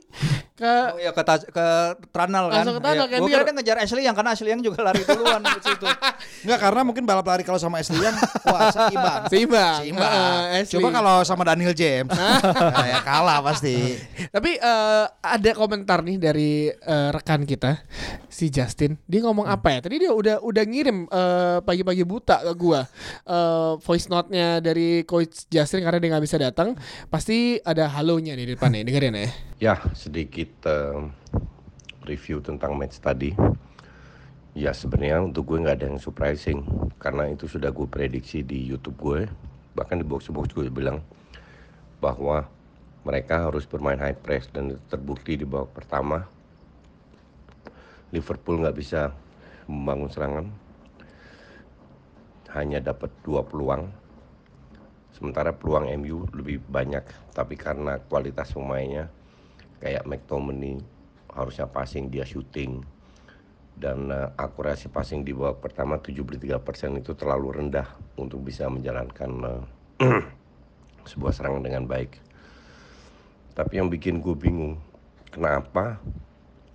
ke 0.56 0.64
Oh 0.66 0.96
iya 0.96 1.12
ke, 1.12 1.20
ta- 1.20 1.44
ke 1.44 1.66
Tranal 2.10 2.48
kan. 2.48 2.64
Langsung 2.64 2.80
ke 2.80 2.82
Tranal, 2.82 3.12
kan, 3.12 3.20
Gue 3.20 3.28
kira 3.28 3.44
dia 3.44 3.52
ngejar 3.52 3.76
Ashley 3.76 4.08
yang 4.08 4.16
karena 4.16 4.32
Ashley 4.32 4.56
yang 4.56 4.64
juga 4.64 4.80
lari 4.82 5.04
duluan 5.04 5.44
ke 5.44 5.60
situ. 5.60 5.84
Enggak 6.48 6.60
karena 6.64 6.82
mungkin 6.82 7.04
balap 7.04 7.28
lari 7.28 7.44
kalau 7.44 7.60
sama 7.60 7.84
Ashley 7.84 8.00
Young 8.00 8.16
wah 8.48 8.72
seimbang. 8.72 9.22
seimbang 9.28 9.76
Seimbang. 9.84 10.12
Eh, 10.48 10.64
Ashley. 10.64 10.80
Coba 10.80 10.96
kalau 10.96 11.16
sama 11.28 11.44
Daniel 11.44 11.76
James 11.76 12.08
nah, 12.08 12.88
ya 12.88 13.04
kalah 13.04 13.44
pasti. 13.44 14.00
Tapi 14.32 14.56
ada 15.20 15.52
komentar 15.54 16.02
nih 16.02 16.18
dari 16.18 16.52
eh, 16.70 17.10
rekan 17.12 17.44
kita 17.44 17.82
si 18.28 18.50
Justin. 18.50 18.98
Dia 19.06 19.26
ngomong 19.26 19.46
Hmm. 19.46 19.56
apa 19.58 19.68
ya? 19.76 19.80
Tadi 19.84 19.96
dia 20.02 20.12
udah 20.12 20.42
udah 20.42 20.64
ngirim 20.64 21.08
eh, 21.08 21.58
pagi-pagi 21.62 22.04
buta 22.04 22.44
ke 22.44 22.54
gua 22.54 22.86
eh, 23.26 23.74
voice 23.80 24.08
note-nya 24.08 24.60
dari 24.60 25.04
coach 25.04 25.48
Justin 25.48 25.84
karena 25.84 26.00
dia 26.00 26.10
nggak 26.16 26.26
bisa 26.26 26.38
datang. 26.38 26.76
Pasti 27.08 27.58
ada 27.62 27.90
halonya 27.92 28.34
nih 28.34 28.46
di 28.50 28.54
depan 28.56 28.72
nih. 28.74 28.84
Dengerin 28.86 29.16
ya. 29.16 29.30
Ya, 29.58 29.76
sedikit 29.94 30.52
eh, 30.66 31.00
review 32.04 32.40
tentang 32.40 32.78
match 32.78 33.02
tadi. 33.02 33.34
Ya 34.56 34.72
sebenarnya 34.72 35.20
untuk 35.20 35.52
gue 35.52 35.60
nggak 35.60 35.76
ada 35.84 35.86
yang 35.92 36.00
surprising 36.00 36.64
karena 36.96 37.28
itu 37.28 37.44
sudah 37.44 37.76
gue 37.76 37.88
prediksi 37.92 38.40
di 38.40 38.64
YouTube 38.64 38.96
gue 39.04 39.20
bahkan 39.76 40.00
di 40.00 40.08
box 40.08 40.32
box 40.32 40.56
gue 40.56 40.72
bilang 40.72 41.04
bahwa 42.00 42.48
mereka 43.06 43.46
harus 43.46 43.70
bermain 43.70 44.02
high 44.02 44.18
press 44.18 44.50
dan 44.50 44.82
terbukti 44.90 45.38
di 45.38 45.46
babak 45.46 45.78
pertama. 45.78 46.26
Liverpool 48.10 48.66
nggak 48.66 48.78
bisa 48.78 49.14
membangun 49.70 50.10
serangan. 50.10 50.46
Hanya 52.58 52.82
dapat 52.82 53.14
dua 53.22 53.46
peluang. 53.46 53.86
Sementara 55.14 55.54
peluang 55.54 55.86
MU 56.02 56.26
lebih 56.34 56.66
banyak. 56.66 57.06
Tapi 57.30 57.54
karena 57.54 58.02
kualitas 58.10 58.50
pemainnya 58.52 59.06
kayak 59.86 60.10
McTominay, 60.10 60.82
harusnya 61.30 61.70
passing 61.70 62.10
dia 62.10 62.26
shooting. 62.26 62.82
Dan 63.76 64.10
eh, 64.10 64.34
akurasi 64.34 64.90
passing 64.90 65.22
di 65.22 65.36
babak 65.36 65.70
pertama 65.70 66.02
73% 66.02 66.58
itu 66.98 67.14
terlalu 67.14 67.62
rendah 67.62 67.86
untuk 68.18 68.42
bisa 68.42 68.66
menjalankan 68.66 69.32
eh, 69.46 69.62
sebuah 71.12 71.34
serangan 71.38 71.62
dengan 71.62 71.86
baik. 71.86 72.35
Tapi 73.56 73.80
yang 73.80 73.88
bikin 73.88 74.20
gue 74.20 74.36
bingung, 74.36 74.76
kenapa 75.32 76.04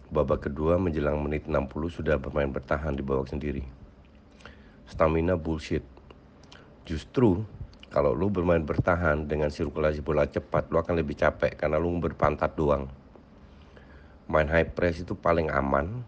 babak 0.09 0.49
kedua 0.49 0.81
menjelang 0.81 1.21
menit 1.21 1.45
60 1.45 1.69
sudah 1.93 2.17
bermain 2.17 2.49
bertahan 2.49 2.97
di 2.97 3.05
babak 3.05 3.29
sendiri. 3.29 3.61
Stamina 4.89 5.37
bullshit. 5.37 5.85
Justru 6.89 7.45
kalau 7.93 8.17
lu 8.17 8.33
bermain 8.33 8.65
bertahan 8.65 9.29
dengan 9.29 9.53
sirkulasi 9.53 10.01
bola 10.01 10.25
cepat, 10.25 10.73
lu 10.73 10.81
akan 10.81 10.97
lebih 10.97 11.21
capek 11.21 11.53
karena 11.61 11.77
lu 11.77 11.93
berpantat 12.01 12.57
doang. 12.57 12.89
Main 14.33 14.49
high 14.49 14.73
press 14.73 15.05
itu 15.05 15.13
paling 15.13 15.53
aman 15.53 16.01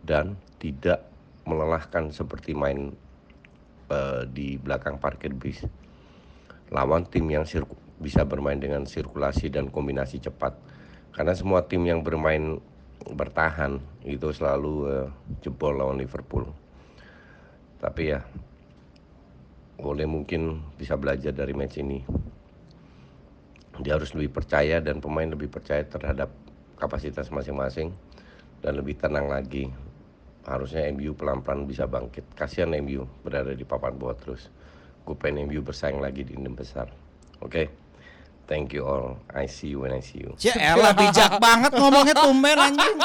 dan 0.00 0.32
tidak 0.56 1.04
melelahkan 1.44 2.08
seperti 2.08 2.56
main 2.56 2.88
eh, 3.92 4.22
di 4.32 4.56
belakang 4.56 4.96
parkir 4.96 5.36
bis. 5.36 5.60
Lawan 6.72 7.04
tim 7.04 7.28
yang 7.28 7.44
sirku- 7.44 7.85
bisa 7.96 8.24
bermain 8.28 8.60
dengan 8.60 8.84
sirkulasi 8.84 9.48
dan 9.48 9.72
kombinasi 9.72 10.20
cepat. 10.20 10.56
Karena 11.16 11.32
semua 11.32 11.64
tim 11.64 11.84
yang 11.88 12.04
bermain 12.04 12.60
bertahan 13.06 13.78
itu 14.04 14.28
selalu 14.34 14.74
eh, 14.90 15.08
jebol 15.40 15.78
lawan 15.78 16.00
Liverpool. 16.00 16.48
Tapi 17.80 18.02
ya 18.12 18.20
Ole 19.76 20.08
mungkin 20.08 20.64
bisa 20.80 20.96
belajar 20.96 21.36
dari 21.36 21.52
match 21.52 21.76
ini. 21.76 22.00
Dia 23.76 24.00
harus 24.00 24.16
lebih 24.16 24.40
percaya 24.40 24.80
dan 24.80 25.04
pemain 25.04 25.28
lebih 25.28 25.52
percaya 25.52 25.84
terhadap 25.84 26.32
kapasitas 26.80 27.28
masing-masing 27.28 27.92
dan 28.64 28.72
lebih 28.80 28.96
tenang 28.96 29.28
lagi. 29.28 29.68
Harusnya 30.48 30.88
MU 30.96 31.12
pelan-pelan 31.12 31.68
bisa 31.68 31.84
bangkit. 31.84 32.24
Kasihan 32.32 32.72
MU 32.80 33.04
berada 33.20 33.52
di 33.52 33.68
papan 33.68 33.92
bawah 34.00 34.16
terus. 34.16 34.48
Gue 35.04 35.12
pengen 35.12 35.44
MU 35.44 35.60
bersaing 35.60 36.00
lagi 36.00 36.24
di 36.24 36.32
enam 36.40 36.56
besar. 36.56 36.88
Oke. 37.44 37.85
Thank 38.46 38.78
you 38.78 38.86
all. 38.86 39.18
I 39.34 39.50
see 39.50 39.74
you 39.74 39.82
when 39.82 39.90
I 39.90 39.98
see 39.98 40.22
you. 40.22 40.38
Ya 40.38 40.54
elah 40.54 40.94
bijak 40.94 41.42
banget 41.42 41.74
ngomongnya 41.74 42.14
tumben 42.14 42.54
anjing. 42.54 42.96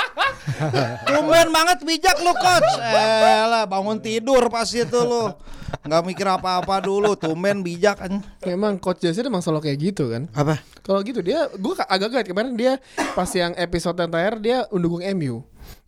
tumben 1.10 1.48
banget 1.50 1.82
bijak 1.82 2.22
lu 2.22 2.30
coach. 2.38 2.72
Elah 2.78 3.66
bangun 3.66 3.98
tidur 3.98 4.46
pas 4.54 4.70
itu 4.70 5.00
lu. 5.02 5.34
Nggak 5.82 6.02
mikir 6.06 6.28
apa-apa 6.30 6.86
dulu, 6.86 7.18
tumben 7.18 7.66
bijak 7.66 8.06
anjing. 8.06 8.22
Memang 8.46 8.78
coach 8.78 9.02
Jesse 9.02 9.26
emang 9.26 9.42
selalu 9.42 9.66
kayak 9.66 9.78
gitu 9.82 10.14
kan. 10.14 10.30
Apa? 10.38 10.62
Kalau 10.86 11.02
gitu 11.02 11.26
dia, 11.26 11.50
gue 11.50 11.74
agak 11.90 12.14
kaget 12.14 12.26
kemarin 12.30 12.54
dia 12.54 12.78
pas 13.18 13.30
yang 13.34 13.58
episode 13.58 13.98
yang 13.98 14.10
terakhir 14.14 14.36
dia 14.46 14.58
mendukung 14.70 15.02
MU. 15.18 15.42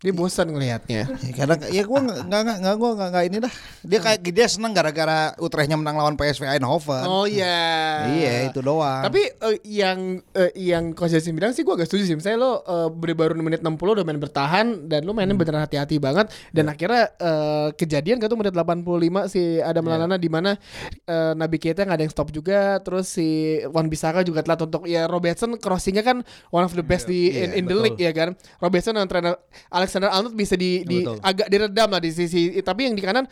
Dia 0.04 0.12
bosan 0.12 0.52
ngelihatnya. 0.52 1.08
Ya, 1.24 1.32
kadang 1.32 1.60
ya 1.72 1.84
gua 1.88 2.00
nggak 2.04 2.20
nggak 2.28 2.58
nggak 2.60 2.76
gua 2.76 2.90
nggak 3.00 3.24
ini 3.32 3.38
dah. 3.40 3.54
Dia 3.88 4.00
kayak 4.04 4.20
dia 4.28 4.48
seneng 4.52 4.76
gara-gara 4.76 5.32
Utrechtnya 5.40 5.80
menang 5.80 5.96
lawan 5.96 6.20
PSV 6.20 6.44
Eindhoven. 6.44 7.08
Oh 7.08 7.24
iya. 7.24 8.04
Iya 8.12 8.34
itu 8.52 8.60
doang. 8.60 9.08
Tapi 9.08 9.32
eh, 9.32 9.58
yang 9.64 10.20
eh, 10.36 10.52
yang 10.60 10.92
Coach 10.92 11.16
Justin 11.16 11.40
bilang 11.40 11.56
sih 11.56 11.64
gue 11.64 11.72
agak 11.72 11.88
setuju 11.88 12.04
sih. 12.04 12.16
Misalnya 12.20 12.40
lo 12.44 12.52
eh, 12.68 12.90
baru 12.92 13.16
baru 13.16 13.34
menit 13.40 13.64
60 13.64 13.80
udah 13.80 14.04
main 14.04 14.20
bertahan 14.20 14.92
dan 14.92 15.08
lo 15.08 15.16
mainnya 15.16 15.40
beneran 15.40 15.64
hati-hati 15.64 16.04
banget 16.04 16.28
dan 16.52 16.68
akhirnya 16.68 17.12
eh, 17.16 17.68
kejadian 17.80 18.20
kan 18.20 18.28
tuh 18.28 18.40
menit 18.40 18.52
85 18.52 19.32
si 19.32 19.64
Adam 19.64 19.88
Lallana 19.88 20.20
di 20.20 20.28
mana 20.28 20.60
eh, 21.08 21.34
Nabi 21.34 21.58
Keita 21.64 21.88
nggak 21.88 21.98
ada 22.00 22.04
yang 22.04 22.14
stop 22.14 22.30
juga 22.36 22.80
terus 22.84 23.08
si 23.08 23.60
Wan 23.72 23.88
Bisaka 23.88 24.22
juga 24.28 24.44
telat 24.44 24.68
untuk 24.68 24.84
ya 24.84 25.08
Robertson 25.08 25.56
crossingnya 25.56 26.04
kan 26.04 26.28
one 26.52 26.68
of 26.68 26.76
the 26.76 26.84
best 26.84 27.08
di 27.08 27.32
in, 27.32 27.56
in 27.56 27.64
the 27.66 27.78
league 27.78 28.00
ya 28.00 28.12
kan. 28.12 28.36
Robertson 28.60 29.00
dan 29.00 29.08
trainer 29.08 29.36
Alexander 29.74 30.08
Arnold 30.08 30.34
bisa 30.34 30.54
di, 30.54 30.82
di 30.84 31.02
Betul. 31.02 31.18
agak 31.20 31.48
diredam 31.48 31.90
lah 31.90 31.98
di 31.98 32.10
sisi 32.10 32.32
tapi 32.62 32.86
yang 32.86 32.94
di 32.94 33.02
kanan 33.02 33.26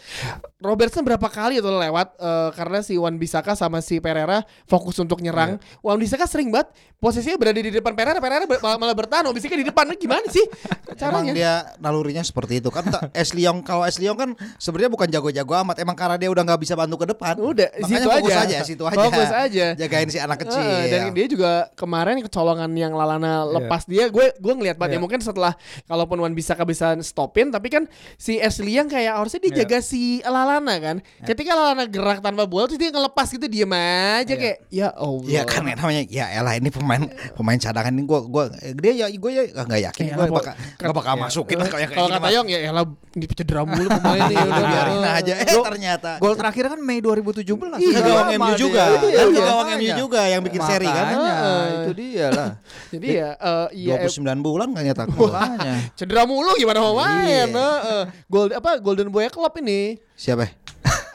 Robertson 0.58 1.02
berapa 1.02 1.24
kali 1.24 1.58
itu 1.58 1.66
lewat 1.66 2.08
eh, 2.16 2.50
karena 2.52 2.80
si 2.80 2.94
Wan 2.96 3.16
Bisaka 3.16 3.54
sama 3.54 3.80
si 3.80 3.98
Pereira 3.98 4.42
fokus 4.64 4.98
untuk 4.98 5.18
nyerang. 5.20 5.58
Wan 5.80 5.98
Bisaka 5.98 6.26
sering 6.26 6.50
banget 6.50 6.70
posisinya 6.98 7.34
berada 7.36 7.58
di 7.58 7.70
depan 7.72 7.94
Pereira, 7.94 8.18
Pereira 8.18 8.46
ber- 8.46 8.58
malah, 8.60 8.78
malah 8.78 8.94
bertahan. 8.94 9.24
Wan 9.24 9.34
Bisaka 9.34 9.54
di 9.54 9.64
depan 9.64 9.90
gimana 9.96 10.26
sih 10.28 10.42
Emang 10.92 10.98
caranya? 11.24 11.32
dia 11.32 11.52
nalurinya 11.78 12.22
seperti 12.22 12.58
itu 12.58 12.70
kan 12.70 12.86
Ashley 13.12 13.42
Young 13.42 13.62
kalau 13.62 13.82
Ashley 13.82 14.06
Young 14.06 14.16
kan 14.16 14.30
sebenarnya 14.58 14.92
bukan 14.92 15.08
jago-jago 15.08 15.54
amat 15.62 15.78
emang 15.78 15.96
karena 15.96 16.16
dia 16.16 16.28
udah 16.28 16.44
nggak 16.44 16.62
bisa 16.62 16.74
bantu 16.76 16.96
ke 17.00 17.08
depan 17.10 17.34
Udah, 17.38 17.70
makanya 17.76 17.90
situ 17.98 18.10
fokus 18.12 18.32
aja. 18.32 18.42
aja. 18.44 18.58
situ 18.62 18.84
aja 18.84 18.98
Fokus 19.00 19.30
aja. 19.32 19.66
jagain 19.76 20.08
si 20.08 20.18
anak 20.18 20.38
kecil 20.40 20.62
Eh, 20.62 20.90
dan 20.90 21.02
dia 21.10 21.26
juga 21.26 21.52
kemarin 21.74 22.22
kecolongan 22.22 22.70
yang 22.72 22.94
Lalana 22.94 23.46
lepas 23.48 23.84
dia 23.84 24.08
gue 24.08 24.30
gue 24.32 24.54
ngelihat 24.54 24.76
banget 24.76 24.90
ya 24.90 24.98
Iya. 24.98 25.02
mungkin 25.02 25.20
setelah 25.20 25.58
kalaupun 25.86 26.18
Wan 26.18 26.31
Bisaka 26.32 26.64
bisa 26.64 26.96
stopin 27.02 27.50
tapi 27.50 27.68
kan 27.70 27.84
si 28.16 28.38
Ashley 28.38 28.78
yang 28.78 28.88
kayak 28.88 29.18
harusnya 29.18 29.40
dia 29.44 29.52
Iya. 29.52 29.58
jaga 29.68 29.78
si 29.84 30.24
Lalana 30.24 30.76
kan. 30.80 30.96
Ketika 31.22 31.52
Lalana 31.54 31.86
gerak 31.86 32.20
tanpa 32.24 32.48
bola 32.48 32.66
terus 32.72 32.80
dia 32.80 32.90
ngelepas 32.90 33.28
gitu 33.28 33.46
diem 33.46 33.72
aja 33.72 34.34
kayak 34.34 34.58
ya 34.72 34.90
Allah. 34.96 35.28
Iya 35.28 35.42
kan 35.44 35.62
namanya 35.64 36.04
ya 36.08 36.26
elah 36.32 36.56
ini 36.56 36.70
pemain 36.72 37.04
pemain 37.36 37.60
cadangan 37.60 37.92
ini 37.92 38.04
gua 38.08 38.20
gua 38.24 38.44
dia 38.52 38.94
ya 38.96 39.08
gue 39.12 39.32
ya 39.32 39.44
nggak 39.52 39.82
yakin 39.92 40.04
Ya, 40.08 40.16
gue 40.18 40.26
lah, 40.26 40.34
bakal 40.34 40.54
nggak 40.56 40.96
bakal 40.96 41.14
masukin 41.20 41.58
kayak 41.68 41.90
kalau 41.94 42.10
kata. 42.10 42.28
Yong 42.32 42.48
ya 42.48 42.60
elah 42.72 42.86
ini 43.12 43.26
cedera 43.28 43.62
mulu 43.68 43.90
pemain 43.92 44.22
nih 44.32 44.38
udah 44.50 44.64
biarin 44.64 45.00
aja. 45.04 45.34
Eh 45.44 45.46
ternyata 45.52 46.12
Gol 46.18 46.36
terakhir 46.40 46.64
kan 46.72 46.80
Mei 46.80 47.04
2017. 47.04 47.44
Iya, 47.82 48.00
gawang 48.02 48.30
MU 48.40 48.52
juga. 48.56 48.84
Iya, 48.88 48.98
kan 48.98 49.28
iya. 49.34 49.42
gawang 49.44 49.68
MU 49.76 49.92
juga 50.00 50.22
yang 50.28 50.42
bikin 50.46 50.62
seri 50.64 50.88
kan. 50.88 51.06
Itu 51.84 51.92
dia 51.98 52.28
lah. 52.32 52.50
jadi 52.94 53.08
ya 53.08 53.30
eh, 53.36 53.68
iya 53.76 53.96
eh, 54.00 54.08
29 54.08 54.46
bulan 54.46 54.68
gak 54.72 54.84
nyetak 54.86 55.08
Makanya. 55.12 55.74
Cedera 56.12 56.28
mulu 56.28 56.52
gimana 56.60 56.84
mau 56.84 57.00
main 57.00 57.24
Iya. 57.24 57.44
Heeh. 57.48 58.04
Gol 58.28 58.52
apa 58.52 58.76
Golden 58.84 59.08
Boy 59.08 59.32
Club 59.32 59.56
ini 59.64 59.96
siapa? 60.20 60.52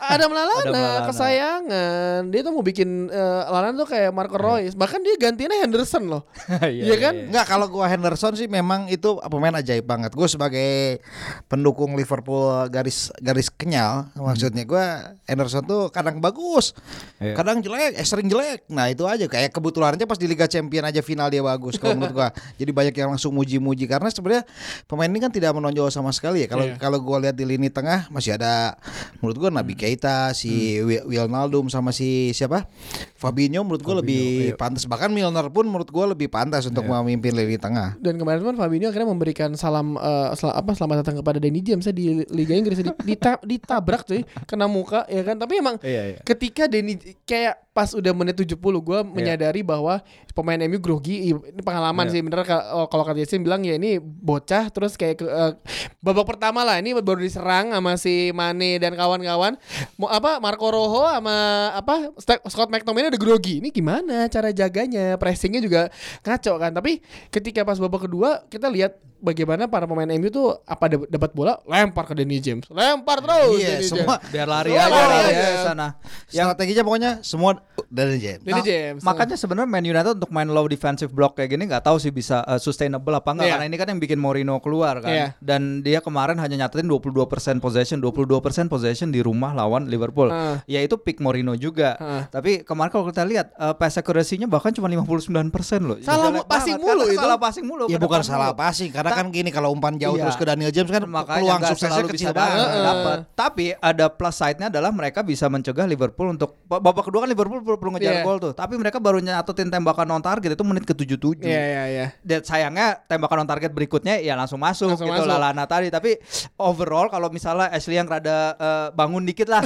Adam 0.09 0.31
Lallana. 0.31 1.07
kesayangan. 1.07 2.21
Dia 2.29 2.41
tuh 2.41 2.53
mau 2.53 2.61
bikin 2.61 3.09
eh, 3.09 3.43
Lallana 3.47 3.75
tuh 3.77 3.89
kayak 3.89 4.11
Marco 4.11 4.37
Reus. 4.37 4.73
Bahkan 4.73 5.01
dia 5.01 5.15
gantinya 5.17 5.57
Henderson 5.57 6.07
loh. 6.07 6.23
Iya 6.67 6.97
kan? 7.01 7.15
Enggak 7.31 7.47
kalau 7.47 7.67
gua 7.67 7.87
Henderson 7.87 8.35
sih 8.35 8.47
memang 8.47 8.87
itu 8.87 9.17
pemain 9.27 9.55
ajaib 9.55 9.83
banget. 9.83 10.13
Gue 10.13 10.27
sebagai 10.27 11.01
pendukung 11.47 11.95
Liverpool 11.95 12.47
garis 12.69 13.09
garis 13.19 13.49
kenyal 13.49 14.11
maksudnya 14.15 14.63
gua 14.63 15.15
Henderson 15.25 15.63
tuh 15.63 15.89
kadang 15.89 16.19
bagus, 16.19 16.77
Iya. 17.17 17.33
kadang 17.33 17.59
jelek, 17.59 17.97
eh 17.97 18.05
sering 18.05 18.27
jelek. 18.27 18.69
Nah 18.69 18.87
itu 18.87 19.07
aja 19.07 19.25
kayak 19.25 19.49
kebetulannya 19.51 20.05
pas 20.05 20.17
di 20.17 20.27
Liga 20.27 20.45
Champion 20.45 20.85
aja 20.85 21.01
final 21.01 21.27
dia 21.27 21.41
bagus 21.41 21.77
kalau 21.77 21.97
menurut 21.97 22.13
gua. 22.13 22.29
Jadi 22.61 22.71
banyak 22.71 22.95
yang 22.95 23.11
langsung 23.11 23.33
muji-muji 23.33 23.87
karena 23.87 24.07
sebenarnya 24.07 24.45
pemain 24.85 25.09
ini 25.09 25.19
kan 25.19 25.33
tidak 25.33 25.53
menonjol 25.53 25.89
sama 25.89 26.13
sekali 26.13 26.45
ya. 26.45 26.49
Kalau 26.49 26.65
Iya. 26.67 26.77
kalau 26.77 26.99
gua 26.99 27.19
lihat 27.21 27.35
di 27.35 27.45
lini 27.45 27.69
tengah 27.69 28.07
masih 28.09 28.35
ada 28.35 28.77
menurut 29.19 29.37
gua 29.39 29.51
Nabi 29.51 29.73
Keita, 29.73 29.96
si 30.33 30.79
Wi- 30.79 31.03
Wijnaldum 31.03 31.67
sama 31.67 31.91
si 31.91 32.07
siapa? 32.31 32.69
Fabinho 33.15 33.61
menurut 33.61 33.81
gua 33.81 33.97
lebih 33.99 34.25
pantas 34.55 34.85
bahkan 34.85 35.09
Milner 35.09 35.49
pun 35.49 35.65
menurut 35.65 35.89
gua 35.89 36.07
lebih 36.07 36.27
pantas 36.27 36.65
untuk 36.65 36.85
memimpin 36.85 37.33
lini 37.33 37.57
tengah. 37.57 37.97
Dan 37.97 38.17
kemarin 38.17 38.43
kan 38.43 38.57
Fabinho 38.57 38.87
akhirnya 38.87 39.07
memberikan 39.07 39.51
salam 39.55 39.95
eh, 39.95 40.31
sel- 40.35 40.53
apa 40.53 40.73
selamat 40.73 40.97
datang 41.01 41.17
kepada 41.19 41.39
Danny 41.39 41.61
James 41.61 41.83
ya 41.83 41.93
di 41.93 42.25
Liga 42.27 42.53
Inggris 42.53 42.79
Di- 42.79 42.93
dita- 43.07 43.41
ditabrak 43.41 44.05
cuy 44.05 44.21
kena 44.45 44.67
muka 44.67 45.07
ya 45.07 45.23
kan 45.23 45.37
tapi 45.37 45.57
emang 45.57 45.81
Iya, 45.81 46.03
iya. 46.11 46.19
ketika 46.23 46.67
Danny 46.67 46.97
kayak 47.23 47.65
pas 47.71 47.93
udah 47.93 48.09
menit 48.11 48.33
70 48.35 48.57
gue 48.57 48.99
menyadari 49.05 49.61
bahwa 49.61 50.01
pemain 50.33 50.57
MU 50.63 50.79
grogi 50.79 51.27
ini 51.27 51.37
pengalaman 51.59 52.07
Iya. 52.07 52.13
sih 52.13 52.21
bener 52.21 52.41
oh, 52.71 52.87
kalau 52.87 53.05
kata 53.05 53.19
Jason 53.19 53.41
bilang 53.41 53.61
ya 53.61 53.75
ini 53.75 53.97
bocah 54.01 54.69
terus 54.69 54.95
kayak 54.95 55.17
ke- 55.19 55.29
eh, 55.29 55.53
babak 55.99 56.25
pertama 56.27 56.61
lah 56.63 56.77
ini 56.77 56.93
baru 56.95 57.19
diserang 57.19 57.71
sama 57.71 57.97
si 57.97 58.33
Mane 58.33 58.77
dan 58.77 58.93
kawan-kawan 58.93 59.61
mau 59.95 60.07
apa 60.07 60.37
Marco 60.37 60.67
Rojo 60.67 61.07
sama 61.07 61.37
apa 61.73 62.11
Scott 62.45 62.69
McTominay 62.69 63.09
udah 63.09 63.21
grogi 63.21 63.59
ini 63.59 63.71
gimana 63.71 64.27
cara 64.27 64.51
jaganya 64.51 65.15
pressingnya 65.15 65.59
juga 65.59 65.89
ngaco 66.21 66.53
kan 66.57 66.71
tapi 66.71 66.99
ketika 67.29 67.63
pas 67.63 67.77
babak 67.77 68.05
kedua 68.05 68.45
kita 68.47 68.67
lihat 68.67 68.95
bagaimana 69.17 69.65
para 69.65 69.85
pemain 69.85 70.07
MU 70.13 70.29
tuh 70.29 70.61
apa 70.63 70.87
dap- 70.87 71.09
dapat 71.09 71.31
bola 71.33 71.57
lempar 71.65 72.05
ke 72.05 72.15
Danny 72.15 72.37
James 72.37 72.69
lempar 72.69 73.19
terus 73.19 73.57
Iya, 73.57 73.69
Danny 73.73 73.87
semua 73.87 74.17
James. 74.17 74.29
Biar 74.29 74.47
lari 74.47 74.71
aja 74.71 74.87
lari 74.87 74.93
lari 74.93 75.17
aja. 75.27 75.41
aja 75.43 75.61
sana. 75.65 75.87
Yang 76.29 76.47
Strateginya 76.47 76.83
pokoknya 76.83 77.11
semua 77.21 77.51
dari 77.89 78.17
James. 78.17 78.43
Danny 78.43 78.55
Nah, 78.55 78.65
James 78.65 79.01
Makanya 79.03 79.37
sebenarnya 79.37 79.69
Man 79.69 79.85
United 79.85 80.13
untuk 80.15 80.31
main 80.31 80.47
low 80.47 80.67
defensive 80.67 81.11
block 81.11 81.33
kayak 81.35 81.51
gini 81.51 81.65
nggak 81.65 81.83
tahu 81.83 81.97
sih 81.97 82.09
bisa 82.11 82.41
uh, 82.43 82.57
sustainable 82.57 83.13
apa 83.13 83.29
enggak 83.31 83.45
Iya. 83.45 83.53
karena 83.53 83.67
ini 83.67 83.77
kan 83.77 83.87
yang 83.89 84.01
bikin 84.01 84.17
Mourinho 84.17 84.57
keluar 84.59 85.01
kan. 85.01 85.11
Iya. 85.11 85.27
Dan 85.39 85.81
dia 85.81 86.01
kemarin 86.01 86.37
hanya 86.37 86.57
nyatetin 86.59 86.87
22% 86.87 87.21
possession, 87.59 87.99
22% 87.99 88.41
possession 88.67 89.09
di 89.09 89.21
rumah 89.21 89.53
lawan 89.53 89.76
melawan 89.77 89.93
Liverpool. 89.93 90.29
Ah. 90.33 90.65
Yaitu 90.65 90.97
pick 90.97 91.21
Mourinho 91.21 91.53
juga. 91.55 91.97
Ah. 92.01 92.25
Tapi 92.27 92.65
kemarin 92.65 92.89
kalau 92.89 93.05
kita 93.07 93.23
lihat 93.23 93.53
uh, 93.55 93.77
pass 93.77 94.01
accuracy-nya 94.01 94.49
bahkan 94.49 94.73
cuma 94.73 94.89
59% 94.89 95.53
loh. 95.83 95.99
Salah 96.01 96.33
Jelek 96.33 96.49
passing 96.49 96.77
banget, 96.77 96.89
mulu 96.89 97.05
itu. 97.07 97.21
Salah 97.21 97.39
passing 97.39 97.65
mulu. 97.65 97.85
Ya 97.87 97.99
bukan 98.01 98.21
depan 98.21 98.31
salah 98.33 98.51
mulu. 98.51 98.61
passing 98.63 98.91
karena 98.91 99.11
Ta- 99.13 99.19
kan 99.21 99.27
gini 99.29 99.51
kalau 99.53 99.69
umpan 99.71 99.95
jauh 99.97 100.17
Iya. 100.17 100.25
terus 100.27 100.37
ke 100.37 100.45
Daniel 100.47 100.73
James 100.73 100.89
kan 100.89 101.03
Makanya 101.05 101.37
peluang 101.37 101.61
suksesnya 101.67 102.05
kecil 102.09 102.31
banget. 102.33 102.57
dapat. 102.67 102.81
dapat. 102.81 103.19
Tapi 103.37 103.67
ada 103.77 104.07
plus 104.09 104.35
side-nya 104.35 104.67
adalah 104.73 104.91
mereka 104.91 105.21
bisa 105.21 105.47
mencegah 105.47 105.85
Liverpool 105.85 106.33
untuk 106.33 106.57
babak 106.65 107.05
kedua 107.05 107.27
kan 107.27 107.31
Liverpool 107.31 107.61
perlu, 107.61 107.77
perlu 107.77 107.93
ngejar 107.99 108.21
Iya. 108.21 108.25
gol 108.25 108.39
tuh. 108.41 108.53
Tapi 108.57 108.75
mereka 108.81 108.97
baru 108.97 109.21
nyatutin 109.21 109.69
tembakan 109.69 110.09
on 110.11 110.23
target 110.23 110.57
itu 110.57 110.65
menit 110.65 110.85
ke-77. 110.85 111.45
Iya 111.45 111.61
iya 111.61 111.83
iya. 111.87 112.07
Dan 112.23 112.41
sayangnya 112.41 113.05
tembakan 113.05 113.45
on 113.45 113.49
target 113.49 113.71
berikutnya 113.71 114.17
ya 114.19 114.33
langsung 114.35 114.59
masuk 114.59 114.95
Langsung 114.97 115.09
gitu 115.09 115.21
masuk. 115.21 115.29
Lalana 115.29 115.65
tadi. 115.67 115.89
Tapi 115.91 116.17
overall 116.57 117.09
kalau 117.09 117.29
misalnya 117.29 117.69
Ashley 117.69 117.97
yang 117.97 118.07
rada 118.07 118.55
eh, 118.57 118.87
bangun 118.93 119.27
dikit 119.27 119.49
lah 119.49 119.66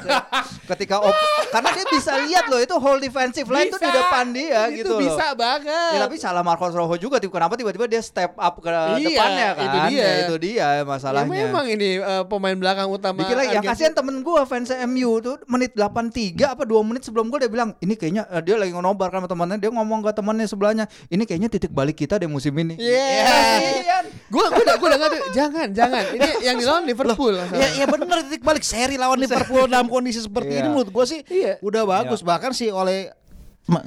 ketika 0.67 0.97
op- 0.99 1.19
karena 1.49 1.69
dia 1.73 1.87
bisa 1.89 2.13
lihat 2.21 2.45
loh 2.47 2.59
itu 2.59 2.75
whole 2.75 2.97
defensive 2.97 3.47
line 3.47 3.67
itu 3.67 3.77
di 3.77 3.91
depan 3.91 4.25
dia 4.31 4.61
Itu 4.69 4.77
gitu 4.79 4.93
loh. 4.93 5.01
bisa 5.03 5.27
banget. 5.35 5.93
Ya, 5.93 5.99
tapi 6.01 6.17
salah 6.17 6.41
Marcos 6.41 6.71
Rojo 6.71 6.95
juga 6.95 7.19
tiba- 7.19 7.33
kenapa 7.33 7.55
tiba-tiba 7.55 7.87
dia 7.87 8.01
step 8.01 8.35
up 8.35 8.55
ke 8.59 8.71
Iya, 8.71 9.07
depannya 9.09 9.49
kan 9.51 9.63
itu 9.63 9.79
dia. 9.87 10.01
Ya, 10.01 10.13
itu 10.21 10.35
dia 10.39 10.67
Ya, 10.71 10.83
masalahnya 10.83 11.31
memang 11.47 11.67
ini 11.67 11.99
eh, 11.99 12.25
pemain 12.25 12.55
belakang 12.55 12.87
utama. 12.87 13.19
Dikit 13.19 13.35
lagi, 13.35 13.53
yang 13.53 13.65
kasihan 13.65 13.93
temen 13.93 14.21
gue 14.21 14.41
fans 14.45 14.71
MU 14.87 15.11
tuh 15.19 15.37
menit 15.47 15.73
83 15.73 16.37
apa 16.47 16.63
2 16.63 16.81
menit 16.85 17.03
sebelum 17.03 17.29
gue 17.29 17.39
dia 17.41 17.51
bilang 17.51 17.75
ini 17.79 17.95
kayaknya 17.95 18.29
eh, 18.29 18.41
dia 18.41 18.55
lagi 18.55 18.71
ngonobar 18.71 19.09
kan 19.09 19.21
sama 19.21 19.29
temannya 19.29 19.59
dia 19.59 19.71
ngomong 19.71 20.01
ke 20.01 20.11
temannya 20.13 20.47
sebelahnya 20.47 20.85
ini 21.09 21.25
kayaknya 21.25 21.49
titik 21.49 21.71
balik 21.71 21.97
kita 21.97 22.17
deh 22.17 22.27
musim 22.27 22.55
ini. 22.55 22.77
Iya. 22.77 24.07
Gue 24.29 24.45
gue 24.47 24.63
udah 24.63 24.77
gue 24.77 24.89
udah 24.89 24.99
jangan 25.33 25.67
jangan 25.71 26.05
ini 26.13 26.29
yang 26.41 26.57
dilawan 26.57 26.85
Liverpool. 26.85 27.35
Ya, 27.51 27.69
ya 27.75 27.85
bener 27.85 28.23
titik 28.25 28.43
balik 28.43 28.63
seri 28.63 28.95
lawan 28.95 29.19
Liverpool 29.19 29.67
dalam 29.81 29.89
kondisi 29.89 30.21
seperti 30.21 30.53
Iya. 30.53 30.61
ini 30.61 30.69
menurut 30.69 30.93
gue 30.93 31.05
sih 31.09 31.21
Iya. 31.25 31.57
udah 31.65 31.83
bagus 31.89 32.21
bahkan 32.21 32.53
sih 32.53 32.69
oleh 32.69 33.09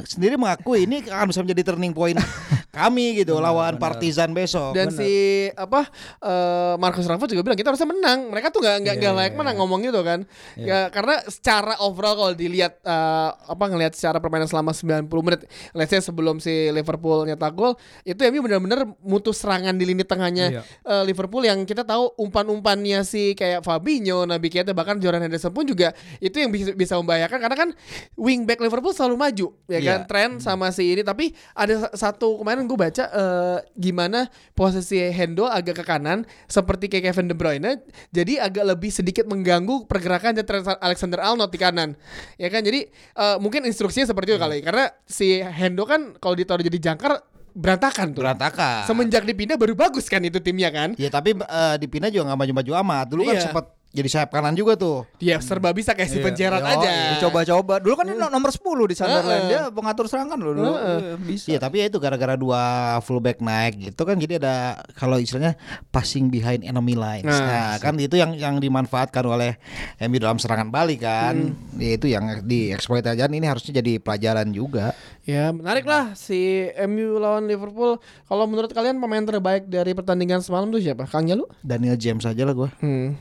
sendiri 0.04 0.42
mengakui 0.42 0.90
ini 0.90 1.06
akan 1.06 1.30
bisa 1.30 1.46
menjadi 1.46 1.70
turning 1.70 1.94
point 1.94 2.18
kami 2.74 3.22
gitu 3.22 3.38
lawan 3.38 3.78
Partizan 3.78 4.34
besok. 4.34 4.74
Dan 4.74 4.90
si 4.92 5.12
apa 5.54 5.86
eh, 6.20 6.74
Marcus 6.76 7.06
Rashford 7.06 7.30
juga 7.30 7.46
bilang 7.46 7.54
kita 7.56 7.70
harusnya 7.70 7.86
menang. 7.86 8.28
Mereka 8.28 8.50
tuh 8.50 8.60
nggak 8.60 8.78
nggak 8.82 8.96
nggak 8.98 9.14
layak 9.14 9.34
menang 9.38 9.56
ngomong 9.56 9.80
gitu 9.84 10.02
kan. 10.02 10.26
Ya 10.58 10.90
karena 10.90 11.22
secara 11.24 11.78
overall 11.80 12.18
kalau 12.18 12.34
dilihat 12.34 12.82
eh, 12.82 13.30
apa 13.30 13.64
ngelihat 13.64 13.94
secara 13.94 14.18
permainan 14.18 14.50
selama 14.50 14.74
90 14.74 15.06
menit, 15.22 15.46
let's 15.72 15.88
say 15.88 16.02
sebelum 16.02 16.42
si 16.42 16.50
Liverpool 16.68 17.24
nyetak 17.24 17.54
gol, 17.54 17.78
itu 18.02 18.18
MU 18.28 18.42
benar-benar 18.42 18.90
mutus 19.00 19.38
serangan 19.38 19.72
di 19.72 19.86
lini 19.86 20.02
tengahnya. 20.02 20.50
Eh, 20.84 21.04
Liverpool 21.06 21.46
yang 21.46 21.62
kita 21.64 21.86
tahu 21.86 22.10
umpan-umpannya 22.18 23.04
si 23.04 23.34
kayak 23.34 23.62
Fabinho, 23.62 24.26
Naby 24.26 24.50
Keita 24.50 24.74
bahkan 24.74 24.98
Jordan 24.98 25.22
Henderson 25.22 25.54
pun 25.54 25.62
juga 25.64 25.94
itu 26.18 26.34
yang 26.36 26.50
bisa, 26.50 26.74
bisa 26.74 26.98
membahayakan. 26.98 27.38
Karena 27.38 27.56
kan 27.56 27.70
wingback 28.16 28.58
Liverpool 28.58 28.92
selalu 28.92 29.16
maju 29.16 29.48
ya 29.68 29.80
kan? 29.80 30.00
Iya. 30.00 30.10
tren 30.10 30.30
sama 30.40 30.70
si 30.70 30.90
ini. 30.90 31.04
Tapi 31.04 31.30
ada 31.54 31.88
sa- 31.88 32.10
satu 32.10 32.42
kemarin 32.42 32.63
gue 32.66 32.78
baca 32.78 33.04
eh, 33.08 33.58
gimana 33.74 34.28
posisi 34.54 35.00
Hendo 35.00 35.46
agak 35.46 35.82
ke 35.82 35.86
kanan 35.86 36.24
seperti 36.46 36.88
kayak 36.88 37.12
Kevin 37.12 37.30
De 37.30 37.36
Bruyne 37.36 37.72
jadi 38.10 38.46
agak 38.46 38.64
lebih 38.76 38.90
sedikit 38.90 39.26
mengganggu 39.26 39.86
pergerakan 39.86 40.36
Alexander 40.80 41.20
Arnold 41.20 41.52
di 41.52 41.60
kanan 41.60 41.96
ya 42.36 42.48
kan 42.48 42.62
jadi 42.62 42.88
eh, 42.90 43.38
mungkin 43.38 43.64
instruksinya 43.64 44.06
seperti 44.06 44.36
itu 44.36 44.40
kali 44.40 44.64
karena 44.64 44.90
si 45.04 45.40
Hendo 45.40 45.84
kan 45.84 46.16
kalau 46.18 46.34
ditaruh 46.34 46.64
jadi 46.64 46.92
jangkar 46.92 47.20
berantakan 47.54 48.18
tuh 48.18 48.26
berantakan. 48.26 48.82
semenjak 48.90 49.22
dipindah 49.24 49.62
baru 49.62 49.78
bagus 49.78 50.10
kan 50.10 50.18
itu 50.26 50.42
timnya 50.42 50.74
kan 50.74 50.98
Ya 50.98 51.14
tapi 51.14 51.38
eh, 51.38 51.76
dipindah 51.78 52.10
juga 52.10 52.34
nggak 52.34 52.40
maju-maju 52.42 52.72
amat. 52.82 53.06
Dulu 53.14 53.22
kan 53.30 53.36
Iya. 53.38 53.44
sempat 53.46 53.66
jadi 53.94 54.10
sayap 54.10 54.34
kanan 54.34 54.58
juga 54.58 54.74
tuh. 54.74 55.06
dia 55.22 55.38
serba 55.38 55.70
bisa 55.70 55.94
kayak 55.94 56.10
Steven 56.10 56.34
Gerrard 56.34 56.66
Yo, 56.66 56.74
aja 56.82 56.90
Dicoba-coba. 57.14 57.78
Dulu 57.78 57.94
kan 57.94 58.06
dia 58.10 58.18
nomor 58.18 58.50
10 58.50 58.90
di 58.90 58.96
Sunderland. 58.98 59.30
Heeh. 59.46 59.50
Dia 59.54 59.62
pengatur 59.70 60.10
serangan 60.10 60.38
loh 60.42 60.54
dulu. 60.58 60.74
Eh, 60.74 61.14
Bisa. 61.22 61.54
Iya 61.54 61.62
tapi 61.62 61.80
ya 61.80 61.94
itu 61.94 62.02
gara-gara 62.02 62.34
dua 62.34 62.62
fullback 63.06 63.38
naik 63.38 63.94
gitu 63.94 64.02
kan 64.02 64.18
jadi 64.18 64.42
ada 64.42 64.82
kalau 64.98 65.22
istilahnya 65.22 65.54
passing 65.94 66.34
behind 66.34 66.66
enemy 66.66 66.98
lines. 66.98 67.30
Nah, 67.30 67.46
Nah, 67.54 67.78
kan 67.78 67.94
itu 68.02 68.18
yang 68.18 68.34
yang 68.34 68.58
dimanfaatkan 68.58 69.22
oleh 69.24 69.62
MU 70.10 70.18
dalam 70.18 70.42
serangan 70.42 70.74
balik 70.74 71.06
kan. 71.06 71.54
Ya, 71.78 71.94
itu 71.94 72.10
yang 72.10 72.42
dieksploit 72.50 73.06
aja 73.06 73.30
ini 73.30 73.46
harusnya 73.46 73.78
jadi 73.78 74.02
pelajaran 74.02 74.50
juga. 74.50 74.98
Ya 75.24 75.50
menarik 75.50 75.88
lah 75.88 76.12
si 76.14 76.36
MU 76.84 77.16
lawan 77.16 77.48
Liverpool. 77.48 77.96
Kalau 78.28 78.44
menurut 78.44 78.68
kalian 78.70 79.00
pemain 79.00 79.24
terbaik 79.24 79.66
dari 79.66 79.96
pertandingan 79.96 80.44
semalam 80.44 80.68
tuh 80.68 80.78
siapa? 80.78 81.08
Kang 81.08 81.24
Jalu? 81.24 81.48
Daniel 81.64 81.96
James 81.96 82.22
aja 82.22 82.44
lah 82.44 82.52
gue. 82.52 82.68
Hmm. 82.78 83.16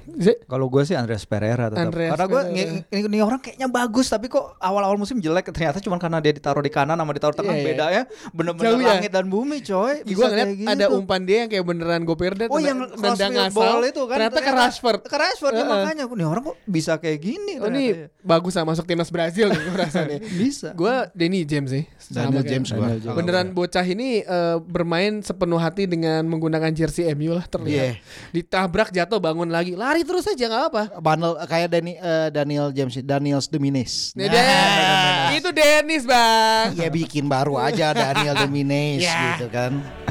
Kalau 0.45 0.67
gue 0.67 0.83
sih 0.83 0.99
Andreas 0.99 1.23
Pereira 1.23 1.71
tetap. 1.71 1.79
Andreas 1.79 2.11
karena 2.13 2.27
gue 2.27 2.43
ini, 2.51 2.63
ini 3.07 3.19
orang 3.19 3.39
kayaknya 3.39 3.71
bagus 3.71 4.11
tapi 4.11 4.27
kok 4.27 4.59
awal-awal 4.59 4.99
musim 4.99 5.23
jelek 5.23 5.55
ternyata 5.55 5.79
cuma 5.79 5.95
karena 5.97 6.19
dia 6.19 6.35
ditaruh 6.35 6.59
di 6.59 6.75
kanan 6.75 6.99
sama 6.99 7.15
ditaruh 7.15 7.33
tengah 7.33 7.53
Iya, 7.53 7.61
iya. 7.61 7.69
bedanya 7.71 8.03
bener-bener 8.35 8.67
Jauh 8.67 8.83
ya? 8.83 8.91
langit 8.99 9.11
dan 9.15 9.27
bumi 9.31 9.57
coy. 9.63 9.95
Gue 10.03 10.09
Bisa 10.09 10.27
ngeliat 10.27 10.47
kayak 10.49 10.59
gitu. 10.59 10.73
ada 10.75 10.87
umpan 10.91 11.21
dia 11.23 11.37
yang 11.47 11.51
kayak 11.51 11.65
beneran 11.65 12.03
Gopirda 12.03 12.45
Oh 12.51 12.59
yang 12.59 12.79
nendang 12.83 13.31
crossfield 13.31 13.47
asal 13.55 13.79
itu 13.85 14.03
kan 14.03 14.17
ternyata, 14.19 14.39
ke 14.41 14.51
Rashford. 14.51 15.01
Ke 15.07 15.17
Rashford 15.17 15.55
ya, 15.55 15.63
Heeh. 15.63 15.71
makanya 15.71 16.05
nih 16.09 16.27
orang 16.27 16.43
kok 16.45 16.57
bisa 16.67 16.99
kayak 16.99 17.19
gini 17.21 17.63
Oh 17.63 17.71
ternyata 17.71 17.79
ini 17.79 17.85
ya. 17.95 18.07
bagus 18.21 18.53
lah 18.53 18.67
masuk 18.67 18.83
timnas 18.83 19.07
Brazil 19.07 19.55
nih 19.55 19.61
gue 19.63 19.77
rasa 19.79 20.01
nih. 20.03 20.19
Bisa. 20.43 20.75
Gue 20.75 20.91
Denny 21.15 21.47
James 21.47 21.71
sih. 21.71 21.85
Daniel 22.09 22.43
James 22.43 22.69
gue. 22.69 22.89
Beneran 23.07 23.51
bocah 23.51 23.83
ini 23.83 24.21
eh, 24.21 24.57
bermain 24.59 25.21
sepenuh 25.21 25.57
hati 25.57 25.85
dengan 25.85 26.25
menggunakan 26.25 26.73
jersey 26.73 27.07
MU 27.13 27.33
lah 27.33 27.45
terlihat. 27.45 28.01
Iya. 28.01 28.03
Ditabrak 28.33 28.91
jatuh 28.91 29.19
bangun 29.19 29.47
lagi, 29.47 29.75
lari 29.75 30.03
terus 30.03 30.25
aja 30.25 30.43
nggak 30.43 30.65
apa. 30.69 30.83
Bandel 30.99 31.39
kayak 31.45 31.69
Dani, 31.69 31.93
eh, 31.95 32.29
Daniel 32.29 32.71
James 32.71 32.95
Daniel 32.99 33.41
Domines. 33.45 34.11
Nah, 34.13 34.27
dia- 34.27 35.35
itu 35.35 35.49
Dennis 35.51 36.03
bang. 36.03 36.75
ya 36.75 36.89
bikin 36.89 37.27
baru 37.27 37.57
aja 37.57 37.93
Daniel 37.93 38.35
Domines 38.37 39.05
Ya. 39.05 39.35
gitu 39.35 39.47
kan. 39.47 40.02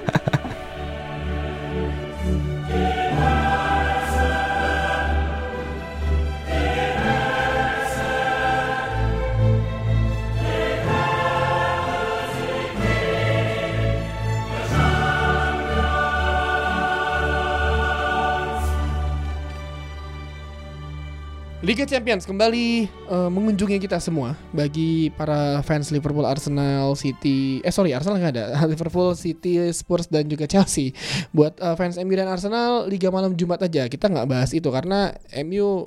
Liga 21.62 21.86
Champions 21.86 22.26
kembali 22.26 22.90
eh, 22.90 23.30
mengunjungi 23.30 23.78
kita 23.86 24.02
semua 24.02 24.34
bagi 24.50 25.14
para 25.14 25.62
fans 25.62 25.94
Liverpool, 25.94 26.26
Arsenal, 26.26 26.98
City. 26.98 27.62
Eh 27.62 27.70
sorry 27.70 27.94
Arsenal 27.94 28.18
nggak 28.18 28.34
ada. 28.34 28.46
Liverpool, 28.74 29.14
City, 29.14 29.70
Spurs 29.70 30.10
dan 30.10 30.26
juga 30.26 30.50
Chelsea. 30.50 30.90
Buat 31.30 31.62
eh, 31.62 31.76
fans 31.78 32.02
MU 32.02 32.18
dan 32.18 32.34
Arsenal 32.34 32.90
Liga 32.90 33.14
malam 33.14 33.38
Jumat 33.38 33.62
aja. 33.62 33.86
Kita 33.86 34.10
nggak 34.10 34.26
bahas 34.26 34.50
itu 34.58 34.66
karena 34.74 35.14
MU 35.46 35.86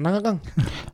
menang 0.00 0.24
Kang. 0.24 0.38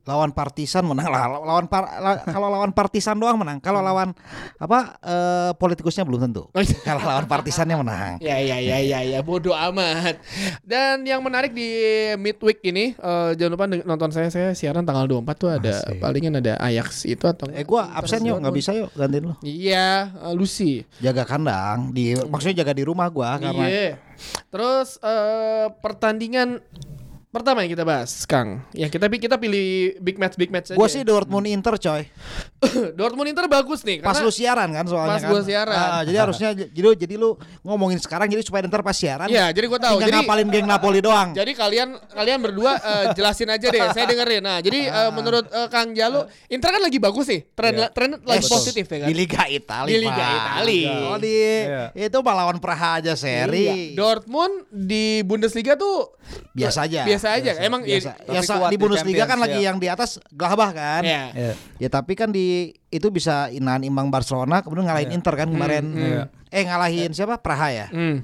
lawan 0.02 0.30
Partisan 0.30 0.82
menang 0.82 1.06
lah. 1.06 1.30
Lawan 1.38 1.66
par- 1.66 1.98
la- 1.98 2.22
kalau 2.26 2.50
lawan 2.50 2.70
Partisan 2.70 3.14
doang 3.14 3.38
menang. 3.38 3.58
Kalau 3.58 3.78
lawan 3.78 4.10
apa 4.58 4.98
eh, 4.98 5.50
politikusnya 5.54 6.02
belum 6.02 6.26
tentu. 6.26 6.50
Oh, 6.50 6.58
iya. 6.58 6.74
kalau 6.82 7.02
lawan 7.02 7.24
Partisannya 7.24 7.78
menang. 7.78 8.18
Ya 8.26 8.38
ya 8.38 8.58
ya 8.58 8.78
ya 8.78 9.00
ya. 9.00 9.22
Bodoh 9.22 9.54
amat. 9.54 10.18
Dan 10.60 11.06
yang 11.06 11.22
menarik 11.22 11.54
di 11.54 11.70
midweek 12.18 12.58
ini 12.64 12.92
eh, 12.92 13.30
jangan 13.34 13.52
lupa 13.54 13.64
nonton 13.66 14.10
saya. 14.10 14.26
Saya 14.26 14.50
siaran 14.52 14.82
tanggal 14.82 15.06
24 15.06 15.38
tuh 15.38 15.48
ada 15.48 15.74
palingan 15.96 16.38
ada 16.38 16.58
Ajax 16.58 17.06
itu 17.06 17.22
atau 17.24 17.46
eh 17.50 17.62
gua 17.62 17.94
absen 17.94 18.26
yuk. 18.26 18.42
Nggak 18.42 18.54
bisa 18.54 18.74
yuk. 18.74 18.90
Gantiin 18.92 19.22
lu. 19.22 19.34
Iya, 19.40 20.10
eh, 20.12 20.34
Lucy. 20.34 20.82
jaga 20.98 21.22
kandang. 21.22 21.94
Di 21.94 22.18
maksudnya 22.26 22.66
jaga 22.66 22.74
di 22.74 22.82
rumah 22.82 23.06
gua 23.06 23.38
karena 23.38 23.66
Iya. 23.66 23.90
Terus 24.48 24.96
eh, 24.98 25.68
pertandingan 25.78 26.58
pertama 27.28 27.60
yang 27.60 27.70
kita 27.70 27.84
bahas, 27.84 28.24
Kang. 28.24 28.64
Ya 28.72 28.88
kita 28.88 29.06
kita 29.08 29.36
pilih 29.36 29.98
big 30.00 30.16
match 30.16 30.34
big 30.34 30.48
match 30.48 30.72
aja. 30.72 30.78
gua 30.78 30.88
sih 30.88 31.02
Dortmund 31.02 31.44
Inter 31.44 31.76
coy 31.76 32.08
Dortmund 32.98 33.28
Inter 33.28 33.44
bagus 33.44 33.82
nih 33.82 34.00
pas 34.00 34.16
lu 34.18 34.30
siaran 34.30 34.72
kan 34.72 34.84
soalnya 34.84 35.16
Pas 35.16 35.22
kan 35.22 35.30
gua 35.30 35.42
siaran. 35.44 35.76
Ah, 35.76 36.00
jadi 36.00 36.18
harusnya 36.18 36.48
jadi 36.56 36.96
jadi 36.96 37.14
lu 37.14 37.36
ngomongin 37.60 38.00
sekarang 38.00 38.26
jadi 38.26 38.40
supaya 38.40 38.64
ntar 38.64 38.80
pas 38.80 38.96
siaran 38.96 39.28
Iya, 39.28 39.52
jadi 39.52 39.66
gua 39.68 39.76
tahu. 39.76 40.00
Jadi 40.00 40.16
ngapalin 40.16 40.48
geng 40.48 40.64
Napoli 40.64 41.00
doang 41.00 41.36
jadi 41.36 41.52
kalian 41.52 41.88
kalian 42.08 42.38
berdua 42.40 42.72
eh, 42.76 43.04
jelasin 43.12 43.52
aja 43.52 43.66
deh, 43.68 43.84
saya 43.92 44.04
dengerin. 44.08 44.40
Nah, 44.40 44.58
jadi 44.60 44.78
eh, 44.88 45.10
menurut 45.12 45.44
eh, 45.46 45.68
Kang 45.68 45.92
Jalu, 45.92 46.24
Inter 46.48 46.70
kan 46.72 46.80
lagi 46.80 46.96
bagus 46.96 47.26
nih. 47.28 47.42
Tren 47.52 47.74
tren 47.92 48.10
lagi 48.22 48.44
Yes. 48.46 48.52
positif 48.52 48.84
ya 48.86 48.98
kan. 49.02 49.08
di 49.08 49.14
Liga 49.16 49.42
Italia 49.46 49.90
Di 49.90 49.98
Liga. 49.98 50.28
Italia. 50.30 50.92
oh 51.04 51.16
di 51.18 51.36
itu 51.96 52.18
melawan 52.20 52.56
Praha 52.56 53.00
aja 53.00 53.12
seri 53.12 53.92
Iya. 53.92 53.96
Dortmund 53.96 54.68
di 54.70 55.20
Bundesliga 55.20 55.74
tuh 55.74 56.16
biasa 56.52 56.84
aja 56.84 57.06
biasa 57.06 57.25
aja. 57.34 57.52
Emang 57.58 57.82
biasa. 57.82 58.14
Ya, 58.30 58.40
kuat 58.44 58.70
di 58.70 58.76
di 58.76 58.78
Bundesliga 58.78 59.24
kan 59.26 59.38
lagi 59.42 59.60
ya. 59.60 59.72
yang 59.72 59.76
di 59.82 59.88
atas 59.90 60.22
Gladbach 60.30 60.72
kan. 60.76 61.02
Iya. 61.02 61.22
Iya. 61.34 61.52
Ya 61.82 61.88
tapi 61.90 62.14
kan 62.14 62.30
di 62.30 62.76
itu 62.92 63.08
bisa 63.10 63.50
nahan 63.50 63.82
imbang 63.82 64.08
Barcelona 64.08 64.62
kemudian 64.62 64.86
ngalahin 64.86 65.10
Inter 65.14 65.34
kan 65.34 65.48
kemarin. 65.50 65.84
Iya. 65.92 66.22
Eh 66.54 66.62
ngalahin 66.66 67.10
siapa? 67.10 67.42
Praha 67.42 67.68
ya. 67.74 67.86
Hmm. 67.90 68.22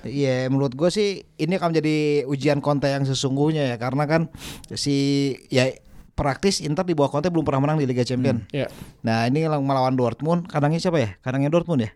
Iya, 0.00 0.48
menurut 0.48 0.76
gue 0.76 0.88
sih 0.92 1.24
ini 1.36 1.56
akan 1.56 1.76
menjadi 1.76 2.24
ujian 2.24 2.60
Conte 2.64 2.88
yang 2.88 3.04
sesungguhnya 3.04 3.68
ya 3.68 3.76
karena 3.76 4.04
kan 4.08 4.32
si 4.72 5.36
ya 5.52 5.68
praktis 6.16 6.60
Inter 6.60 6.84
di 6.84 6.92
bawah 6.92 7.08
Conte 7.08 7.32
belum 7.32 7.44
pernah 7.44 7.64
menang 7.64 7.80
di 7.80 7.88
Liga 7.88 8.04
Champions. 8.04 8.44
Ya. 8.52 8.68
Nah 9.00 9.24
ini 9.24 9.48
melawan 9.48 9.96
Dortmund, 9.96 10.48
kadangnya 10.48 10.80
siapa 10.80 11.00
ya? 11.00 11.10
Kadangnya 11.24 11.48
Dortmund 11.48 11.84
ya? 11.88 11.90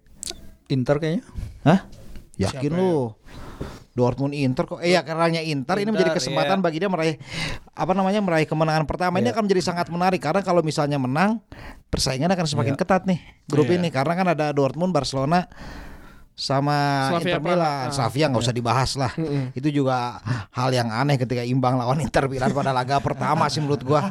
Inter 0.73 0.97
kayaknya. 0.97 1.25
Hah? 1.65 1.85
Yakin 2.41 2.73
lu? 2.73 3.13
Dortmund 3.95 4.35
Inter 4.35 4.67
kok? 4.67 4.83
Eh 4.83 4.93
ya 4.93 5.07
karena 5.07 5.31
Inter, 5.39 5.79
ini 5.79 5.95
menjadi 5.95 6.11
Inter, 6.11 6.19
kesempatan 6.19 6.59
iya. 6.59 6.65
bagi 6.67 6.79
dia 6.83 6.91
meraih 6.91 7.15
apa 7.71 7.93
namanya 7.95 8.21
meraih 8.21 8.47
kemenangan 8.47 8.85
pertama. 8.91 9.23
Ini 9.23 9.31
akan 9.31 9.47
menjadi 9.47 9.63
sangat 9.63 9.87
menarik 9.87 10.19
karena 10.19 10.43
kalau 10.43 10.67
misalnya 10.67 10.99
menang, 10.99 11.39
persaingan 11.95 12.27
akan 12.27 12.47
semakin 12.47 12.75
ketat 12.75 13.07
nih 13.07 13.23
grup 13.47 13.71
Iya. 13.71 13.79
ini 13.79 13.89
karena 13.95 14.13
kan 14.19 14.27
ada 14.35 14.51
Dortmund, 14.51 14.91
Barcelona 14.91 15.47
sama 16.35 17.09
Slavia 17.15 17.39
Inter 17.39 17.43
Milan. 17.47 17.63
Praha. 17.63 17.87
Ah. 17.87 17.95
Slavia 17.95 18.27
nggak 18.27 18.43
usah 18.43 18.55
dibahas 18.55 18.91
lah. 18.99 19.13
Itu 19.55 19.71
juga 19.71 20.19
hal 20.51 20.75
yang 20.75 20.91
aneh 20.91 21.15
ketika 21.15 21.47
imbang 21.47 21.79
lawan 21.79 22.03
Inter 22.03 22.27
Milan 22.27 22.51
pada 22.51 22.75
laga 22.75 22.99
pertama 22.99 23.47
sih 23.47 23.63
menurut 23.63 23.87
gua. 23.87 24.11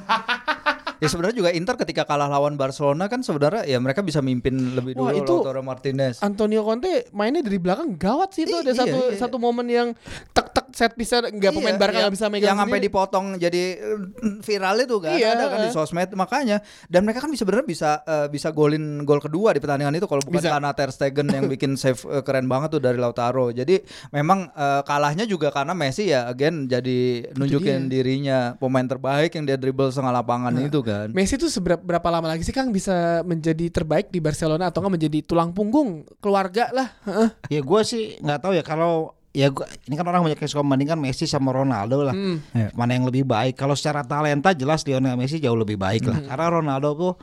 Ya 1.04 1.10
sebenarnya 1.10 1.38
juga 1.38 1.52
Inter 1.52 1.76
ketika 1.76 2.04
kalah 2.04 2.26
lawan 2.26 2.56
Barcelona 2.56 3.06
kan 3.06 3.20
sebenarnya 3.20 3.64
ya 3.66 3.78
mereka 3.78 4.00
bisa 4.00 4.20
mimpin 4.20 4.56
lebih 4.74 4.96
Wah, 4.96 5.12
dulu 5.12 5.20
itu- 5.20 5.38
Lautaro 5.38 5.62
Martinez. 5.62 6.18
Antonio 6.20 6.64
Conte 6.64 7.12
mainnya 7.12 7.40
dari 7.40 7.60
belakang 7.60 7.94
gawat 7.94 8.32
sih 8.32 8.44
itu 8.44 8.54
Iya, 8.54 8.62
ada 8.62 8.72
iya, 8.72 8.80
satu 8.80 8.98
iya. 9.06 9.18
satu 9.18 9.38
momen 9.38 9.68
yang 9.68 9.88
tek 10.32 10.43
set 10.74 10.94
bisa 10.94 11.22
nggak 11.22 11.52
pemain 11.52 11.72
Iya, 11.72 11.80
Barca 11.80 11.94
yang- 11.94 12.04
nggak 12.04 12.16
bisa 12.16 12.26
megang 12.28 12.50
yang 12.50 12.58
sampai 12.60 12.80
dipotong 12.80 13.26
jadi 13.38 13.64
eh, 13.76 14.00
viral 14.40 14.76
itu 14.80 14.98
kan 14.98 15.14
Iya, 15.14 15.30
ada 15.32 15.46
kan 15.48 15.60
di 15.62 15.70
sosmed 15.70 16.10
makanya 16.14 16.58
dan 16.88 17.02
mereka 17.02 17.22
kan 17.22 17.30
bisa 17.30 17.42
sebenarnya 17.42 17.66
bisa 17.66 17.90
eh, 18.04 18.28
bisa 18.28 18.50
golin 18.50 18.84
gol 19.02 19.18
kedua 19.18 19.52
di 19.52 19.60
pertandingan 19.60 19.94
itu 19.94 20.06
kalau 20.06 20.20
bukan 20.20 20.40
Bisa. 20.40 20.52
karena 20.52 20.72
Ter 20.72 20.90
Stegen 20.90 21.28
yang 21.28 21.46
bikin 21.46 21.78
save 21.82 22.02
eh, 22.08 22.22
keren 22.22 22.46
banget 22.46 22.74
tuh 22.74 22.82
dari 22.82 22.98
Lautaro 22.98 23.50
jadi 23.50 23.80
memang 24.10 24.50
eh, 24.50 24.82
kalahnya 24.82 25.24
juga 25.24 25.50
karena 25.50 25.72
Messi 25.72 26.08
ya 26.08 26.26
again 26.26 26.66
jadi 26.66 27.00
nunjukin 27.34 27.86
dirinya 27.86 28.56
pemain 28.56 28.84
terbaik 28.84 29.32
yang 29.32 29.46
dia 29.46 29.56
dribble 29.56 29.88
setengah 29.88 30.16
lapangan 30.16 30.50
Nah. 30.50 30.66
itu 30.66 30.80
kan 30.80 31.12
Messi 31.12 31.36
tuh 31.36 31.48
seberapa 31.48 31.80
berapa 31.80 32.10
lama 32.10 32.28
lagi 32.28 32.42
sih 32.42 32.52
Kang 32.52 32.70
bisa 32.70 33.22
menjadi 33.22 33.70
terbaik 33.70 34.08
di 34.08 34.18
Barcelona 34.18 34.70
atau 34.70 34.80
nggak 34.80 34.94
menjadi 34.94 35.20
tulang 35.22 35.52
punggung 35.52 36.02
keluarga 36.18 36.72
lah? 36.72 36.88
Heeh. 37.04 37.30
Ya 37.50 37.62
gua 37.62 37.82
sih 37.82 38.18
nggak 38.18 38.40
tahu 38.40 38.54
ya 38.54 38.64
kalau 38.64 39.14
ya 39.34 39.50
gua, 39.50 39.66
ini 39.90 39.98
kan 39.98 40.06
orang 40.06 40.22
banyak 40.24 40.38
yang 40.38 40.52
suka 40.54 40.62
membandingkan 40.62 40.96
Messi 41.02 41.26
sama 41.26 41.50
Ronaldo 41.50 42.06
lah. 42.06 42.14
Hmm. 42.14 42.38
Ya. 42.54 42.70
Mana 42.78 42.94
yang 42.94 43.10
lebih 43.10 43.26
baik? 43.26 43.58
Kalau 43.58 43.74
secara 43.74 44.06
talenta 44.06 44.54
jelas 44.54 44.86
Lionel 44.86 45.18
Messi 45.18 45.42
jauh 45.42 45.58
lebih 45.58 45.76
baik 45.76 46.06
lah. 46.06 46.22
Karena 46.24 46.48
Ronaldo 46.54 46.90
tuh 46.94 47.14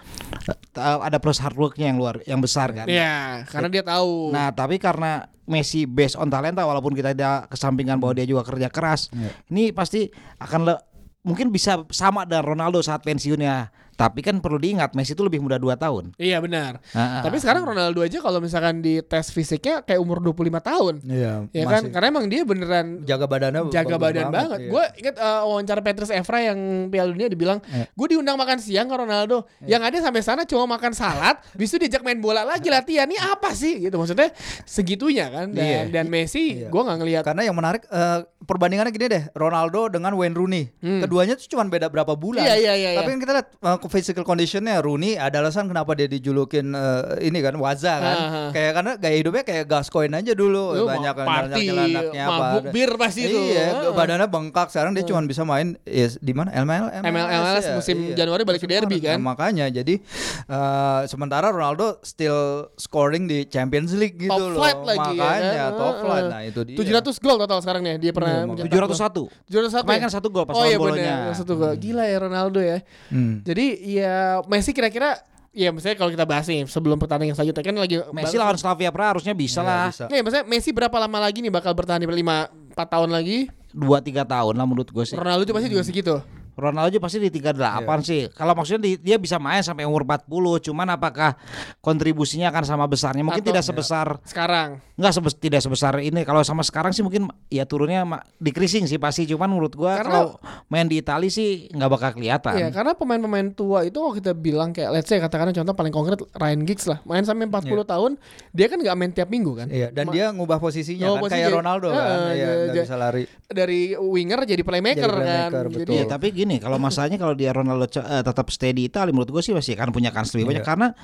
eh, 0.75 0.99
ada 1.01 1.23
plus 1.23 1.39
hard 1.39 1.55
worknya 1.55 1.95
yang 1.95 2.03
luar 2.03 2.19
yang 2.27 2.43
besar 2.43 2.75
kan. 2.75 2.91
Iya, 2.91 3.47
karena 3.47 3.69
dia 3.71 3.87
tahu. 3.87 4.35
Nah, 4.35 4.51
tapi 4.51 4.83
karena 4.83 5.31
Messi 5.47 5.87
based 5.87 6.19
on 6.19 6.31
talenta 6.31 6.67
walaupun 6.67 6.95
kita 6.95 7.15
tidak 7.15 7.51
kesampingan 7.51 7.99
bahwa 8.03 8.19
dia 8.19 8.27
juga 8.27 8.43
kerja 8.47 8.67
keras. 8.71 9.11
Ini 9.51 9.71
pasti 9.71 10.11
akan 10.39 10.61
le- 10.67 10.83
mungkin 11.23 11.51
bisa 11.55 11.87
sama 11.95 12.27
dengan 12.27 12.45
Ronaldo 12.55 12.83
saat 12.83 13.07
pensiunnya. 13.07 13.71
Tapi 14.01 14.25
kan 14.25 14.41
perlu 14.41 14.57
diingat 14.57 14.97
Messi 14.97 15.13
itu 15.13 15.21
lebih 15.21 15.45
muda 15.45 15.61
2 15.61 15.77
tahun. 15.77 16.17
Iya 16.17 16.41
benar. 16.41 16.81
Ah, 16.97 17.21
ah. 17.21 17.23
Tapi 17.23 17.37
sekarang 17.37 17.69
Ronaldo 17.69 18.01
aja 18.01 18.17
kalau 18.19 18.41
misalkan 18.41 18.81
di 18.81 19.05
tes 19.05 19.29
fisiknya 19.29 19.85
kayak 19.85 20.01
umur 20.01 20.25
25 20.25 20.57
tahun. 20.57 20.95
Iya 21.05 21.33
Ya 21.53 21.65
kan? 21.69 21.93
Karena 21.93 22.07
emang 22.09 22.25
dia 22.27 22.41
beneran 22.43 23.05
jaga 23.05 23.29
badannya 23.29 23.69
jaga 23.69 23.97
badan 24.01 24.33
banget. 24.33 24.59
iya. 24.65 24.71
Gue 24.73 24.85
inget 24.97 25.15
eh, 25.15 25.41
wawancara 25.45 25.81
Petrus 25.85 26.09
Evra 26.09 26.41
yang 26.41 26.59
Piala 26.89 27.13
Dunia 27.13 27.29
dibilang, 27.29 27.59
Iya. 27.69 27.93
gue 27.93 28.07
diundang 28.09 28.41
makan 28.41 28.57
siang 28.57 28.89
ke 28.89 28.97
Ronaldo. 28.97 29.45
Yang 29.63 29.83
ada 29.85 29.97
sampai 30.01 30.23
sana 30.25 30.43
cuma 30.49 30.65
makan 30.71 30.97
salad, 30.97 31.37
habis 31.53 31.69
itu 31.69 31.77
diajak 31.79 32.01
main 32.01 32.17
bola 32.17 32.41
lagi 32.41 32.73
latihan. 32.73 33.05
Ini 33.05 33.21
apa 33.21 33.53
sih? 33.53 33.85
Gitu 33.85 33.93
maksudnya 33.93 34.33
segitunya 34.65 35.29
kan. 35.29 35.53
Dan, 35.53 35.61
Iya. 35.61 35.81
dan 35.93 36.07
Messi, 36.09 36.65
Iya. 36.65 36.73
gue 36.73 36.81
nggak 36.81 36.99
ngelihat. 36.99 37.23
Karena 37.27 37.43
yang 37.45 37.53
menarik 37.53 37.85
eh, 37.85 38.19
perbandingannya 38.41 38.89
gini 38.91 39.07
deh, 39.11 39.25
Ronaldo 39.35 39.91
dengan 39.91 40.15
Wayne 40.15 40.33
Rooney. 40.33 40.65
Keduanya 40.81 41.35
tuh 41.37 41.51
cuma 41.51 41.67
beda 41.67 41.91
berapa 41.91 42.15
bulan. 42.15 42.41
Hmm. 42.41 42.49
Iya, 42.49 42.57
iya, 42.57 42.75
iya, 42.75 42.91
Tapi 42.97 43.07
iya. 43.07 43.15
kan 43.15 43.21
kita 43.21 43.33
lihat 43.37 43.49
eh, 43.53 43.79
physical 43.91 44.23
conditionnya 44.23 44.79
Rooney 44.79 45.15
ada 45.15 45.39
alasan 45.39 45.67
kenapa 45.67 45.93
dia 45.93 46.07
dijulukin 46.07 46.71
eh, 46.71 47.27
ini 47.27 47.39
kan 47.39 47.55
waza 47.55 47.95
kan. 47.97 48.17
Ah. 48.17 48.51
Kayak 48.51 48.73
karena 48.73 48.93
gaya 48.95 49.17
hidupnya 49.17 49.43
kayak 49.43 49.65
Gascoigne 49.67 50.15
aja 50.15 50.33
dulu, 50.33 50.65
Lu 50.73 50.87
banyak 50.87 51.13
party, 51.13 51.63
nyelanaknya 51.67 52.25
mabuk 52.25 52.65
bir 52.71 52.91
pasti 52.95 53.27
itu. 53.27 53.39
Iya, 53.51 53.67
Ah. 53.83 53.93
badannya 53.93 54.27
bengkak. 54.27 54.71
Sekarang 54.71 54.93
dia 54.93 55.03
cuma 55.03 55.19
bisa 55.23 55.43
main 55.43 55.75
ya, 55.83 56.07
di 56.15 56.31
mana? 56.31 56.49
ML 56.53 56.85
MLS 57.03 57.65
ya? 57.65 57.75
musim 57.75 57.97
Iya. 58.07 58.15
Januari 58.17 58.43
balik 58.43 58.61
ke 58.61 58.69
derby 58.69 59.01
kan. 59.01 59.19
Nah, 59.19 59.35
makanya 59.35 59.67
jadi 59.69 59.99
eh, 60.47 61.01
sementara 61.07 61.51
Ronaldo 61.51 61.99
still 62.01 62.39
scoring 62.77 63.27
di 63.27 63.45
Champions 63.45 63.91
League 63.93 64.17
gitu 64.17 64.31
Top 64.31 64.41
loh. 64.47 64.59
flight 64.59 64.81
lagi 64.87 65.11
ya 65.11 65.19
makanya 65.19 65.51
kan? 65.53 65.73
top 65.75 65.95
flight. 65.99 66.29
Nah, 66.29 66.41
itu 66.43 66.61
dia. 66.63 66.77
700 66.77 67.19
gol 67.19 67.37
total 67.39 67.59
sekarang 67.61 67.83
nih 67.83 67.95
dia 67.99 68.13
pernah 68.13 68.33
Iya, 68.33 68.47
mencetak 68.47 68.71
701. 68.71 69.21
gol. 69.21 69.29
701 69.45 69.83
Kemarin 69.83 69.91
ya? 69.91 70.01
kan 70.01 70.11
satu 70.13 70.29
gol 70.29 70.45
pas 70.45 70.55
Oh 70.55 70.65
iya 70.65 70.77
bolonya. 70.77 71.15
benar, 71.27 71.35
satu 71.35 71.53
gol. 71.55 71.73
Gila 71.75 72.05
ya 72.05 72.19
Ronaldo 72.21 72.61
ya. 72.61 72.79
Hmm. 73.09 73.41
Jadi 73.43 73.67
ya 73.81 74.45
Messi 74.45 74.71
kira-kira 74.71 75.17
ya 75.51 75.75
misalnya 75.75 75.99
kalau 75.99 76.15
kita 76.15 76.23
bahas 76.23 76.47
nih 76.47 76.63
sebelum 76.65 76.95
pertandingan 76.95 77.35
selanjutnya 77.35 77.65
kan 77.65 77.75
lagi 77.75 77.97
Messi 78.15 78.37
lawan 78.39 78.55
Slavia 78.55 78.95
Praha 78.95 79.19
harusnya 79.19 79.35
bisa 79.35 79.61
Iya, 79.61 79.67
lah. 79.67 79.85
bisa. 79.91 80.05
Nih, 80.07 80.21
maksudnya 80.23 80.45
Messi 80.47 80.71
berapa 80.71 80.95
lama 80.95 81.19
lagi 81.19 81.43
nih 81.43 81.51
bakal 81.51 81.73
bertahan 81.75 81.99
di 81.99 82.07
5 82.07 82.77
4 82.77 82.87
tahun 82.87 83.11
lagi? 83.11 83.51
2 83.75 83.83
3 83.83 84.23
tahun 84.27 84.55
lah 84.55 84.67
menurut 84.67 84.91
gue 84.91 85.05
sih. 85.07 85.17
Ronaldo 85.19 85.43
juga 85.43 85.59
pasti 85.59 85.69
juga 85.71 85.83
segitu. 85.83 86.15
Ronaldo 86.61 86.89
aja 86.89 87.01
pasti 87.01 87.19
di 87.19 87.31
38 87.31 88.01
sih. 88.01 88.29
Kalau 88.31 88.53
maksudnya 88.53 88.81
di- 88.85 89.01
dia 89.01 89.17
bisa 89.17 89.37
main 89.37 89.61
sampai 89.61 89.83
umur 89.83 90.05
40, 90.05 90.29
cuman 90.61 90.87
apakah 90.91 91.35
kontribusinya 91.79 92.49
akan 92.49 92.65
sama 92.65 92.85
besarnya? 92.85 93.23
Mungkin 93.23 93.41
Atau- 93.41 93.51
tidak 93.51 93.65
sebesar 93.65 94.07
Sekarang. 94.23 94.79
Enggak 94.95 95.17
sebes, 95.17 95.33
tidak 95.35 95.61
sebesar 95.61 95.97
ini. 95.99 96.23
Kalau 96.23 96.45
sama 96.45 96.61
sekarang 96.61 96.93
sih 96.93 97.01
mungkin 97.01 97.25
ya 97.49 97.65
turunnya 97.65 98.05
decreasing 98.37 98.85
sih 98.85 98.97
pasti. 98.97 99.25
Cuman 99.25 99.49
menurut 99.49 99.73
gua 99.73 99.97
Karena- 99.97 100.05
kalau 100.05 100.27
main 100.69 100.85
di 100.85 101.01
Itali 101.01 101.33
sih 101.33 101.71
nggak 101.71 101.91
bakal 101.91 102.11
kelihatan. 102.13 102.53
Iya, 102.53 102.69
karena 102.69 102.93
pemain-pemain 102.93 103.49
tua 103.51 103.83
itu 103.83 103.97
kalau 103.97 104.13
kita 104.13 104.33
bilang 104.33 104.71
kayak 104.71 104.93
let's 104.93 105.09
say 105.09 105.17
katakanlah 105.17 105.53
contoh 105.53 105.73
paling 105.73 105.89
konkret 105.91 106.21
Ryan 106.31 106.63
Giggs 106.63 106.85
lah. 106.85 107.01
Main 107.03 107.25
sampai 107.25 107.49
40 107.49 107.81
tahun, 107.83 108.21
dia 108.51 108.67
kan 108.69 108.77
nggak 108.77 108.93
main 108.95 109.11
tiap 109.11 109.29
minggu 109.29 109.53
kan. 109.57 109.67
Iya, 109.67 109.89
dan 109.89 110.05
Ma- 110.07 110.13
dia 110.13 110.27
ngubah 110.31 110.59
posisinya 110.59 111.07
Ngubah 111.07 111.17
kan 111.17 111.25
posisi. 111.25 111.37
kayak 111.41 111.51
Ronaldo 111.51 111.87
kan. 111.89 111.97
Heeh, 111.97 112.29
Iya, 112.31 112.49
ja- 112.69 112.85
bisa 112.85 112.97
lari. 112.97 113.25
dari 113.49 113.81
winger 113.95 114.41
jadi 114.45 114.61
playmaker, 114.61 115.01
Jadi 115.07 115.17
playmaker, 115.17 115.51
kan. 115.51 115.65
betul. 115.67 115.81
Jadi 115.81 115.93
Iya, 115.97 116.05
tapi 116.07 116.27
gini, 116.31 116.50
kalau 116.59 116.81
masalahnya 116.91 117.21
kalau 117.21 117.39
dia 117.39 117.55
Ronaldo 117.55 117.87
eh, 117.87 118.23
tetap 118.27 118.51
stay 118.51 118.75
di 118.75 118.91
Italia 118.91 119.15
menurut 119.15 119.31
gue 119.31 119.43
sih 119.45 119.55
masih 119.55 119.79
akan 119.79 119.95
punya 119.95 120.11
kans 120.11 120.35
lebih 120.35 120.57
banyak 120.57 120.67
karena 120.67 120.97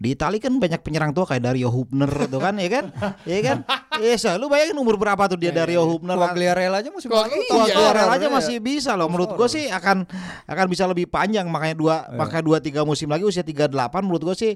di 0.00 0.16
Italia 0.16 0.40
kan 0.40 0.56
banyak 0.56 0.80
penyerang 0.80 1.12
tua 1.12 1.28
kayak 1.28 1.44
Dario 1.44 1.68
Hubner 1.68 2.08
tuh 2.30 2.40
kan, 2.40 2.54
ya 2.56 2.70
kan? 2.70 2.84
Iya 3.28 3.40
kan? 3.44 3.58
Iya, 3.94 4.18
so, 4.18 4.30
lu 4.42 4.50
bayangin 4.50 4.74
umur 4.74 4.98
berapa 4.98 5.30
tuh 5.30 5.38
dia 5.38 5.54
Dario 5.54 5.86
Hubner? 5.86 6.18
Quagliarella 6.18 6.82
aja 6.82 6.90
musim 6.90 7.06
Quag- 7.14 7.30
lalu 7.30 7.46
iya, 7.46 7.78
iya, 7.78 7.90
iya, 7.94 8.04
aja 8.10 8.26
masih 8.26 8.58
bisa 8.58 8.98
loh. 8.98 9.06
Menurut 9.06 9.38
gue 9.38 9.46
sih 9.46 9.70
akan 9.70 10.02
akan 10.50 10.66
bisa 10.66 10.84
lebih 10.90 11.06
panjang 11.06 11.46
makanya 11.46 11.76
dua 11.78 11.96
makanya 12.10 12.42
dua 12.42 12.58
tiga 12.58 12.82
musim 12.82 13.06
lagi 13.06 13.22
usia 13.22 13.46
38 13.46 13.70
menurut 14.02 14.22
gue 14.26 14.34
sih 14.34 14.52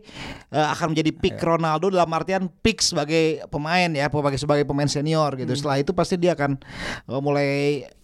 eh, 0.51 0.69
akan 0.75 0.91
menjadi 0.91 1.11
peak 1.15 1.39
Ronaldo 1.39 1.87
dalam 1.95 2.11
artian 2.11 2.51
peak 2.51 2.83
sebagai 2.83 3.47
pemain 3.47 3.87
ya, 3.95 4.11
sebagai 4.11 4.39
sebagai 4.43 4.65
pemain 4.67 4.91
senior 4.91 5.39
gitu. 5.39 5.55
Setelah 5.55 5.79
itu 5.79 5.95
pasti 5.95 6.19
dia 6.19 6.35
akan 6.35 6.59
eh, 7.07 7.21
mulai 7.23 7.51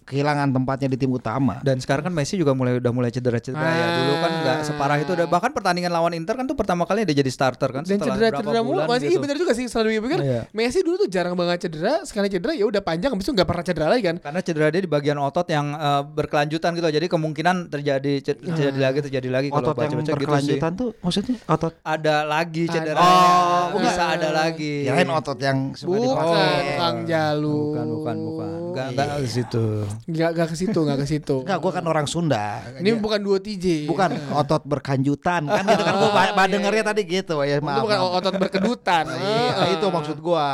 kehilangan 0.05 0.53
tempatnya 0.53 0.87
di 0.93 0.97
tim 1.01 1.09
utama. 1.09 1.59
Dan 1.65 1.81
sekarang 1.81 2.07
kan 2.07 2.13
Messi 2.13 2.34
juga 2.35 2.51
mulai 2.51 2.75
udah 2.75 2.91
mulai 2.91 3.09
cedera-cedera 3.09 3.65
ya. 3.65 3.87
Dulu 3.95 4.13
kan 4.17 4.31
nggak 4.37 4.57
separah 4.63 4.97
itu. 4.97 5.11
Udah 5.11 5.25
bahkan 5.25 5.51
pertandingan 5.51 5.89
lawan 5.89 6.13
Inter 6.13 6.33
kan 6.33 6.45
tuh 6.45 6.53
pertama 6.53 6.83
kali 6.83 7.03
dia 7.03 7.15
jadi 7.15 7.27
starter 7.27 7.69
kan 7.71 7.81
dan 7.81 7.95
setelah 7.95 8.15
cedera-cedera 8.15 8.51
berapa 8.51 8.61
mulu 8.61 8.75
bulan 8.75 8.87
masih 8.87 9.01
gitu. 9.01 9.11
iya 9.11 9.19
bener 9.19 9.37
juga 9.37 9.51
sih 9.51 9.65
selalu 9.65 9.89
pikir 10.01 10.19
Iya. 10.21 10.41
Messi 10.51 10.79
dulu 10.79 10.95
tuh 10.97 11.09
jarang 11.09 11.33
banget 11.33 11.57
cedera 11.65 12.03
sekali 12.03 12.27
cedera 12.27 12.51
ya 12.51 12.65
udah 12.65 12.79
panjang 12.79 13.09
habis 13.09 13.23
itu 13.23 13.33
nggak 13.33 13.45
pernah 13.45 13.63
cedera 13.63 13.87
lagi 13.87 14.03
kan 14.03 14.15
Karena 14.17 14.39
cedera 14.39 14.67
dia 14.67 14.79
di 14.79 14.87
bagian 14.87 15.17
otot 15.17 15.47
yang 15.47 15.65
eh, 15.71 16.01
berkelanjutan 16.05 16.71
gitu. 16.73 16.87
Jadi 16.87 17.07
kemungkinan 17.07 17.55
terjadi 17.67 18.13
terjadi 18.21 18.79
lagi 18.79 18.99
terjadi 19.01 19.29
lagi 19.29 19.47
kalau 19.47 19.63
Otot 19.65 19.75
yang 19.75 19.89
baca-baca 19.89 19.95
gitu 19.95 20.05
sih. 20.05 20.15
berkelanjutan 20.15 20.71
tuh 20.73 20.89
maksudnya 20.99 21.35
otot 21.45 21.73
Ada 21.81 22.15
lagi 22.23 22.63
Ada. 22.63 22.73
cederanya. 22.73 23.29
Oh, 23.65 23.79
bisa 23.79 24.03
ada 24.09 24.29
lagi. 24.31 24.73
Kirain 24.83 25.09
otot 25.09 25.39
yang 25.39 25.57
suka 25.71 25.89
bukan 25.89 26.03
dipakai. 26.05 26.75
Kang 26.75 26.97
Jalu 27.03 27.57
Bukan, 27.65 27.85
bukan, 27.89 28.15
bukan. 28.21 28.59
Enggak, 28.77 29.07
enggak 29.07 29.17
ke 29.17 29.29
situ. 29.29 29.65
nggak 30.05 30.29
nggak 30.31 30.47
ke 30.47 30.55
situ 30.55 30.79
nggak 30.81 30.97
ke 30.97 31.07
situ 31.07 31.35
Enggak, 31.43 31.57
gua 31.57 31.71
kan 31.71 31.85
orang 31.85 32.05
Sunda. 32.05 32.45
ini 32.75 32.91
bukan 32.93 33.19
dua 33.19 33.37
TJ 33.37 33.85
bukan 33.85 34.09
otot 34.31 34.61
berkanjutan 34.61 35.41
kan 35.45 35.63
gitu 35.63 35.81
kan 35.81 35.95
gua 35.95 36.09
ba- 36.11 36.45
dengernya 36.45 36.83
tadi 36.85 37.01
gitu 37.03 37.39
ya 37.39 37.55
itu 37.55 37.63
maaf. 37.63 37.81
bukan 37.81 37.97
maaf. 37.97 38.17
otot 38.17 38.35
berkedutan 38.35 39.03
Iya, 39.07 39.73
itu 39.73 39.85
maksud 39.87 40.17
gua. 40.19 40.47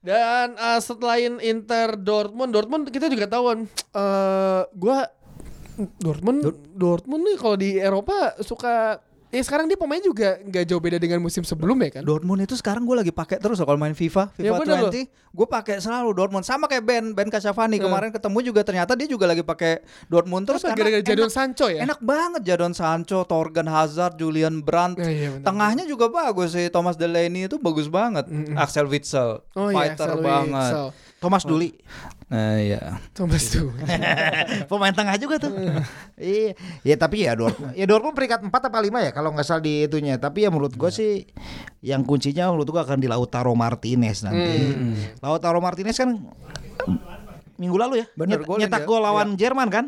Dan 0.00 0.56
uh, 0.56 0.80
selain 0.80 1.36
Inter 1.38 1.92
Dortmund, 1.94 2.50
Dortmund 2.50 2.88
kita 2.88 3.06
juga 3.06 3.26
tahu 3.26 3.44
kan 3.46 3.58
eh 3.68 4.62
gua 4.72 5.04
Dortmund 5.96 6.40
Dortmund 6.70 7.22
nih 7.22 7.36
kalau 7.36 7.54
di 7.54 7.70
Eropa 7.74 8.36
suka 8.40 9.00
ya 9.30 9.40
sekarang 9.40 9.64
dia 9.64 9.74
pemain 9.74 9.98
juga 9.98 10.38
nggak 10.38 10.64
jauh 10.64 10.78
beda 10.78 10.98
dengan 10.98 11.18
musim 11.18 11.40
sebelumnya 11.40 11.88
kan. 11.88 12.02
Dortmund 12.02 12.42
itu 12.42 12.54
sekarang 12.54 12.82
gue 12.82 12.94
lagi 12.94 13.10
pakai 13.10 13.38
terus 13.38 13.56
kalau 13.56 13.74
main 13.74 13.94
FIFA, 13.94 14.34
Ya, 14.34 14.50
FIFA 14.52 14.62
loh. 14.82 14.90
20, 14.90 15.06
gue 15.08 15.46
pakai 15.46 15.78
selalu 15.78 16.10
Dortmund 16.12 16.42
sama 16.42 16.66
kayak 16.66 16.82
Ben 16.82 17.04
Ben 17.10 17.26
Kasyafani 17.26 17.78
Ya. 17.78 17.86
kemarin 17.86 18.10
ketemu 18.10 18.38
juga 18.42 18.60
ternyata 18.60 18.92
dia 18.92 19.06
juga 19.06 19.24
lagi 19.24 19.40
pakai 19.40 19.80
Dortmund 20.06 20.44
terus 20.44 20.60
Apa, 20.60 20.74
karena 20.74 20.82
gara-gara 20.92 21.06
Jadon 21.06 21.30
Sancho 21.30 21.66
ya? 21.66 21.80
Enak 21.82 22.00
banget 22.00 22.42
Jadon 22.44 22.74
Sancho, 22.74 23.22
Torgan 23.22 23.66
Hazard, 23.66 24.14
Julian 24.14 24.60
Brandt. 24.60 24.98
Ya, 24.98 25.06
iya, 25.06 25.28
benar. 25.30 25.46
Tengahnya 25.46 25.84
juga 25.86 26.06
bagus 26.06 26.50
sih 26.50 26.66
Thomas 26.68 26.98
Delaney 26.98 27.46
itu 27.46 27.56
bagus 27.56 27.86
banget. 27.86 28.26
Axel 28.58 28.90
Witsel, 28.90 29.46
Oh 29.54 29.70
iya, 29.70 29.94
fighter 29.94 30.10
Axel 30.10 30.20
banget. 30.20 30.72
Witsel. 30.74 30.86
Thomas 31.20 31.44
Duli. 31.44 31.76
Nah, 32.32 32.56
iya. 32.56 32.96
Thomas 33.12 33.52
tuh. 33.52 33.68
Pemain 34.72 34.90
tengah 34.90 35.20
juga 35.20 35.36
tuh. 35.36 35.52
iya, 36.16 36.56
ya 36.80 36.96
tapi 36.96 37.28
ya 37.28 37.36
Dortmund. 37.36 37.76
Ya 37.76 37.84
Dortmund 37.84 38.16
peringkat 38.16 38.40
4 38.40 38.48
apa 38.48 38.78
5 38.80 38.88
ya 39.04 39.10
kalau 39.12 39.30
nggak 39.30 39.44
salah 39.44 39.60
di 39.60 39.84
itunya. 39.84 40.16
Tapi 40.16 40.42
ya 40.42 40.50
menurut 40.50 40.72
gua 40.72 40.88
sih 40.88 41.28
yang 41.84 42.00
kuncinya 42.02 42.48
menurut 42.48 42.72
gua 42.72 42.82
akan 42.82 42.96
di 42.96 43.06
Lautaro 43.06 43.52
Martinez 43.52 44.24
nanti. 44.24 44.72
Lautaro 45.20 45.60
Martinez 45.60 45.94
kan 45.94 46.16
minggu 47.60 47.76
lalu 47.76 48.00
ya 48.00 48.06
Bener, 48.16 48.40
nyet- 48.40 48.56
nyetak 48.56 48.88
gol 48.88 49.04
lawan 49.04 49.36
Jerman 49.36 49.68
kan? 49.68 49.84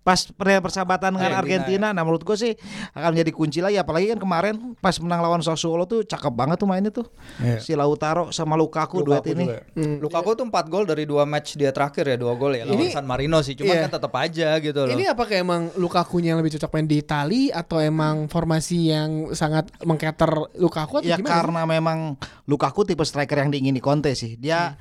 Pas 0.00 0.16
per- 0.26 0.60
persahabatan 0.60 1.14
dengan 1.14 1.32
Argentina, 1.36 1.40
Argentina. 1.40 1.86
Nah, 1.92 2.02
menurut 2.02 2.22
gua 2.22 2.34
sih 2.34 2.56
akan 2.92 3.10
menjadi 3.12 3.30
kunci 3.30 3.58
lagi 3.60 3.76
apalagi 3.76 4.10
kan 4.10 4.18
kemarin 4.18 4.54
pas 4.76 4.96
menang 4.98 5.20
lawan 5.20 5.40
Sassuolo 5.40 5.84
tuh 5.84 6.02
cakep 6.02 6.32
banget 6.32 6.56
tuh 6.58 6.68
mainnya 6.68 6.90
tuh. 6.90 7.06
Iya. 7.38 7.60
Si 7.60 7.72
Lautaro 7.72 8.30
sama 8.30 8.56
Lukaku, 8.56 9.02
duet 9.02 9.22
ini. 9.28 9.46
juga. 9.46 9.62
Lukaku 10.00 10.34
tuh 10.34 10.44
4 10.48 10.66
gol 10.66 10.84
dari 10.84 11.04
2 11.04 11.22
match 11.24 11.54
dia 11.54 11.70
terakhir 11.70 12.04
ya, 12.06 12.16
2 12.16 12.32
gol 12.34 12.52
ya 12.54 12.64
lawan 12.64 12.80
Ini- 12.80 12.92
San 12.92 13.06
Marino 13.06 13.38
sih. 13.40 13.54
Cuman 13.54 13.70
iya. 13.70 13.82
kan 13.86 13.92
tetap 13.96 14.12
aja 14.16 14.48
gitu 14.58 14.80
loh. 14.84 14.92
Ini 14.92 15.04
apakah 15.12 15.36
emang 15.36 15.62
Lukaku 15.76 16.18
yang 16.20 16.40
lebih 16.40 16.56
cocok 16.56 16.70
main 16.72 16.86
di 16.86 17.00
Itali 17.00 17.42
atau 17.50 17.78
emang 17.78 18.26
formasi 18.26 18.90
yang 18.90 19.10
sangat 19.32 19.68
mengcater 19.82 20.28
Lukaku 20.56 21.00
atau 21.00 21.08
Ya 21.08 21.16
gimana? 21.16 21.28
sih? 21.28 21.38
karena 21.40 21.62
memang 21.64 21.98
Lukaku 22.44 22.82
tipe 22.82 23.04
striker 23.04 23.38
yang 23.38 23.50
diingini 23.50 23.78
Conte 23.78 24.12
sih. 24.12 24.34
Dia 24.34 24.74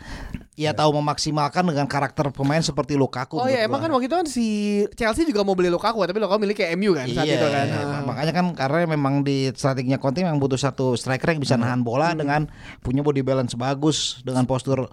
ya 0.56 0.76
tahu 0.76 0.91
memaksimalkan 1.00 1.64
dengan 1.64 1.88
karakter 1.88 2.34
pemain 2.36 2.60
seperti 2.60 3.00
Lukaku. 3.00 3.39
Oh 3.39 3.47
ya 3.47 3.64
emang 3.64 3.80
kan 3.80 3.89
waktu 3.89 4.10
itu 4.10 4.16
kan 4.18 4.28
si 4.28 4.47
Chelsea 4.92 5.24
juga 5.24 5.42
mau 5.42 5.52
beli 5.52 5.68
Lukaku 5.68 6.02
tapi 6.02 6.18
Lukaku 6.18 6.40
milik 6.40 6.58
kayak 6.58 6.74
MU 6.74 6.92
kan 6.92 7.06
saat 7.08 7.24
iya, 7.24 7.36
itu 7.36 7.46
kan. 7.46 7.66
mak- 7.68 8.06
makanya 8.06 8.32
kan 8.32 8.46
karena 8.54 8.78
memang 8.88 9.22
di 9.22 9.50
strateginya 9.52 9.96
Conte 9.96 10.20
memang 10.20 10.38
butuh 10.38 10.56
satu 10.56 10.94
striker 10.94 11.30
yang 11.30 11.40
bisa 11.40 11.54
Hmm. 11.54 11.64
nahan 11.64 11.82
bola 11.82 12.12
dengan 12.12 12.48
punya 12.80 13.00
body 13.00 13.20
balance 13.20 13.54
bagus 13.54 13.98
dengan 14.22 14.44
postur 14.44 14.88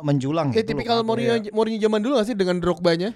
menjulang 0.00 0.50
Ya 0.50 0.60
gitu 0.60 0.72
tipikal. 0.72 1.00
Mourinho 1.00 1.50
Mourinho 1.50 1.78
zaman 1.78 2.00
dulu 2.00 2.16
gak 2.16 2.26
sih 2.26 2.34
dengan 2.34 2.58
Drogba-nya? 2.58 3.12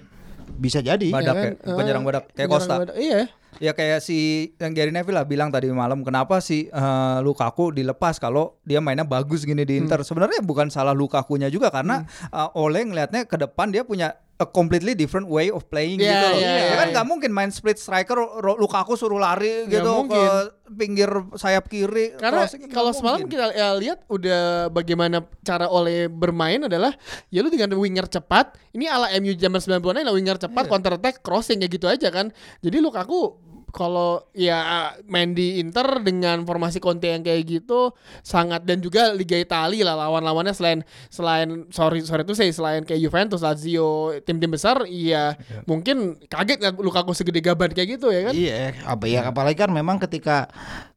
Bisa 0.51 0.79
jadi. 0.79 1.07
Badak 1.07 1.33
kan? 1.33 1.45
ya, 1.55 1.73
penyerang 1.73 2.03
Eh, 2.03 2.07
badak 2.07 2.23
kayak 2.27 2.35
penyerang 2.41 2.51
Costa. 2.51 2.75
badak. 2.79 2.95
Iya. 2.95 3.19
Ya 3.59 3.71
kayak 3.71 3.99
si 3.99 4.17
yang 4.55 4.71
Gary 4.71 4.89
Neville 4.89 5.13
lah 5.13 5.23
bilang 5.23 5.49
tadi 5.49 5.67
malam 5.67 5.99
kenapa 5.99 6.39
si 6.39 6.67
eh, 6.67 7.17
Lukaku 7.19 7.71
dilepas 7.71 8.17
kalau 8.17 8.57
dia 8.61 8.79
mainnya 8.79 9.03
bagus 9.03 9.41
gini 9.41 9.61
di 9.61 9.75
Inter. 9.75 10.01
Sebenarnya 10.01 10.39
bukan 10.41 10.67
salah 10.67 10.91
Lukakunya 10.91 11.47
juga 11.47 11.69
karena 11.69 12.03
eh, 12.25 12.49
Ole 12.55 12.81
ngelihatnya 12.83 13.23
ke 13.23 13.35
depan 13.35 13.69
dia 13.69 13.83
punya 13.83 14.15
a 14.39 14.47
completely 14.47 14.95
different 14.95 15.27
way 15.27 15.51
of 15.51 15.67
playing 15.67 15.99
Iya, 15.99 16.07
gitu 16.07 16.25
loh. 16.25 16.39
iya, 16.39 16.53
Ya 16.65 16.75
kan 16.77 16.87
nggak 16.89 17.05
mungkin 17.05 17.29
main 17.29 17.51
split 17.51 17.75
striker 17.75 18.15
Lukaku 18.55 18.95
suruh 18.95 19.19
lari 19.19 19.67
gitu 19.67 19.83
mungkin. 19.83 20.15
ke 20.15 20.23
pinggir 20.71 21.11
sayap 21.35 21.67
kiri. 21.67 22.15
Karena 22.15 22.47
kalau 22.69 22.95
semalam 22.95 23.19
mungkin. 23.21 23.35
kita 23.35 23.51
ya, 23.51 23.75
lihat 23.75 24.07
udah 24.07 24.41
bagaimana 24.69 25.27
cara 25.41 25.67
oleh 25.67 26.07
bermain 26.07 26.61
adalah 26.61 26.95
ya 27.27 27.41
lu 27.41 27.49
dengan 27.49 27.75
winger 27.75 28.07
cepat. 28.07 28.55
Ini 28.71 28.87
ala 28.87 29.11
MU 29.19 29.35
zaman 29.35 29.59
90-an 29.59 30.07
lah 30.07 30.13
winger 30.13 30.39
cepat 30.39 30.63
Iya. 30.63 30.71
counter 30.71 30.93
attack 30.95 31.19
crossing 31.19 31.59
ya 31.59 31.67
gitu 31.67 31.85
aja 31.85 32.07
kan. 32.07 32.31
Jadi 32.59 32.79
Lukaku 32.79 33.35
kalau 33.71 34.25
ya 34.33 34.91
main 35.05 35.33
di 35.33 35.61
Inter 35.61 36.01
dengan 36.01 36.43
formasi 36.45 36.81
Conte 36.81 37.09
yang 37.09 37.21
kayak 37.21 37.45
gitu 37.45 37.93
sangat 38.21 38.65
dan 38.65 38.81
juga 38.81 39.13
Liga 39.13 39.37
Italia 39.37 39.85
lah 39.85 40.07
lawan-lawannya 40.07 40.53
selain 40.53 40.79
selain 41.09 41.69
sorry 41.69 42.01
sorry 42.05 42.25
itu 42.25 42.35
saya 42.35 42.51
selain 42.53 42.83
kayak 42.83 43.01
Juventus, 43.01 43.41
Lazio, 43.41 44.17
tim-tim 44.25 44.51
besar 44.51 44.85
iya 44.89 45.37
mungkin 45.65 46.19
kaget 46.27 46.59
kan 46.59 46.73
Lukaku 46.77 47.13
segede 47.13 47.41
gaban 47.43 47.71
kayak 47.73 47.99
gitu 47.99 48.09
ya 48.09 48.21
kan. 48.29 48.33
Iya, 48.33 48.55
apa 48.85 49.05
ya 49.05 49.21
apalagi 49.29 49.57
kan 49.59 49.71
memang 49.71 49.97
ketika 50.01 50.49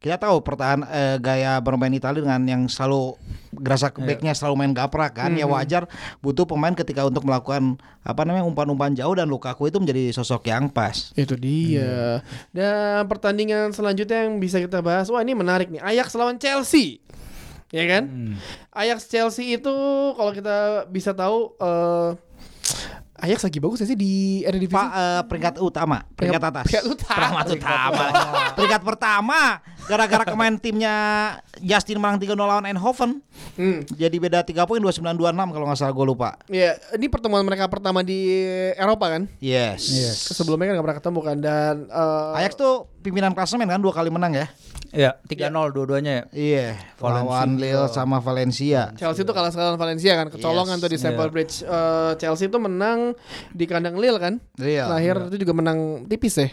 kita 0.03 0.18
tahu 0.18 0.41
pertahan 0.43 0.85
eh, 0.89 1.16
gaya 1.20 1.59
bermain 1.61 1.93
Italia 1.93 2.25
dengan 2.25 2.43
yang 2.45 2.62
selalu 2.66 3.16
gerasa 3.53 3.93
backnya 3.93 4.33
selalu 4.33 4.64
main 4.64 4.73
gaprak 4.73 5.12
kan, 5.12 5.37
ya 5.37 5.45
wajar 5.45 5.85
butuh 6.25 6.49
pemain 6.49 6.73
ketika 6.73 7.05
untuk 7.05 7.29
melakukan 7.29 7.77
apa 8.01 8.25
namanya 8.25 8.49
umpan-umpan 8.49 8.97
jauh 8.97 9.12
dan 9.12 9.29
Lukaku 9.29 9.68
itu 9.68 9.77
menjadi 9.77 10.11
sosok 10.11 10.49
yang 10.49 10.73
pas. 10.73 11.12
Itu 11.14 11.37
dia. 11.37 12.25
Dan 12.51 12.62
pertandingan 13.09 13.73
selanjutnya 13.73 14.29
yang 14.29 14.39
bisa 14.39 14.61
kita 14.61 14.79
bahas, 14.85 15.09
wah 15.09 15.23
ini 15.25 15.35
menarik 15.35 15.69
nih. 15.73 15.81
Ajax 15.81 16.15
lawan 16.15 16.37
Chelsea. 16.37 17.01
Ya 17.73 17.89
kan? 17.89 18.37
Ajax 18.69 19.09
Chelsea 19.09 19.57
itu 19.57 19.75
kalau 20.13 20.33
kita 20.37 20.87
bisa 20.93 21.17
tahu 21.17 21.57
eh 21.57 22.11
Ajax 23.23 23.47
lagi 23.47 23.59
bagus 23.62 23.79
ya 23.79 23.87
sih 23.87 23.95
di 23.95 24.43
Eredivisie. 24.43 24.75
Pak 24.75 24.89
eh, 24.91 25.23
peringkat 25.31 25.55
utama, 25.62 26.03
peringkat 26.18 26.43
atas. 26.43 26.64
Peringkat 26.66 26.87
utama. 26.91 27.23
Peringkat 27.23 27.49
utama. 27.55 28.05
peringkat 28.59 28.83
pertama 28.83 29.41
gara-gara 29.87 30.25
kemarin 30.27 30.59
timnya 30.59 30.95
Justin 31.62 32.03
menang 32.03 32.18
3-0 32.18 32.35
lawan 32.35 32.66
Eindhoven. 32.66 33.23
Hmm. 33.55 33.87
Jadi 33.95 34.16
beda 34.18 34.43
3 34.43 34.66
poin 34.66 34.83
29-26 34.83 35.55
kalau 35.55 35.64
nggak 35.70 35.79
salah 35.79 35.95
gue 35.95 36.07
lupa. 36.07 36.35
Ya, 36.51 36.75
ini 36.99 37.07
pertemuan 37.07 37.47
mereka 37.47 37.70
pertama 37.70 38.03
di 38.03 38.43
Eropa 38.75 39.07
kan? 39.07 39.31
Yes. 39.39 39.87
Sebelumnya 40.35 40.70
kan 40.70 40.75
gak 40.79 40.85
pernah 40.91 40.99
ketemu 40.99 41.20
kan 41.23 41.37
dan 41.39 41.75
eh, 41.87 42.39
Ajax 42.43 42.59
tuh 42.59 42.91
pimpinan 43.07 43.35
klasemen 43.39 43.70
kan 43.70 43.79
dua 43.79 43.95
kali 43.95 44.11
menang 44.11 44.35
ya. 44.35 44.47
Ya, 44.93 45.16
3-0 45.24 45.72
dua-duanya 45.72 46.12
ya. 46.12 46.24
Iya, 46.36 46.66
lawan 47.01 47.57
Lille 47.57 47.88
sama 47.88 48.20
Valencia. 48.20 48.93
Chelsea 48.93 49.24
itu 49.24 49.32
kalah 49.32 49.49
sekali 49.49 49.72
lawan 49.72 49.80
Valencia 49.80 50.12
kan, 50.20 50.28
kecolongan 50.28 50.76
Yes. 50.76 50.82
tuh 50.84 50.90
di 50.93 50.99
Stamford 51.01 51.32
Bridge. 51.32 51.55
Eh, 51.64 52.12
Chelsea 52.20 52.53
itu 52.53 52.59
menang 52.61 53.16
di 53.57 53.64
kandang 53.64 53.97
Lille 53.97 54.20
kan? 54.20 54.36
Iya. 54.61 54.93
Terakhir 54.93 55.32
itu 55.32 55.49
juga 55.49 55.53
menang 55.57 56.05
tipis 56.05 56.36
ya. 56.36 56.53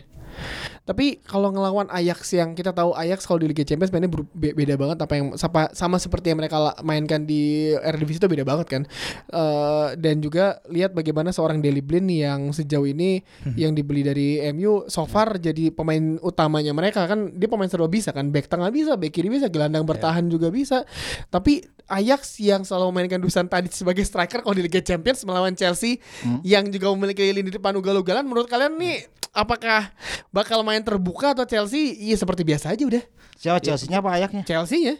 Tapi 0.89 1.21
kalau 1.21 1.53
ngelawan 1.53 1.85
Ajax 1.93 2.33
yang 2.33 2.57
kita 2.57 2.73
tahu 2.73 2.97
Ajax 2.97 3.29
kalau 3.29 3.37
di 3.37 3.53
Liga 3.53 3.61
Champions 3.61 3.93
mainnya 3.93 4.09
beda 4.33 4.73
banget. 4.73 4.97
Apa 5.05 5.13
yang 5.21 5.37
sama, 5.37 5.69
sama 5.77 6.01
seperti 6.01 6.33
yang 6.33 6.41
mereka 6.41 6.73
mainkan 6.81 7.29
di 7.29 7.69
Eredivisie 7.77 8.17
itu 8.17 8.25
beda 8.25 8.41
banget 8.41 8.67
kan. 8.73 8.83
Eh, 9.29 9.87
dan 10.01 10.17
juga 10.17 10.57
lihat 10.65 10.97
bagaimana 10.97 11.29
seorang 11.29 11.61
Deli 11.61 11.85
Blind 11.85 12.09
yang 12.09 12.49
sejauh 12.49 12.89
ini 12.89 13.21
yang 13.53 13.77
dibeli 13.77 14.01
dari 14.01 14.41
MU 14.49 14.89
so 14.89 15.05
far 15.05 15.37
jadi 15.37 15.69
pemain 15.69 16.17
utamanya 16.25 16.73
mereka 16.73 17.05
kan 17.05 17.37
dia 17.37 17.45
pemain 17.45 17.69
serba 17.69 17.85
bisa 17.85 18.09
kan. 18.09 18.33
Back 18.33 18.49
tengah 18.49 18.73
bisa, 18.73 18.97
back 18.97 19.13
kiri 19.13 19.29
bisa, 19.29 19.45
gelandang 19.45 19.85
bertahan 19.85 20.25
juga 20.25 20.49
bisa. 20.49 20.89
Tapi 21.29 21.61
Ajax 21.85 22.41
yang 22.41 22.65
selalu 22.65 22.89
memainkan 22.89 23.21
Dusan 23.21 23.45
Tadic 23.45 23.77
sebagai 23.77 24.01
striker 24.01 24.41
kalau 24.41 24.57
di 24.57 24.65
Liga 24.65 24.81
Champions 24.81 25.21
melawan 25.21 25.53
Chelsea 25.53 26.01
yang 26.41 26.65
juga 26.73 26.89
memiliki 26.97 27.29
lini 27.29 27.53
depan 27.53 27.77
ugal-ugalan 27.77 28.25
menurut 28.25 28.49
kalian 28.49 28.73
nih 28.77 29.18
apakah 29.34 29.91
bakal 30.30 30.61
main 30.61 30.82
terbuka 30.84 31.34
atau 31.34 31.45
Chelsea? 31.45 31.97
Iya 31.97 32.15
seperti 32.19 32.45
biasa 32.45 32.73
aja 32.73 32.84
udah. 32.86 33.03
Siapa 33.39 33.59
Chelsea-nya 33.63 34.03
apa 34.03 34.09
Ajaxnya? 34.19 34.43
Chelsea 34.43 34.80
ya 34.84 34.95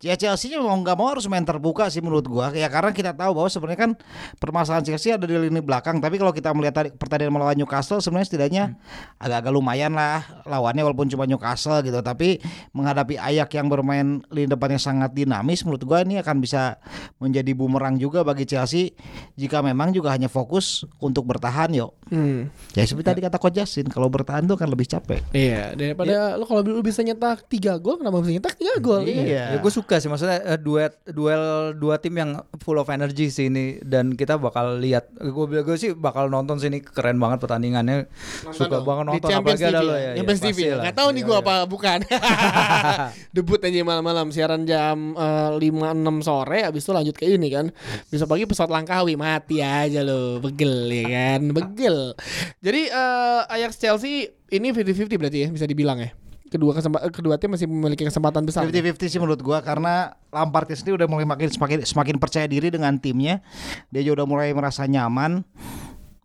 Ya 0.00 0.16
Chelsea-nya 0.16 0.64
mau 0.64 0.72
nggak 0.80 0.96
mau 0.96 1.12
harus 1.12 1.28
main 1.28 1.44
terbuka 1.44 1.86
sih 1.92 2.00
menurut 2.00 2.24
gua. 2.24 2.48
Ya 2.56 2.72
karena 2.72 2.90
kita 2.90 3.12
tahu 3.12 3.36
bahwa 3.36 3.48
sebenarnya 3.52 3.80
kan 3.84 3.90
permasalahan 4.40 4.82
Chelsea 4.82 5.12
ada 5.12 5.28
di 5.28 5.36
lini 5.36 5.60
belakang. 5.60 6.00
Tapi 6.00 6.16
kalau 6.16 6.32
kita 6.32 6.50
melihat 6.56 6.74
tadi 6.82 6.88
pertandingan 6.96 7.36
melawan 7.36 7.54
Newcastle 7.54 8.00
sebenarnya 8.00 8.26
setidaknya 8.32 8.64
agak-agak 9.20 9.52
lumayan 9.52 9.92
lah 9.92 10.24
lawannya 10.48 10.82
walaupun 10.82 11.06
cuma 11.12 11.28
Newcastle 11.28 11.84
gitu. 11.84 12.00
Tapi 12.00 12.40
menghadapi 12.72 13.20
Ajax 13.20 13.52
yang 13.52 13.68
bermain 13.68 14.24
lini 14.32 14.48
depannya 14.48 14.80
sangat 14.80 15.12
dinamis, 15.12 15.62
menurut 15.68 15.84
gua 15.84 16.00
ini 16.00 16.16
akan 16.18 16.40
bisa 16.40 16.80
menjadi 17.20 17.52
bumerang 17.52 18.00
juga 18.00 18.24
bagi 18.24 18.48
Chelsea 18.48 18.96
jika 19.36 19.60
memang 19.60 19.92
juga 19.92 20.16
hanya 20.16 20.32
fokus 20.32 20.88
untuk 20.98 21.28
bertahan 21.28 21.70
yo. 21.76 21.92
hmm. 22.08 22.48
Ya 22.72 22.88
seperti 22.88 23.06
tadi 23.06 23.20
kata 23.20 23.36
Coach 23.36 23.56
Justin, 23.60 23.86
kalau 23.92 24.08
bertahan 24.08 24.48
tuh 24.48 24.56
akan 24.56 24.68
lebih 24.72 24.88
capek. 24.88 25.20
iya 25.36 25.76
daripada 25.76 26.40
lo 26.40 26.48
kalau 26.48 26.64
lu 26.64 26.80
bisa 26.80 27.04
nyetak 27.04 27.44
3 27.46 27.76
gol 27.78 28.00
kenapa 28.00 28.24
bisa 28.24 28.32
nyetak 28.32 28.56
3 28.56 28.80
gol 28.80 29.02
Iya. 29.04 29.58
Ya, 29.58 29.59
gue 29.64 29.72
suka 29.72 29.96
sih 30.02 30.08
maksudnya 30.10 30.38
eh, 30.44 30.58
duet 30.60 30.92
duel 31.08 31.74
dua 31.78 31.96
tim 31.96 32.14
yang 32.16 32.30
full 32.60 32.76
of 32.76 32.88
energy 32.92 33.32
sih 33.32 33.48
ini. 33.48 33.80
Dan 33.80 34.18
kita 34.18 34.36
bakal 34.36 34.80
lihat 34.82 35.12
gue 35.16 35.44
bilang 35.48 35.64
gue 35.64 35.76
sih 35.78 35.96
bakal 35.96 36.28
nonton 36.28 36.60
sih 36.60 36.68
ini 36.68 36.84
keren 36.84 37.16
banget 37.16 37.40
pertandingannya. 37.40 38.10
Suka 38.52 38.80
dong. 38.80 38.86
banget 38.86 39.04
nonton 39.16 39.28
apalagi 39.30 39.64
ada 39.66 39.80
TV 39.80 39.86
lo 39.86 39.94
ya, 39.94 40.00
ya. 40.00 40.12
Champions 40.20 40.40
ya, 40.40 40.46
TV 40.46 40.58
ya. 40.58 40.76
Nggak 40.84 40.96
tahu 40.96 41.08
nih 41.10 41.18
Iya, 41.20 41.28
gua 41.28 41.36
iya. 41.36 41.44
apa 41.44 41.54
bukan. 41.68 41.98
Debut 43.36 43.60
aja 43.60 43.80
malam-malam 43.84 44.26
siaran 44.32 44.62
jam 44.64 45.12
eh, 45.14 45.50
lima 45.60 45.92
enam 45.92 46.24
sore 46.24 46.64
habis 46.64 46.82
itu 46.82 46.92
lanjut 46.96 47.14
ke 47.16 47.28
ini 47.28 47.48
kan. 47.52 47.68
Besok 48.08 48.34
pagi 48.34 48.48
pesawat 48.48 48.72
Langkawi 48.72 49.14
mati 49.14 49.60
aja 49.60 50.00
lo 50.00 50.40
begel 50.40 50.88
ya 50.88 51.04
kan? 51.08 51.40
Begel 51.52 52.00
jadi 52.60 52.82
eh, 52.90 53.54
Ajax 53.56 53.80
Chelsea 53.80 54.28
ini 54.50 54.74
50-50 54.74 55.20
berarti 55.20 55.38
ya 55.46 55.48
bisa 55.52 55.66
dibilang 55.66 55.98
ya 56.02 56.10
kedua 56.50 56.74
kesempat 56.74 57.00
kedua 57.08 57.34
tim 57.34 57.48
masih 57.48 57.64
memiliki 57.64 58.02
kesempatan 58.02 58.42
besar 58.42 58.66
50-50 58.66 59.06
sih 59.06 59.16
menurut 59.16 59.38
gua 59.38 59.58
karena 59.60 60.12
Lampard 60.28 60.66
sendiri 60.68 60.94
udah 60.96 61.06
mulai 61.06 61.24
makin 61.24 61.46
semakin 61.46 61.78
semakin 61.80 62.16
percaya 62.16 62.44
diri 62.44 62.68
dengan 62.68 62.94
timnya. 62.94 63.38
Dia 63.88 64.02
juga 64.02 64.20
udah 64.20 64.26
mulai 64.28 64.50
merasa 64.50 64.84
nyaman. 64.84 65.46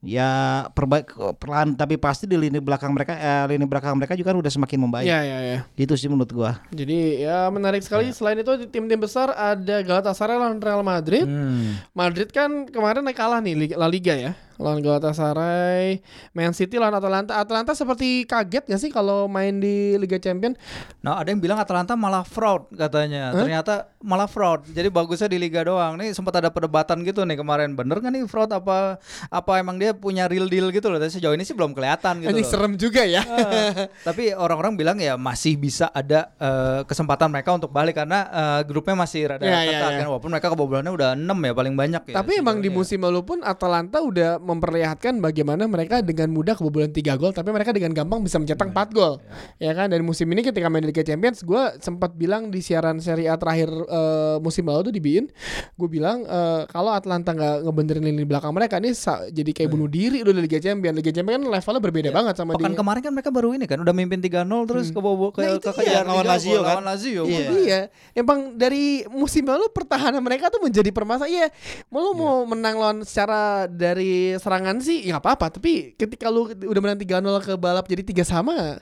Ya 0.02 0.30
perbaik 0.70 1.10
perlahan 1.42 1.74
tapi 1.74 1.98
pasti 1.98 2.26
di 2.26 2.38
lini 2.38 2.58
belakang 2.58 2.94
mereka 2.94 3.18
eh, 3.18 3.50
lini 3.50 3.66
belakang 3.66 3.98
mereka 3.98 4.14
juga 4.14 4.30
kan 4.30 4.38
udah 4.38 4.52
semakin 4.52 4.78
membaik. 4.80 5.02
ya 5.04 5.18
ya 5.20 5.38
ya 5.42 5.58
Gitu 5.74 5.98
sih 5.98 6.06
menurut 6.06 6.30
gua. 6.30 6.62
jadi 6.70 7.26
ya 7.26 7.38
menarik 7.50 7.82
sekali 7.82 8.14
selain 8.14 8.38
itu 8.38 8.54
tim-tim 8.68 8.98
besar 8.98 9.34
ada 9.34 9.82
Galatasaray 9.82 10.38
lawan 10.38 10.62
Real 10.62 10.82
Madrid 10.82 11.26
Hmm. 11.26 11.82
Madrid 11.92 12.30
kan 12.30 12.70
kemarin 12.70 13.02
naik 13.02 13.18
kalah 13.18 13.42
nih 13.42 13.74
La 13.74 13.90
Liga 13.90 14.14
ya 14.14 14.38
lawan 14.56 14.80
Galatasaray, 14.80 16.00
Man 16.32 16.52
City 16.52 16.76
lawan 16.76 16.94
Atalanta. 16.94 17.36
Atalanta 17.36 17.72
seperti 17.72 18.24
kaget 18.24 18.64
gak 18.66 18.80
sih 18.80 18.90
kalau 18.90 19.26
main 19.26 19.58
di 19.58 19.96
Liga 19.96 20.16
Champion? 20.16 20.56
Nah, 21.00 21.20
ada 21.20 21.28
yang 21.28 21.40
bilang 21.40 21.58
Atalanta 21.58 21.94
malah 21.94 22.22
fraud 22.22 22.68
katanya. 22.72 23.32
Ternyata 23.32 23.92
malah 24.00 24.26
fraud. 24.26 24.64
Jadi 24.68 24.88
bagusnya 24.88 25.26
di 25.26 25.38
liga 25.38 25.62
doang. 25.62 25.98
Nih 25.98 26.12
sempat 26.12 26.38
ada 26.38 26.48
perdebatan 26.48 27.02
gitu 27.02 27.22
nih 27.22 27.36
kemarin. 27.36 27.74
Bener 27.74 28.00
kan 28.00 28.10
nih 28.10 28.24
fraud 28.26 28.50
apa 28.50 28.98
apa 29.28 29.52
emang 29.58 29.76
dia 29.76 29.92
punya 29.92 30.26
real 30.26 30.46
deal 30.46 30.70
gitu 30.70 30.88
loh. 30.88 30.98
Tapi 30.98 31.12
sejauh 31.12 31.34
ini 31.34 31.44
sih 31.44 31.54
belum 31.54 31.74
kelihatan 31.74 32.22
gitu 32.22 32.32
Ini 32.32 32.42
loh. 32.42 32.48
serem 32.48 32.74
juga 32.76 33.04
ya. 33.04 33.24
Ah, 33.26 33.88
tapi 34.04 34.32
orang-orang 34.32 34.74
bilang 34.76 34.98
ya 34.98 35.18
masih 35.18 35.58
bisa 35.58 35.90
ada 35.90 36.32
eh, 36.38 36.82
kesempatan 36.86 37.28
mereka 37.28 37.52
untuk 37.52 37.70
balik 37.70 37.98
karena 37.98 38.20
eh, 38.30 38.60
grupnya 38.64 38.96
masih 38.96 39.28
rada 39.28 39.44
Ya, 39.44 39.62
ya, 39.62 39.78
ketat 39.78 39.92
ya. 39.92 39.98
kan 40.02 40.08
walaupun 40.10 40.30
mereka 40.32 40.48
kebobolannya 40.50 40.92
udah 40.92 41.10
6 41.14 41.26
ya 41.28 41.54
paling 41.54 41.76
banyak 41.76 42.04
ya. 42.10 42.16
Tapi 42.16 42.32
emang 42.40 42.58
di 42.60 42.70
ini. 42.70 42.78
musim 42.78 43.00
lalu 43.02 43.22
pun 43.22 43.38
Atalanta 43.42 44.00
udah 44.00 44.38
memperlihatkan 44.46 45.18
bagaimana 45.24 45.66
mereka 45.66 46.06
dengan 46.06 46.30
mudah 46.30 46.54
kebobolan 46.54 46.94
3 46.94 47.02
gol 47.18 47.32
tapi 47.34 47.50
mereka 47.50 47.74
dengan 47.74 47.96
gampang 47.96 48.22
bisa 48.22 48.38
mencetak 48.38 48.70
4 48.70 48.94
gol. 48.94 49.18
Ya 49.58 49.74
kan 49.74 49.90
dan 49.90 50.06
musim 50.06 50.30
ini 50.30 50.46
ketika 50.46 50.70
main 50.70 50.86
di 50.86 50.94
Liga 50.94 51.02
Champions 51.02 51.42
gue 51.42 51.64
sempat 51.82 52.14
bilang 52.14 52.54
di 52.54 52.60
siaran 52.62 53.02
Serie 53.02 53.32
A 53.32 53.40
terakhir 53.40 53.72
eh, 53.72 54.38
musim 54.44 54.68
lalu 54.68 54.92
tuh 54.92 54.94
di 54.94 55.02
BIN 55.02 55.26
gue 55.74 55.90
bilang 55.90 56.22
eh, 56.28 56.62
kalau 56.70 56.94
Atalanta 56.94 57.34
nggak 57.34 57.66
ngebenerin 57.66 58.04
lini 58.06 58.26
belakang 58.28 58.54
mereka 58.54 58.78
ini 58.78 58.94
jadi 59.32 59.52
kayak 59.56 59.70
bunuh 59.72 59.88
diri 59.88 60.22
udah 60.22 60.34
di 60.36 60.42
Liga 60.46 60.60
Champions. 60.60 60.96
Liga 61.00 61.12
Champions 61.16 61.42
kan 61.42 61.44
levelnya 61.50 61.82
berbeda 61.82 62.10
banget 62.14 62.36
sama 62.38 62.54
Pekan 62.54 62.72
di 62.72 62.78
kemarin 62.78 63.02
kan 63.02 63.12
mereka 63.16 63.30
baru 63.32 63.50
ini 63.56 63.66
kan 63.66 63.80
udah 63.82 63.94
mimpin 63.96 64.20
3-0 64.20 64.70
terus 64.70 64.92
kebobol 64.92 65.32
ke 65.32 65.46
Nah, 65.46 65.58
itu 65.58 65.70
kekejar 65.72 66.04
iya, 66.04 66.10
lawan 66.10 66.26
Lazio 66.26 66.60
kan? 66.60 66.74
Lawan 66.78 66.86
Lazio. 66.86 67.24
Iya. 67.26 67.48
Iya, 67.56 67.80
emang 68.18 68.40
dari 68.58 69.06
musim 69.14 69.46
lalu 69.46 69.70
pertahanan 69.72 70.22
mereka 70.22 70.50
tuh 70.50 70.62
menjadi 70.62 70.90
permasalahan. 70.90 71.32
Iya, 71.32 71.48
mau 71.94 72.00
lu 72.02 72.12
mau 72.18 72.36
menang 72.50 72.76
lawan 72.78 72.98
secara 73.06 73.70
dari 73.70 74.35
serangan 74.38 74.78
sih 74.78 75.06
nggak 75.06 75.20
apa-apa, 75.20 75.54
tapi 75.54 75.94
ketika 75.94 76.28
lu 76.28 76.48
udah 76.48 76.82
menang 76.82 77.00
3-0 77.00 77.20
ke 77.42 77.54
balap 77.56 77.86
jadi 77.86 78.02
tiga 78.02 78.24
sama, 78.24 78.80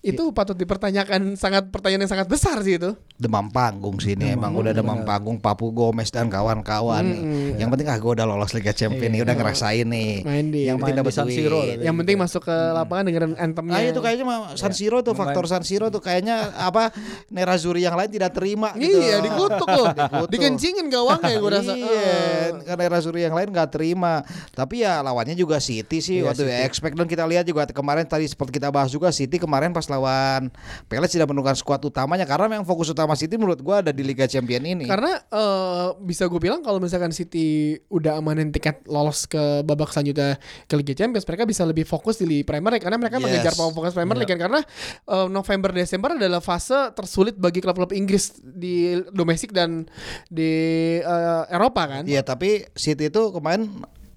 itu 0.00 0.22
patut 0.30 0.54
dipertanyakan 0.54 1.34
sangat 1.34 1.68
pertanyaan 1.68 2.04
yang 2.04 2.12
sangat 2.12 2.26
besar 2.26 2.60
sih 2.60 2.76
itu. 2.76 2.92
demam 3.16 3.48
panggung 3.48 3.96
sini 3.96 4.36
emang 4.36 4.52
udah 4.52 4.76
demam 4.76 5.00
panggung 5.02 5.40
Papu 5.40 5.72
Gomez 5.72 6.12
dan 6.12 6.28
kawan-kawan 6.28 7.00
nih. 7.00 7.20
Yang 7.56 7.68
penting 7.72 7.88
ah 7.88 7.96
gue 7.96 8.12
udah 8.12 8.26
lolos 8.26 8.52
Liga 8.52 8.70
Champions 8.70 9.08
nih, 9.08 9.24
udah 9.24 9.34
ngerasain 9.34 9.86
nih. 9.88 10.12
Main 10.20 10.46
di- 10.52 10.68
yang 10.68 10.76
penting 10.76 11.00
dapat 11.00 11.12
San 11.12 11.24
Siro. 11.26 11.64
Yang 11.64 11.96
penting 11.96 12.16
masuk 12.16 12.44
ke 12.44 12.52
lapangan 12.52 13.08
dengerin 13.08 13.32
anthemnya. 13.36 13.72
Ah 13.72 13.82
itu 13.82 14.00
kayaknya 14.00 14.24
mah 14.24 14.38
San 14.54 14.76
Siro 14.76 15.00
tuh 15.00 15.16
faktor 15.16 15.48
San 15.48 15.64
Siro 15.64 15.88
tuh 15.88 15.98
kayaknya 15.98 16.52
apa 16.60 16.92
Nerazuri 17.28 17.82
yang 17.82 17.96
lain 17.96 18.12
tidak 18.12 18.36
terima 18.36 18.76
gitu. 18.76 19.00
Iya, 19.00 19.24
dikutuk 19.24 19.64
loh. 19.66 19.88
Dikencingin 20.28 20.86
gawangnya 20.86 21.40
gue 21.40 21.50
rasa. 21.50 21.72
Iya, 21.72 22.20
karena 22.68 22.82
Nerazuri 22.84 23.20
yang 23.24 23.32
lain 23.32 23.48
nggak 23.48 23.70
terima. 23.72 24.20
Tapi 24.52 24.84
ya 24.84 24.95
lawannya 25.00 25.34
juga 25.34 25.58
City 25.58 25.98
sih 25.98 26.20
Iya, 26.20 26.32
waktu 26.32 26.44
expect 26.64 26.94
dan 26.94 27.04
kita 27.04 27.24
lihat 27.24 27.44
juga 27.44 27.66
kemarin 27.68 28.04
tadi 28.04 28.24
seperti 28.24 28.56
kita 28.56 28.68
bahas 28.70 28.88
juga 28.88 29.10
City 29.10 29.36
kemarin 29.36 29.72
pas 29.72 29.84
lawan 29.86 30.48
Palace 30.86 31.12
tidak 31.12 31.28
menentukan 31.28 31.56
skuad 31.56 31.82
utamanya 31.82 32.24
karena 32.24 32.46
memang 32.46 32.64
fokus 32.64 32.88
utama 32.88 33.12
City 33.12 33.34
menurut 33.34 33.60
gua 33.60 33.80
ada 33.82 33.90
di 33.90 34.00
Liga 34.00 34.24
Champion 34.24 34.62
ini. 34.62 34.84
Karena 34.86 35.18
eh, 35.18 35.86
bisa 36.00 36.28
gue 36.28 36.38
bilang 36.38 36.60
kalau 36.60 36.78
misalkan 36.78 37.10
City 37.10 37.76
udah 37.88 38.18
amanin 38.18 38.52
tiket 38.52 38.84
lolos 38.86 39.24
ke 39.24 39.60
babak 39.62 39.90
selanjutnya 39.90 40.36
ke 40.64 40.74
Liga 40.76 40.94
Champions, 40.94 41.24
mereka 41.24 41.44
bisa 41.44 41.62
lebih 41.64 41.84
fokus 41.84 42.16
di 42.16 42.42
Premier 42.42 42.76
League 42.76 42.84
karena 42.84 42.96
mereka 42.96 43.16
Yes. 43.16 43.24
mengejar 43.24 43.54
fokus 43.56 43.96
Premier 43.96 44.16
League 44.16 44.28
kan 44.28 44.38
karena 44.38 44.60
eh, 45.06 45.26
November 45.26 45.70
Desember 45.72 46.12
adalah 46.14 46.40
fase 46.40 46.92
tersulit 46.92 47.34
bagi 47.34 47.58
klub-klub 47.58 47.90
Inggris 47.90 48.36
di 48.40 49.00
domestik 49.10 49.50
dan 49.50 49.88
di 50.28 50.52
eh, 51.00 51.42
Eropa 51.48 51.88
kan. 51.88 52.02
Iya, 52.04 52.20
tapi 52.20 52.66
City 52.76 53.08
itu 53.08 53.32
kemarin 53.32 53.68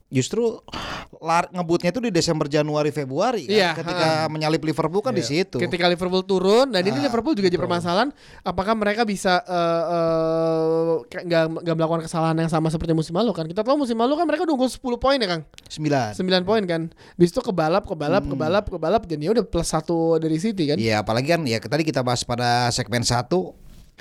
justru 0.10 0.58
lar 1.22 1.46
ngebutnya 1.54 1.94
itu 1.94 2.02
di 2.02 2.10
Desember 2.10 2.50
Januari 2.50 2.90
Februari 2.90 3.46
kan 3.46 3.54
Iya, 3.54 3.70
ketika 3.78 4.10
menyalip 4.26 4.62
Liverpool 4.66 5.06
kan 5.06 5.14
di 5.14 5.22
situ. 5.22 5.62
Ketika 5.62 5.86
Liverpool 5.86 6.26
turun 6.26 6.74
dan 6.74 6.82
ini 6.82 6.98
Ah, 6.98 7.06
Liverpool 7.06 7.38
juga 7.38 7.48
jadi 7.48 7.62
permasalahan 7.62 8.10
apakah 8.42 8.74
mereka 8.74 9.06
bisa 9.06 9.46
eh, 9.46 9.84
eh, 11.14 11.24
nggak 11.30 11.44
nggak 11.62 11.76
melakukan 11.78 12.02
kesalahan 12.10 12.38
yang 12.42 12.50
sama 12.50 12.74
seperti 12.74 12.98
musim 12.98 13.14
lalu 13.14 13.30
kan. 13.38 13.46
Kita 13.46 13.62
tahu 13.62 13.86
musim 13.86 13.96
lalu 14.02 14.18
kan 14.18 14.26
mereka 14.26 14.50
udah 14.50 14.56
unggul 14.58 14.72
10 14.74 14.98
poin 14.98 15.18
ya 15.22 15.28
Kang. 15.30 15.42
9. 15.70 16.18
9 16.18 16.50
poin 16.50 16.64
kan. 16.66 16.82
Bis 17.14 17.30
itu 17.30 17.42
kebalap, 17.46 17.86
kebalap, 17.86 18.26
kebalap, 18.26 18.66
kebalap 18.66 19.02
dan 19.06 19.22
ya 19.22 19.30
udah 19.30 19.46
plus 19.46 19.70
satu 19.70 20.18
dari 20.18 20.42
City 20.42 20.74
kan. 20.74 20.78
Hmm. 20.82 20.86
Iya, 20.90 21.06
apalagi 21.06 21.28
kan 21.30 21.42
ya 21.46 21.62
tadi 21.62 21.86
kita 21.86 22.02
bahas 22.02 22.26
pada 22.26 22.74
segmen 22.74 23.06
1 23.06 23.30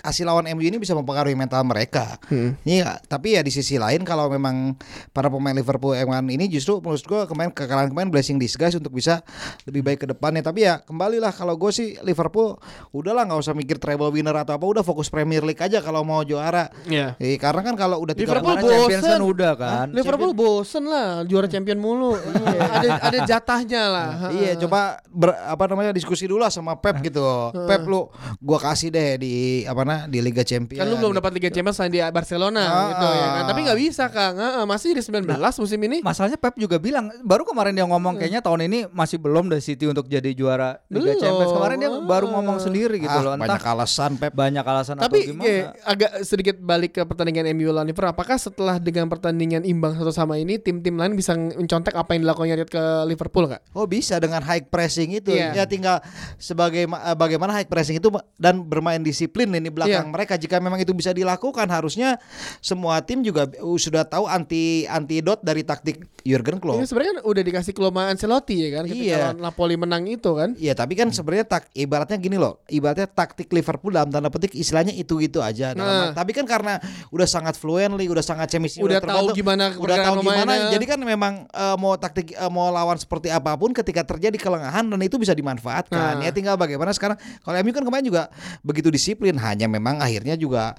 hasil 0.03 0.25
lawan 0.27 0.47
MU 0.55 0.65
ini 0.65 0.79
bisa 0.79 0.95
mempengaruhi 0.95 1.35
mental 1.35 1.63
mereka. 1.67 2.19
Iya, 2.63 3.01
tapi 3.07 3.35
ya 3.35 3.43
di 3.43 3.51
sisi 3.53 3.77
lain 3.81 4.03
kalau 4.03 4.29
memang 4.31 4.75
para 5.13 5.29
pemain 5.33 5.55
Liverpool 5.55 5.97
emang 5.97 6.21
ini 6.29 6.47
justru 6.51 6.79
menurut 6.79 7.03
gua 7.07 7.25
kemarin 7.25 7.51
kekalahan 7.51 7.89
kemarin 7.91 8.11
blessing 8.13 8.37
disguise 8.37 8.77
untuk 8.77 8.95
bisa 8.95 9.23
lebih 9.65 9.83
baik 9.83 10.05
ke 10.05 10.07
depannya. 10.11 10.45
Tapi 10.45 10.65
ya 10.69 10.81
kembalilah 10.83 11.33
kalau 11.35 11.57
gue 11.59 11.71
sih 11.73 11.97
Liverpool 12.05 12.59
udahlah 12.95 13.27
nggak 13.27 13.41
usah 13.41 13.55
mikir 13.57 13.81
treble 13.81 14.13
winner 14.13 14.35
atau 14.37 14.55
apa, 14.55 14.65
udah 14.65 14.85
fokus 14.85 15.09
Premier 15.09 15.43
League 15.43 15.61
aja 15.61 15.81
kalau 15.81 16.05
mau 16.05 16.23
juara. 16.23 16.71
Iya. 16.87 17.17
Eh, 17.19 17.41
karena 17.41 17.61
kan 17.65 17.75
kalau 17.75 18.03
udah 18.03 18.15
tiga 18.15 18.39
Liverpool 18.39 18.57
Kemarin 18.59 18.69
Champions 18.69 19.03
bosen. 19.03 19.13
kan 19.13 19.23
udah 19.25 19.53
kan. 19.57 19.87
Liverpool 19.91 20.33
bosen 20.37 20.85
lah 20.87 21.09
juara 21.25 21.49
champion 21.51 21.79
mulu. 21.81 22.15
ada 22.77 22.89
ada 23.11 23.19
jatahnya 23.25 23.83
lah. 23.89 24.09
Iya, 24.33 24.61
coba 24.61 25.01
ber, 25.09 25.35
apa 25.35 25.65
namanya 25.71 25.93
diskusi 25.95 26.29
dulu 26.29 26.45
lah 26.45 26.53
sama 26.53 26.77
Pep 26.79 27.01
gitu. 27.03 27.25
Pep 27.67 27.83
lu 27.89 28.09
gua 28.39 28.59
kasih 28.61 28.93
deh 28.93 29.17
di 29.21 29.65
apa 29.65 29.83
nah 29.89 30.05
di 30.05 30.21
Liga 30.21 30.43
Champions. 30.43 30.77
Kan 30.77 30.87
lu 30.87 30.97
belum 30.97 31.17
dapat 31.17 31.33
Liga 31.33 31.49
Champions 31.49 31.75
selain 31.75 31.89
di 31.89 32.01
Barcelona 32.05 32.61
Ah, 32.61 32.87
gitu 32.91 33.07
ya 33.09 33.27
kan. 33.27 33.33
ah. 33.35 33.47
Tapi 33.49 33.61
nggak 33.65 33.79
bisa 33.81 34.05
Kang. 34.09 34.35
Heeh, 34.37 34.65
masih 34.65 34.89
di 34.93 35.01
19 35.01 35.25
musim 35.57 35.81
ini. 35.81 35.99
Masalahnya 36.01 36.37
Pep 36.37 36.55
juga 36.55 36.77
bilang 36.77 37.09
baru 37.23 37.43
kemarin 37.43 37.73
dia 37.73 37.85
ngomong 37.85 38.15
kayaknya 38.15 38.41
tahun 38.41 38.69
ini 38.69 38.79
masih 38.89 39.17
belum 39.17 39.49
deh 39.49 39.59
City 39.59 39.85
untuk 39.85 40.05
jadi 40.07 40.29
juara 40.31 40.77
Liga 40.87 41.11
Belum. 41.11 41.19
Champions. 41.19 41.51
Kemarin 41.51 41.77
dia 41.79 41.91
baru 41.99 42.27
ngomong 42.29 42.57
sendiri 42.59 42.97
gitu 42.99 43.09
Ah, 43.11 43.25
loh. 43.25 43.33
banyak 43.35 43.49
Entah 43.49 43.73
alasan 43.73 44.11
Pep. 44.15 44.31
banyak 44.31 44.61
alasan 44.63 44.95
Tapi 44.97 45.19
atau 45.19 45.31
gimana. 45.33 45.49
ya, 45.49 45.57
agak 45.83 46.11
sedikit 46.23 46.57
balik 46.59 46.93
ke 46.93 47.03
pertandingan 47.03 47.49
MU 47.51 47.71
lawan 47.71 47.87
Liverpool. 47.87 48.11
Apakah 48.11 48.37
setelah 48.37 48.77
dengan 48.77 49.09
pertandingan 49.09 49.65
imbang 49.65 49.95
satu 49.95 50.11
sama 50.11 50.37
ini 50.37 50.59
tim-tim 50.59 50.93
lain 50.93 51.15
bisa 51.15 51.33
mencontek 51.33 51.95
apa 51.95 52.13
yang 52.13 52.23
dilakukan 52.23 52.47
United 52.47 52.69
ke 52.69 52.83
Liverpool 53.07 53.47
nggak? 53.47 53.63
Oh 53.73 53.87
bisa 53.87 54.19
dengan 54.19 54.43
high 54.43 54.63
pressing 54.63 55.15
itu 55.15 55.31
Iya. 55.31 55.55
ya 55.55 55.65
tinggal 55.65 56.03
sebagai 56.37 56.85
eh, 56.85 57.15
bagaimana 57.15 57.55
high 57.55 57.65
pressing 57.65 57.97
itu 57.97 58.09
dan 58.37 58.61
bermain 58.61 59.01
disiplin 59.01 59.49
ini 59.51 59.71
belakang 59.79 60.05
Iya. 60.05 60.11
mereka 60.11 60.35
jika 60.35 60.59
memang 60.59 60.79
itu 60.79 60.91
bisa 60.91 61.11
dilakukan 61.11 61.67
harusnya 61.67 62.19
semua 62.59 62.99
tim 63.01 63.21
juga 63.21 63.47
uh, 63.55 63.79
sudah 63.79 64.03
tahu 64.03 64.27
anti 64.27 64.59
antidot 64.85 65.39
dari 65.41 65.63
taktik 65.63 66.03
Jurgen 66.21 66.59
Klopp. 66.59 66.77
Ini 66.77 66.85
sebenarnya 66.85 67.13
kan 67.15 67.23
udah 67.25 67.43
dikasih 67.43 67.73
kelemahan 67.73 68.09
Ancelotti 68.11 68.57
ya 68.59 68.69
kan 68.75 68.85
ketika 68.85 69.07
Iya. 69.07 69.19
lawan 69.25 69.39
Napoli 69.41 69.77
menang 69.77 70.05
itu 70.05 70.31
kan. 70.31 70.53
Iya 70.55 70.75
tapi 70.75 70.93
kan 70.93 71.09
sebenarnya 71.09 71.47
tak 71.47 71.71
ibaratnya 71.73 72.17
gini 72.17 72.35
loh 72.35 72.61
ibaratnya 72.67 73.07
taktik 73.07 73.49
Liverpool 73.49 73.91
dalam 73.91 74.09
tanda 74.09 74.29
petik 74.29 74.53
istilahnya 74.53 74.93
itu 74.93 75.17
gitu 75.17 75.39
aja 75.39 75.73
dalam- 75.73 75.87
Nah. 76.01 76.13
tapi 76.13 76.33
kan 76.33 76.45
karena 76.45 76.83
udah 77.09 77.25
sangat 77.25 77.55
fluently 77.55 78.07
udah 78.07 78.21
sangat 78.21 78.51
chemistry 78.51 78.83
Udah 78.83 78.99
tahu 78.99 79.31
terbentuk, 79.31 79.37
gimana 79.37 79.65
udah 79.73 79.97
tahu 79.97 80.15
gimana 80.21 80.43
pemainnya. 80.45 80.71
jadi 80.71 80.85
kan 80.87 80.99
memang 80.99 81.33
eh, 81.47 81.77
mau 81.77 81.95
taktik 81.95 82.29
eh, 82.31 82.51
mau 82.51 82.69
lawan 82.69 82.97
seperti 82.97 83.29
apa 83.29 83.55
pun 83.55 83.71
ketika 83.71 84.03
terjadi 84.03 84.35
kelengahan 84.35 84.85
dan 84.85 85.01
itu 85.01 85.17
bisa 85.17 85.33
dimanfaatkan 85.33 85.87
Nah. 86.15 86.25
ya 86.25 86.31
tinggal 86.31 86.57
bagaimana 86.57 86.91
sekarang 86.91 87.15
kalau 87.39 87.57
MU 87.59 87.71
kan 87.71 87.85
kemarin 87.85 88.05
juga 88.05 88.23
begitu 88.61 88.89
disiplin 88.89 89.37
hanya 89.39 89.68
memang 89.69 90.01
akhirnya 90.03 90.35
juga 90.35 90.75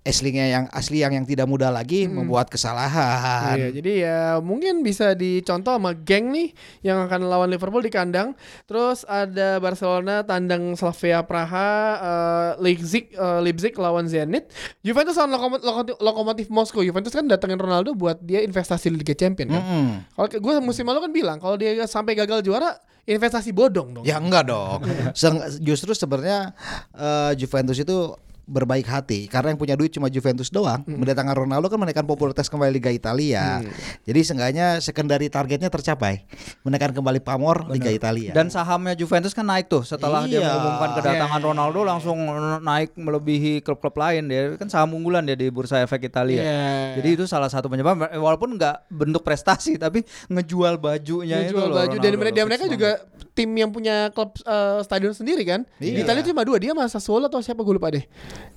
aslinya 0.00 0.48
yang 0.48 0.64
asli 0.72 1.04
yang 1.04 1.12
yang 1.12 1.28
tidak 1.28 1.44
mudah 1.44 1.68
lagi 1.68 2.08
membuat 2.08 2.48
kesalahan 2.48 3.60
Iya, 3.60 3.68
jadi 3.76 3.92
ya 4.00 4.20
mungkin 4.40 4.80
bisa 4.80 5.12
dicontoh 5.12 5.76
sama 5.76 5.92
geng 5.92 6.32
nih 6.32 6.56
yang 6.80 7.04
akan 7.04 7.28
lawan 7.28 7.52
Liverpool 7.52 7.84
di 7.84 7.92
kandang. 7.92 8.32
Terus 8.64 9.04
ada 9.04 9.60
Barcelona 9.60 10.24
tandang 10.24 10.72
Slavia 10.72 11.20
Praha, 11.20 11.70
eh, 12.00 12.50
Leipzig 12.64 13.12
eh, 13.12 13.40
Leipzig 13.44 13.76
lawan 13.76 14.08
Zenit, 14.08 14.48
Juventus 14.80 15.20
lawan 15.20 15.36
Lokomotif, 15.36 15.64
Lokomotif, 15.64 15.96
Lokomotif 16.00 16.46
Moskow. 16.48 16.80
Juventus 16.80 17.12
kan 17.12 17.28
datengin 17.28 17.60
Ronaldo 17.60 17.92
buat 17.92 18.16
dia 18.24 18.40
investasi 18.40 18.88
di 18.88 19.04
Liga 19.04 19.12
Champion 19.12 19.52
kan. 19.52 19.62
Mm-mm. 19.62 19.86
Kalau 20.16 20.28
gue 20.32 20.54
musim 20.64 20.88
lalu 20.88 21.00
kan 21.04 21.12
bilang 21.12 21.36
kalau 21.36 21.60
dia 21.60 21.76
sampai 21.84 22.16
gagal 22.16 22.40
juara 22.40 22.80
investasi 23.08 23.52
bodong 23.52 24.00
dong. 24.00 24.04
Ya 24.04 24.20
enggak 24.20 24.48
dong. 24.48 24.84
Justru 25.66 25.92
sebenarnya 25.96 26.52
eh, 26.96 27.32
Juventus 27.36 27.78
itu 27.80 28.16
berbaik 28.50 28.82
hati 28.84 29.30
karena 29.30 29.54
yang 29.54 29.60
punya 29.62 29.78
duit 29.78 29.94
cuma 29.94 30.10
Juventus 30.10 30.50
doang. 30.50 30.82
Mendatangkan 30.84 31.38
Ronaldo 31.38 31.70
kan 31.70 31.78
menaikkan 31.78 32.02
popularitas 32.02 32.50
kembali 32.50 32.74
Liga 32.74 32.90
Italia. 32.90 33.62
Jadi 34.02 34.20
seenggaknya 34.26 34.82
secondary 34.82 35.30
targetnya 35.30 35.70
tercapai. 35.70 36.26
Menaikkan 36.66 36.90
kembali 36.90 37.22
pamor 37.22 37.70
Liga 37.70 37.88
Italia. 37.88 38.34
Dan 38.34 38.50
sahamnya 38.50 38.98
Juventus 38.98 39.30
kan 39.30 39.46
naik 39.46 39.70
tuh 39.70 39.86
setelah 39.86 40.26
dia 40.26 40.42
Iya. 40.42 40.50
mengumumkan 40.50 40.90
kedatangan 40.98 41.40
Iya. 41.40 41.46
Ronaldo 41.46 41.80
langsung 41.86 42.18
naik 42.60 42.98
melebihi 42.98 43.62
klub-klub 43.62 43.94
lain 43.94 44.26
dia 44.26 44.58
kan 44.58 44.66
saham 44.66 44.98
unggulan 44.98 45.22
dia 45.22 45.38
di 45.38 45.46
bursa 45.52 45.78
efek 45.80 46.10
Italia. 46.10 46.42
Iya. 46.42 46.60
Jadi 46.98 47.08
itu 47.14 47.24
salah 47.30 47.46
satu 47.46 47.70
penyebab 47.70 48.10
walaupun 48.18 48.58
nggak 48.58 48.90
bentuk 48.90 49.22
prestasi 49.22 49.78
tapi 49.78 50.02
ngejual 50.26 50.80
bajunya 50.80 51.46
itu 51.46 51.54
Jual 51.54 51.70
loh 51.70 51.76
baju 51.78 51.96
dan 51.96 52.10
Ronaldo 52.10 52.18
mereka, 52.18 52.34
loh, 52.34 52.48
mereka 52.48 52.64
juga 52.66 52.90
tim 53.32 53.50
yang 53.52 53.68
punya 53.68 54.10
klub 54.10 54.34
eh, 54.36 54.78
stadion 54.80 55.10
sendiri 55.10 55.42
kan. 55.42 55.62
Di 55.76 55.92
Iya. 55.92 56.02
Italia 56.02 56.22
cuma 56.22 56.42
dua 56.42 56.56
dia 56.56 56.70
sama 56.70 56.84
Sassuolo 56.84 57.26
atau 57.26 57.38
siapa 57.38 57.60
gue 57.60 57.74
lupa 57.74 57.88
deh. 57.88 58.04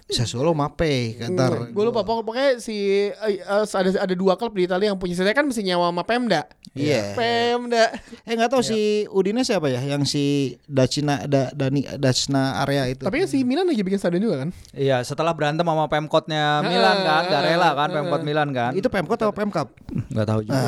Sassuolo 0.05 0.51
Mape 0.51 1.15
Ntar 1.25 1.71
gue 1.71 1.83
lupa 1.83 2.03
pokok- 2.03 2.25
pokoknya 2.25 2.59
si 2.59 2.75
eh, 3.07 3.39
eh, 3.39 3.63
ada 3.63 3.89
ada 3.99 4.13
dua 4.13 4.35
klub 4.35 4.51
di 4.51 4.63
Italia 4.63 4.91
yang 4.91 4.99
punya 4.99 5.15
saya 5.15 5.31
kan 5.31 5.43
mesti 5.43 5.63
nyawa 5.63 5.89
sama 5.89 6.03
Pemda. 6.03 6.45
Iya. 6.73 7.13
Pemda. 7.13 7.87
Eh 8.21 8.33
nggak 8.33 8.49
tahu 8.49 8.61
si 8.61 8.79
Udine 9.07 9.41
siapa 9.41 9.67
ya 9.67 9.79
yang 9.79 10.03
si 10.03 10.55
Dacina 10.65 11.23
da, 11.23 11.49
Dani 11.51 11.85
Dacna 11.95 12.61
area 12.61 12.87
itu. 12.87 13.01
Tapi 13.01 13.15
kan 13.19 13.27
si 13.27 13.41
Milan 13.43 13.63
lagi 13.63 13.79
bikin 13.79 13.95
stadion 13.95 14.21
juga 14.21 14.43
kan. 14.43 14.49
Iya, 14.71 15.01
setelah 15.01 15.31
berantem 15.31 15.63
sama 15.63 15.85
Pemkotnya 15.85 16.59
Milan 16.61 16.97
kan, 16.99 17.21
gak 17.25 17.41
rela 17.43 17.69
kan 17.71 17.89
Pemkot 17.91 18.21
Milan 18.21 18.49
kan. 18.51 18.71
itu 18.73 18.87
Pemkot 18.87 19.15
atau 19.15 19.31
Pemkap? 19.31 19.69
nggak 20.09 20.25
tahu 20.25 20.39
juga. 20.43 20.59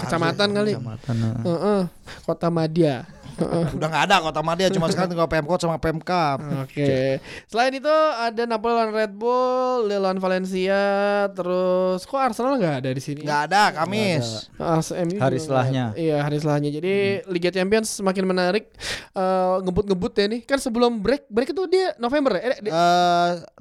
Kecamatan 0.00 0.48
kali. 0.50 0.72
Kecamatan, 0.74 1.14
eh. 1.16 1.34
Heeh. 1.44 1.80
Kota 2.22 2.48
Madia. 2.48 3.04
Udah 3.74 3.88
nggak 3.88 4.04
ada 4.06 4.16
kota 4.20 4.40
Madia 4.40 4.68
cuma 4.68 4.86
sekarang 4.86 5.10
tinggal 5.10 5.26
Pemkot 5.26 5.58
sama 5.58 5.76
Pemkap. 5.76 6.38
Oke. 6.62 7.18
Selain 7.46 7.70
itu 7.70 7.90
ada 8.14 8.42
Napoli 8.44 8.72
lawan 8.72 8.90
Red 8.90 9.12
Bull, 9.12 9.86
Lille 9.86 9.98
lawan 9.98 10.18
Valencia, 10.18 10.82
terus 11.30 12.02
kok 12.02 12.16
Arsenal 12.16 12.54
nggak 12.54 12.76
ada 12.80 12.90
di 12.90 13.02
sini? 13.02 13.22
Nggak 13.22 13.40
ada 13.48 13.62
Kamis. 13.74 14.48
MU 14.56 15.18
Hari 15.18 15.36
setelahnya. 15.36 15.84
Iya, 15.94 16.22
hari 16.22 16.36
setelahnya. 16.38 16.70
Jadi 16.70 16.94
Liga 17.26 17.50
Champions 17.50 17.88
semakin 17.90 18.24
menarik. 18.24 18.70
Eh, 19.10 19.54
ngebut-ngebut 19.60 20.12
ya 20.14 20.26
nih. 20.28 20.40
Kan 20.42 20.58
sebelum 20.58 20.98
break, 20.98 21.26
break 21.26 21.50
itu 21.50 21.62
dia 21.66 21.94
November 21.96 22.34
ya? 22.34 22.42
Eh, 22.48 22.58
di- 22.60 22.72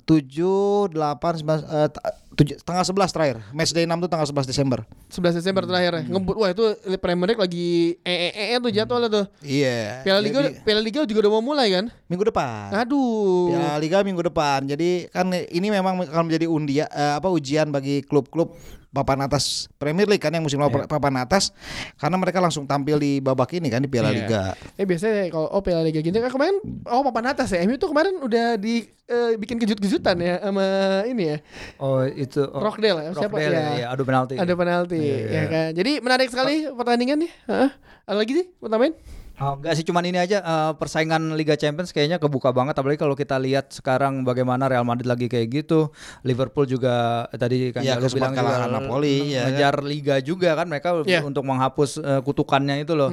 tujuh 0.04 0.92
delapan 0.92 1.34
sembilan 1.34 1.60
eh, 1.64 1.90
t- 1.90 2.04
tujuh 2.34 2.58
tanggal 2.66 2.86
sebelas 2.86 3.14
terakhir. 3.14 3.42
Match 3.54 3.72
day 3.72 3.86
6 3.86 4.04
tuh 4.04 4.10
tanggal 4.10 4.28
11 4.28 4.50
Desember. 4.50 4.80
11 5.10 5.38
Desember 5.38 5.64
terakhir 5.66 5.92
ya. 6.02 6.04
Ngebut. 6.10 6.36
Wah, 6.38 6.50
itu 6.50 6.66
Premier 6.98 7.34
League 7.34 7.42
lagi 7.42 7.98
eh 8.02 8.34
eh 8.34 8.48
eh 8.54 8.58
tuh 8.58 8.72
jadwalnya 8.74 9.10
tuh. 9.10 9.26
Iya. 9.46 10.02
Piala 10.02 10.20
Liga 10.22 10.40
Jadi, 10.42 10.62
Piala 10.66 10.82
Liga 10.82 11.00
juga 11.06 11.20
udah 11.26 11.32
mau 11.32 11.44
mulai 11.46 11.68
kan? 11.70 11.86
minggu 12.10 12.26
depan. 12.30 12.70
Aduh. 12.74 13.54
Piala 13.54 13.78
Liga 13.78 14.02
minggu 14.02 14.22
depan. 14.26 14.66
Jadi 14.66 15.08
kan 15.14 15.30
ini 15.30 15.68
memang 15.70 16.10
akan 16.10 16.26
menjadi 16.26 16.46
undia 16.50 16.86
eh, 16.90 17.14
apa 17.18 17.30
ujian 17.30 17.70
bagi 17.70 18.02
klub-klub 18.02 18.54
papan 18.94 19.26
atas 19.26 19.66
Premier 19.82 20.06
League 20.06 20.22
kan 20.22 20.30
yang 20.30 20.46
musim 20.46 20.62
lalu 20.62 20.86
papan 20.86 21.26
atas 21.26 21.50
karena 21.98 22.16
mereka 22.16 22.38
langsung 22.38 22.70
tampil 22.70 23.02
di 23.02 23.18
babak 23.18 23.50
ini 23.58 23.68
kan 23.74 23.82
di 23.82 23.90
Piala 23.90 24.14
Iya. 24.14 24.18
Liga. 24.22 24.44
Eh 24.78 24.86
biasanya 24.86 25.34
kalau 25.34 25.50
oh 25.50 25.62
Piala 25.66 25.82
Liga 25.82 26.00
gini 26.00 26.22
kan 26.22 26.30
kemarin 26.30 26.62
oh 26.86 27.02
papan 27.10 27.34
atas 27.34 27.50
ya. 27.50 27.66
MU 27.66 27.76
tuh 27.82 27.90
kemarin 27.90 28.22
udah 28.22 28.56
di 28.62 28.86
eh, 29.10 29.34
bikin 29.36 29.58
kejut-kejutan 29.58 30.16
ya 30.22 30.38
sama 30.46 30.66
ini 31.10 31.34
ya. 31.34 31.38
Oh, 31.82 32.06
itu 32.06 32.46
oh, 32.46 32.62
Rockdale 32.62 33.10
ya, 33.10 33.12
siapa 33.18 33.34
Rockdale, 33.34 33.58
ya? 33.58 33.74
ya, 33.82 33.88
adu 33.90 34.06
penalti. 34.06 34.38
Ada 34.38 34.54
penalti 34.54 35.02
ya 35.26 35.44
kan. 35.50 35.70
Jadi 35.74 35.92
menarik 36.00 36.30
sekali 36.30 36.70
pertandingannya. 36.70 37.30
Heeh. 37.50 37.70
Ada 38.06 38.18
lagi 38.20 38.34
sih 38.38 38.46
mau 38.62 38.70
tambahin? 38.70 38.94
Oh, 39.42 39.58
enggak 39.58 39.74
sih 39.74 39.82
cuman 39.82 40.06
ini 40.06 40.22
aja 40.22 40.40
eh, 40.40 40.72
persaingan 40.78 41.34
Liga 41.34 41.58
Champions 41.58 41.90
kayaknya 41.90 42.22
kebuka 42.22 42.54
banget 42.54 42.78
apalagi 42.78 43.02
kalau 43.02 43.18
kita 43.18 43.42
lihat 43.42 43.74
sekarang 43.74 44.22
bagaimana 44.22 44.70
Real 44.70 44.86
Madrid 44.86 45.10
lagi 45.10 45.26
kayak 45.26 45.50
gitu, 45.50 45.90
Liverpool 46.22 46.70
juga 46.70 47.26
eh, 47.34 47.40
tadi 47.42 47.74
kan 47.74 47.82
Iya, 47.82 47.98
lu 47.98 48.14
bilang 48.14 48.38
juga 48.38 48.46
kalah 48.46 48.70
Napoli, 48.70 49.34
ya 49.34 49.50
ngejar 49.50 49.82
liga 49.82 50.22
juga 50.22 50.54
kan 50.54 50.70
mereka 50.70 51.02
Iya. 51.02 51.26
untuk 51.26 51.42
menghapus 51.44 51.98
eh, 51.98 52.22
kutukannya 52.22 52.86
itu 52.86 52.94
loh. 52.94 53.10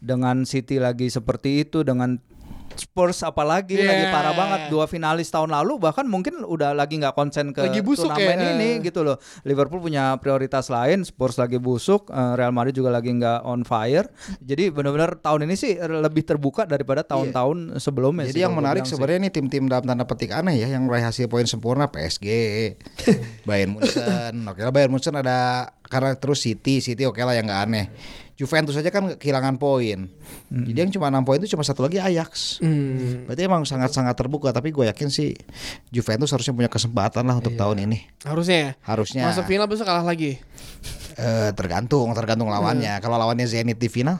Dengan 0.00 0.48
City 0.48 0.80
lagi 0.80 1.12
seperti 1.12 1.68
itu 1.68 1.84
dengan 1.84 2.16
Spurs 2.78 3.20
apalagi 3.20 3.74
Iya. 3.74 3.90
lagi 3.90 4.04
parah 4.08 4.34
banget 4.34 4.60
dua 4.70 4.86
finalis 4.86 5.28
tahun 5.28 5.50
lalu 5.50 5.76
bahkan 5.78 6.06
mungkin 6.06 6.42
udah 6.42 6.72
lagi 6.72 6.96
nggak 6.96 7.12
konsen 7.12 7.50
ke 7.50 7.60
Lagi 7.60 7.82
busuk 7.82 8.08
turnamen 8.08 8.38
ya. 8.38 8.48
ini 8.54 8.70
gitu 8.80 9.02
loh. 9.02 9.18
Liverpool 9.42 9.82
punya 9.82 10.14
prioritas 10.16 10.70
lain, 10.70 11.02
Spurs 11.02 11.36
lagi 11.36 11.58
busuk, 11.58 12.08
eh, 12.08 12.32
Real 12.38 12.54
Madrid 12.54 12.74
juga 12.74 12.94
lagi 12.94 13.10
nggak 13.10 13.42
on 13.42 13.66
fire. 13.66 14.06
Jadi 14.40 14.70
benar-benar 14.70 15.18
tahun 15.18 15.44
ini 15.50 15.54
sih 15.54 15.74
lebih 15.76 16.22
terbuka 16.22 16.64
daripada 16.64 17.02
tahun-tahun 17.02 17.76
sebelumnya. 17.76 18.24
Jadi 18.30 18.38
sih 18.38 18.44
yang 18.46 18.54
menarik 18.54 18.86
sebenarnya 18.86 19.18
ini 19.26 19.30
tim-tim 19.30 19.66
dalam 19.66 19.84
tanda 19.84 20.06
petik 20.06 20.30
aneh 20.30 20.56
ya 20.56 20.70
yang 20.70 20.86
meraih 20.86 21.10
hasil 21.10 21.26
poin 21.26 21.44
sempurna 21.44 21.90
PSG, 21.90 22.26
Bayern 23.44 23.74
Munchen. 23.74 24.34
Oke 24.50 24.60
lah 24.62 24.72
Bayern 24.72 24.92
Munchen 24.92 25.14
ada 25.14 25.68
karena 25.88 26.12
terus 26.14 26.44
City, 26.44 26.84
City 26.84 27.08
oke 27.08 27.16
lah 27.18 27.32
yang 27.32 27.48
nggak 27.48 27.62
aneh. 27.64 27.86
Juventus 28.38 28.78
saja 28.78 28.94
kan 28.94 29.18
kehilangan 29.18 29.58
poin. 29.58 30.06
Jadi 30.46 30.78
yang 30.78 30.92
cuma 30.94 31.10
6 31.10 31.26
poin 31.26 31.42
itu 31.42 31.58
cuma 31.58 31.66
satu 31.66 31.82
lagi 31.82 31.98
Ajax. 31.98 32.62
Hmm. 32.62 33.26
Berarti 33.26 33.42
emang 33.42 33.66
sangat-sangat 33.66 34.14
terbuka 34.14 34.54
tapi 34.54 34.70
gue 34.70 34.86
yakin 34.86 35.10
sih 35.10 35.34
Juventus 35.90 36.30
harusnya 36.30 36.54
punya 36.54 36.70
kesempatan 36.70 37.26
lah 37.26 37.42
untuk 37.42 37.58
tahun 37.58 37.82
ini. 37.90 38.06
Harusnya 38.22 38.58
ya. 38.62 38.70
Harusnya 38.86 39.26
Masuk 39.26 39.42
final 39.50 39.66
besok 39.66 39.90
kalah 39.90 40.06
lagi. 40.06 40.38
Eh, 41.18 41.50
tergantung 41.52 42.06
tergantung 42.14 42.48
lawannya. 42.48 43.02
Kalau 43.02 43.18
lawannya 43.18 43.44
Zenit 43.44 43.76
di 43.76 43.90
final, 43.90 44.16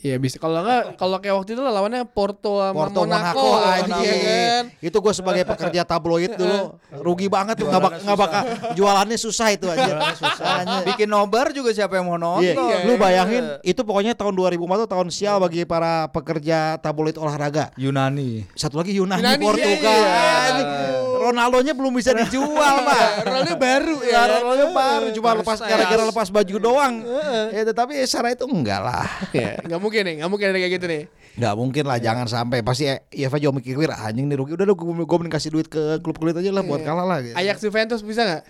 Iya 0.00 0.16
bisa. 0.16 0.40
Kalau 0.40 0.64
enggak 0.64 0.96
kalau 0.96 1.16
kayak 1.20 1.34
waktu 1.36 1.50
itu 1.52 1.60
lah 1.60 1.72
lawannya 1.72 2.08
Porto 2.08 2.64
sama 2.64 2.72
Porto 2.72 3.04
Monaco, 3.04 3.36
Monaco, 3.36 3.50
anjing. 3.60 4.00
iya 4.00 4.14
kan? 4.24 4.64
Itu 4.80 4.96
gue 5.00 5.12
sebagai 5.12 5.44
pekerja 5.44 5.82
tabloid 5.84 6.32
dulu 6.36 6.58
rugi 7.02 7.28
banget 7.28 7.60
tuh 7.60 7.68
nggak 7.68 7.82
bak- 7.82 8.00
nggak 8.00 8.18
bakal 8.18 8.42
jualannya 8.72 9.18
susah 9.18 9.52
itu 9.52 9.66
aja. 9.68 10.14
susah. 10.16 10.84
bikin 10.84 11.08
nobar 11.10 11.52
juga 11.52 11.76
siapa 11.76 11.98
yang 11.98 12.08
mau 12.08 12.16
nonton? 12.16 12.44
Iya, 12.44 12.86
lu 12.86 12.96
bayangin 12.96 13.60
itu 13.60 13.80
pokoknya 13.82 14.16
tahun 14.16 14.32
2004 14.32 14.84
tuh 14.86 14.90
tahun 14.90 15.08
sial 15.12 15.36
bagi 15.42 15.68
para 15.68 16.08
pekerja 16.08 16.80
tabloid 16.80 17.20
olahraga. 17.20 17.72
Yunani. 17.76 18.48
Satu 18.56 18.80
lagi 18.80 18.96
Yunani, 18.96 19.20
Yunani, 19.20 19.44
Portugal. 19.44 20.00
iya, 20.00 20.16
iya. 20.56 21.15
Ronaldonya 21.26 21.72
belum 21.74 21.92
bisa 21.94 22.14
dijual, 22.14 22.76
Pak. 22.86 23.06
Ronaldo 23.26 23.54
baru 23.58 23.96
ya. 24.06 24.12
Ya, 24.14 24.20
Ronaldo 24.38 24.66
baru 24.70 25.06
cuma 25.10 25.30
lepas 25.42 25.58
gara-gara 25.58 26.04
lepas 26.06 26.28
baju 26.30 26.56
doang. 26.62 26.94
Ya, 27.50 27.62
tetapi 27.66 27.98
secara 28.06 28.30
itu 28.32 28.46
enggak 28.46 28.80
lah. 28.80 29.06
Ya, 29.34 29.58
nggak 29.66 29.80
mungkin 29.82 30.02
nih, 30.06 30.14
nggak 30.22 30.30
mungkin 30.30 30.46
ada 30.54 30.58
kayak 30.62 30.74
gitu 30.78 30.86
nih. 30.86 31.02
Nggak 31.36 31.54
mungkin 31.58 31.84
lah, 31.84 31.98
jangan 32.00 32.26
sampai 32.30 32.64
pasti 32.64 32.88
Eva 33.12 33.36
juga 33.36 33.60
mikir 33.60 33.76
anjing 33.92 34.24
nih 34.30 34.36
rugi. 34.38 34.52
Udah 34.56 34.64
lu 34.64 34.74
gue 34.78 35.16
mending 35.20 35.34
kasih 35.34 35.50
duit 35.52 35.68
ke 35.68 36.00
klub 36.00 36.16
kulit 36.16 36.38
aja 36.38 36.48
lah 36.54 36.62
buat 36.64 36.80
kalah 36.80 37.04
lah. 37.04 37.18
Gitu. 37.20 37.36
Ajax 37.36 37.56
Juventus 37.60 38.00
bisa 38.00 38.22
nggak? 38.24 38.42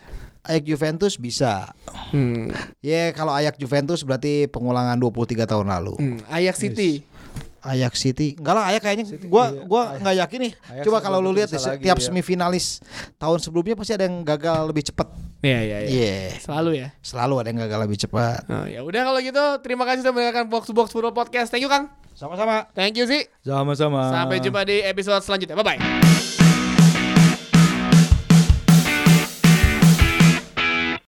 Ayak 0.47 0.63
Juventus 0.63 1.19
bisa. 1.19 1.75
Hmm. 2.15 2.55
Ya 2.79 3.11
kalau 3.11 3.35
Ayak 3.35 3.59
Juventus 3.59 4.07
berarti 4.07 4.47
pengulangan 4.47 4.95
23 4.95 5.43
tahun 5.43 5.67
lalu. 5.67 5.95
Hmm. 5.99 6.19
Ajax 6.31 6.63
City. 6.63 7.03
Ayak 7.67 7.95
City. 7.95 8.39
Enggak 8.39 8.55
lah 8.55 8.65
Ayak 8.71 8.83
kayaknya 8.83 9.05
gua 9.27 9.51
gua 9.67 9.83
nggak 9.99 10.17
yakin 10.23 10.39
nih. 10.47 10.53
Ajax 10.57 10.85
Coba 10.87 10.99
kalau 11.01 11.19
lu 11.19 11.31
lihat 11.31 11.51
deh, 11.51 11.59
lagi, 11.59 11.83
setiap 11.83 11.97
ya. 11.99 12.05
semifinalis 12.05 12.81
tahun 13.17 13.39
sebelumnya 13.39 13.75
pasti 13.75 13.93
ada 13.93 14.07
yang 14.07 14.23
gagal 14.23 14.61
lebih 14.67 14.87
cepat. 14.87 15.09
Iya 15.43 15.59
iya 15.61 15.79
Iya. 15.85 16.15
Selalu 16.41 16.71
ya. 16.79 16.89
Selalu 17.03 17.35
ada 17.39 17.49
yang 17.51 17.61
gagal 17.67 17.79
lebih 17.83 17.99
cepat. 17.99 18.41
Oh, 18.47 18.65
ya 18.65 18.81
udah 18.81 19.03
kalau 19.05 19.21
gitu 19.21 19.45
terima 19.61 19.85
kasih 19.85 20.01
sudah 20.01 20.15
mendengarkan 20.15 20.47
Box 20.47 20.63
to 20.65 20.73
Box 20.73 20.89
Football 20.91 21.13
Podcast. 21.13 21.51
Thank 21.51 21.67
you 21.67 21.71
Kang. 21.71 21.91
Sama-sama. 22.17 22.65
Thank 22.73 22.97
you 22.97 23.05
sih. 23.05 23.29
Sama-sama. 23.43 24.09
Sampai 24.09 24.41
jumpa 24.41 24.65
di 24.65 24.81
episode 24.81 25.21
selanjutnya. 25.21 25.53
Bye 25.55 25.77
bye. 25.77 26.26